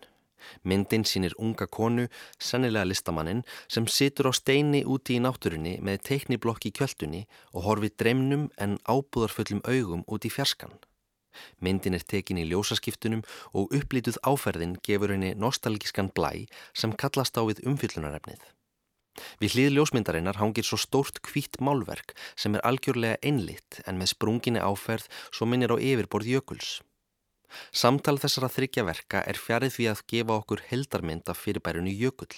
Myndin 0.64 1.07
sínir 1.09 1.34
unga 1.38 1.66
konu, 1.66 2.09
sennilega 2.38 2.88
listamannin, 2.88 3.43
sem 3.68 3.86
situr 3.86 4.30
á 4.30 4.32
steini 4.36 4.84
úti 4.84 5.16
í 5.16 5.24
náttúrunni 5.24 5.78
með 5.84 6.05
teikniblokki 6.11 6.70
í 6.70 6.76
kjöldunni 6.76 7.24
og 7.55 7.66
horfið 7.68 7.97
dreimnum 8.03 8.47
en 8.59 8.78
ábúðarfullum 8.84 9.64
augum 9.64 10.07
út 10.07 10.28
í 10.28 10.32
fjarskan. 10.32 10.78
Myndin 11.62 11.97
er 11.97 12.05
tekin 12.12 12.41
í 12.43 12.47
ljósaskiptunum 12.51 13.22
og 13.57 13.74
upplituð 13.76 14.18
áferðin 14.26 14.78
gefur 14.86 15.14
henni 15.14 15.34
nostalgískan 15.38 16.11
blæ 16.16 16.47
sem 16.74 16.97
kallast 17.03 17.38
á 17.38 17.43
við 17.47 17.62
umfyllunarefnið. 17.70 18.43
Við 19.43 19.55
hlið 19.55 19.72
ljósmyndarinnar 19.76 20.38
hangir 20.41 20.66
svo 20.66 20.78
stórt 20.80 21.20
kvítt 21.26 21.59
málverk 21.61 22.14
sem 22.38 22.55
er 22.57 22.64
algjörlega 22.66 23.20
einlitt 23.26 23.80
en 23.86 23.99
með 24.01 24.14
sprunginni 24.14 24.62
áferð 24.62 25.09
svo 25.30 25.49
minnir 25.51 25.74
á 25.74 25.76
yfirborð 25.76 26.30
jökuls. 26.34 26.78
Samtal 27.72 28.18
þessara 28.22 28.51
þryggja 28.53 28.86
verka 28.86 29.24
er 29.26 29.40
fjarið 29.40 29.76
því 29.76 29.90
að 29.90 30.05
gefa 30.12 30.38
okkur 30.40 30.64
heldarmynd 30.70 31.30
af 31.32 31.40
fyrirbærinu 31.44 31.92
jökull. 31.92 32.34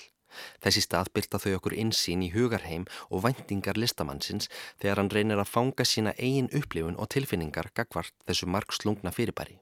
Þessi 0.65 0.83
stað 0.87 1.11
byrta 1.17 1.41
þau 1.43 1.57
okkur 1.59 1.77
insýn 1.77 2.23
í 2.25 2.31
hugarheim 2.33 2.87
og 3.11 3.25
væntingar 3.27 3.81
listamannsins 3.81 4.49
þegar 4.81 5.03
hann 5.03 5.13
reynir 5.13 5.43
að 5.43 5.53
fanga 5.53 5.85
sína 5.89 6.15
eigin 6.17 6.49
upplifun 6.57 6.97
og 6.97 7.11
tilfinningar 7.13 7.69
gagvart 7.77 8.15
þessu 8.25 8.49
margslungna 8.49 9.13
fyrirbæri. 9.13 9.59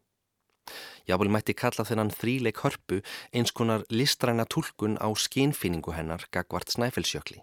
Jábel 1.09 1.31
mætti 1.35 1.57
kalla 1.59 1.87
þennan 1.87 2.13
þríleik 2.15 2.63
hörpu 2.63 3.01
eins 3.35 3.51
konar 3.51 3.87
listræna 3.91 4.47
tólkun 4.47 5.01
á 5.03 5.09
skínfinningu 5.11 5.97
hennar 5.97 6.29
gagvart 6.31 6.71
snæfellsjökli. 6.71 7.43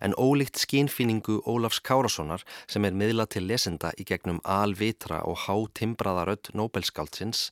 En 0.00 0.14
ólíkt 0.14 0.60
skínfinningu 0.62 1.40
Ólafs 1.48 1.80
Kárassonar 1.84 2.44
sem 2.66 2.84
er 2.84 2.96
miðla 2.96 3.26
til 3.30 3.46
lesenda 3.48 3.92
í 3.98 4.06
gegnum 4.08 4.40
alvitra 4.44 5.20
og 5.28 5.44
hátimbraðarödd 5.46 6.52
Nobelskáldsins, 6.54 7.50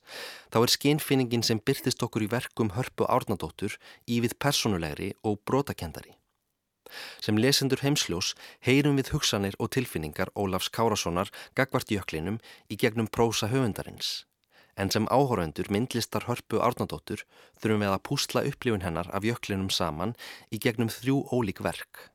þá 0.51 0.59
er 0.63 0.73
skínfinningin 0.75 1.45
sem 1.45 1.61
byrtist 1.61 2.03
okkur 2.03 2.27
í 2.27 2.31
verkum 2.31 2.73
hörpu 2.77 3.07
árnadóttur 3.07 3.77
ívið 4.07 4.37
personulegri 4.39 5.13
og 5.23 5.39
brotakendari. 5.45 6.17
Sem 7.23 7.39
lesendur 7.39 7.81
heimsljós 7.81 8.33
heyrum 8.67 8.99
við 8.99 9.13
hugsanir 9.15 9.55
og 9.57 9.71
tilfinningar 9.73 10.29
Ólafs 10.35 10.69
Kárassonar 10.69 11.31
gagvart 11.57 11.89
jöklinum 11.89 12.37
í 12.69 12.77
gegnum 12.77 13.09
prósa 13.09 13.49
höfundarins 13.49 14.21
en 14.75 14.89
sem 14.89 15.05
áhóraundur 15.05 15.69
myndlistar 15.73 16.25
hörpu 16.29 16.61
Árnadóttur 16.65 17.23
þurfum 17.61 17.83
við 17.83 17.91
að 17.91 18.03
púsla 18.09 18.45
upplifun 18.49 18.85
hennar 18.85 19.09
af 19.13 19.27
jöklinum 19.27 19.69
saman 19.69 20.15
í 20.49 20.59
gegnum 20.61 20.89
þrjú 20.89 21.19
ólík 21.29 21.61
verk. 21.65 22.09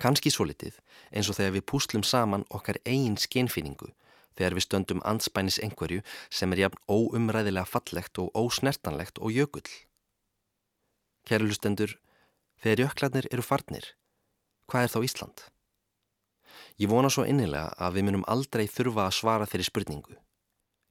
Kanski 0.00 0.32
svo 0.32 0.46
litið 0.48 0.78
eins 1.12 1.28
og 1.28 1.36
þegar 1.36 1.56
við 1.58 1.66
púslum 1.68 2.04
saman 2.06 2.46
okkar 2.48 2.80
eigin 2.88 3.18
skenfinningu 3.20 3.90
þegar 4.38 4.56
við 4.56 4.64
stöndum 4.64 5.02
anspænis 5.04 5.60
einhverju 5.60 6.00
sem 6.32 6.52
er 6.54 6.64
jafn 6.64 6.80
óumræðilega 6.88 7.68
fallegt 7.68 8.20
og 8.22 8.30
ósnertanlegt 8.38 9.20
og 9.20 9.34
jökull. 9.36 9.68
Kæru 11.28 11.50
lustendur, 11.50 11.98
þegar 12.62 12.86
jöklarnir 12.86 13.28
eru 13.30 13.44
farnir, 13.44 13.92
hvað 14.70 14.86
er 14.86 14.94
þá 14.94 15.00
Ísland? 15.04 15.44
Ég 16.80 16.88
vona 16.88 17.10
svo 17.12 17.26
innilega 17.28 17.74
að 17.76 17.98
við 17.98 18.08
munum 18.08 18.26
aldrei 18.30 18.64
þurfa 18.64 19.10
að 19.10 19.18
svara 19.18 19.50
þeirri 19.50 19.68
spurningu, 19.68 20.16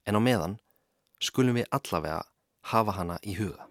en 0.05 0.19
á 0.19 0.21
meðan 0.21 0.59
skulum 1.19 1.57
við 1.57 1.67
allavega 1.73 2.21
hafa 2.69 2.95
hana 2.99 3.17
í 3.25 3.33
huga. 3.39 3.65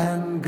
Hver 0.00 0.40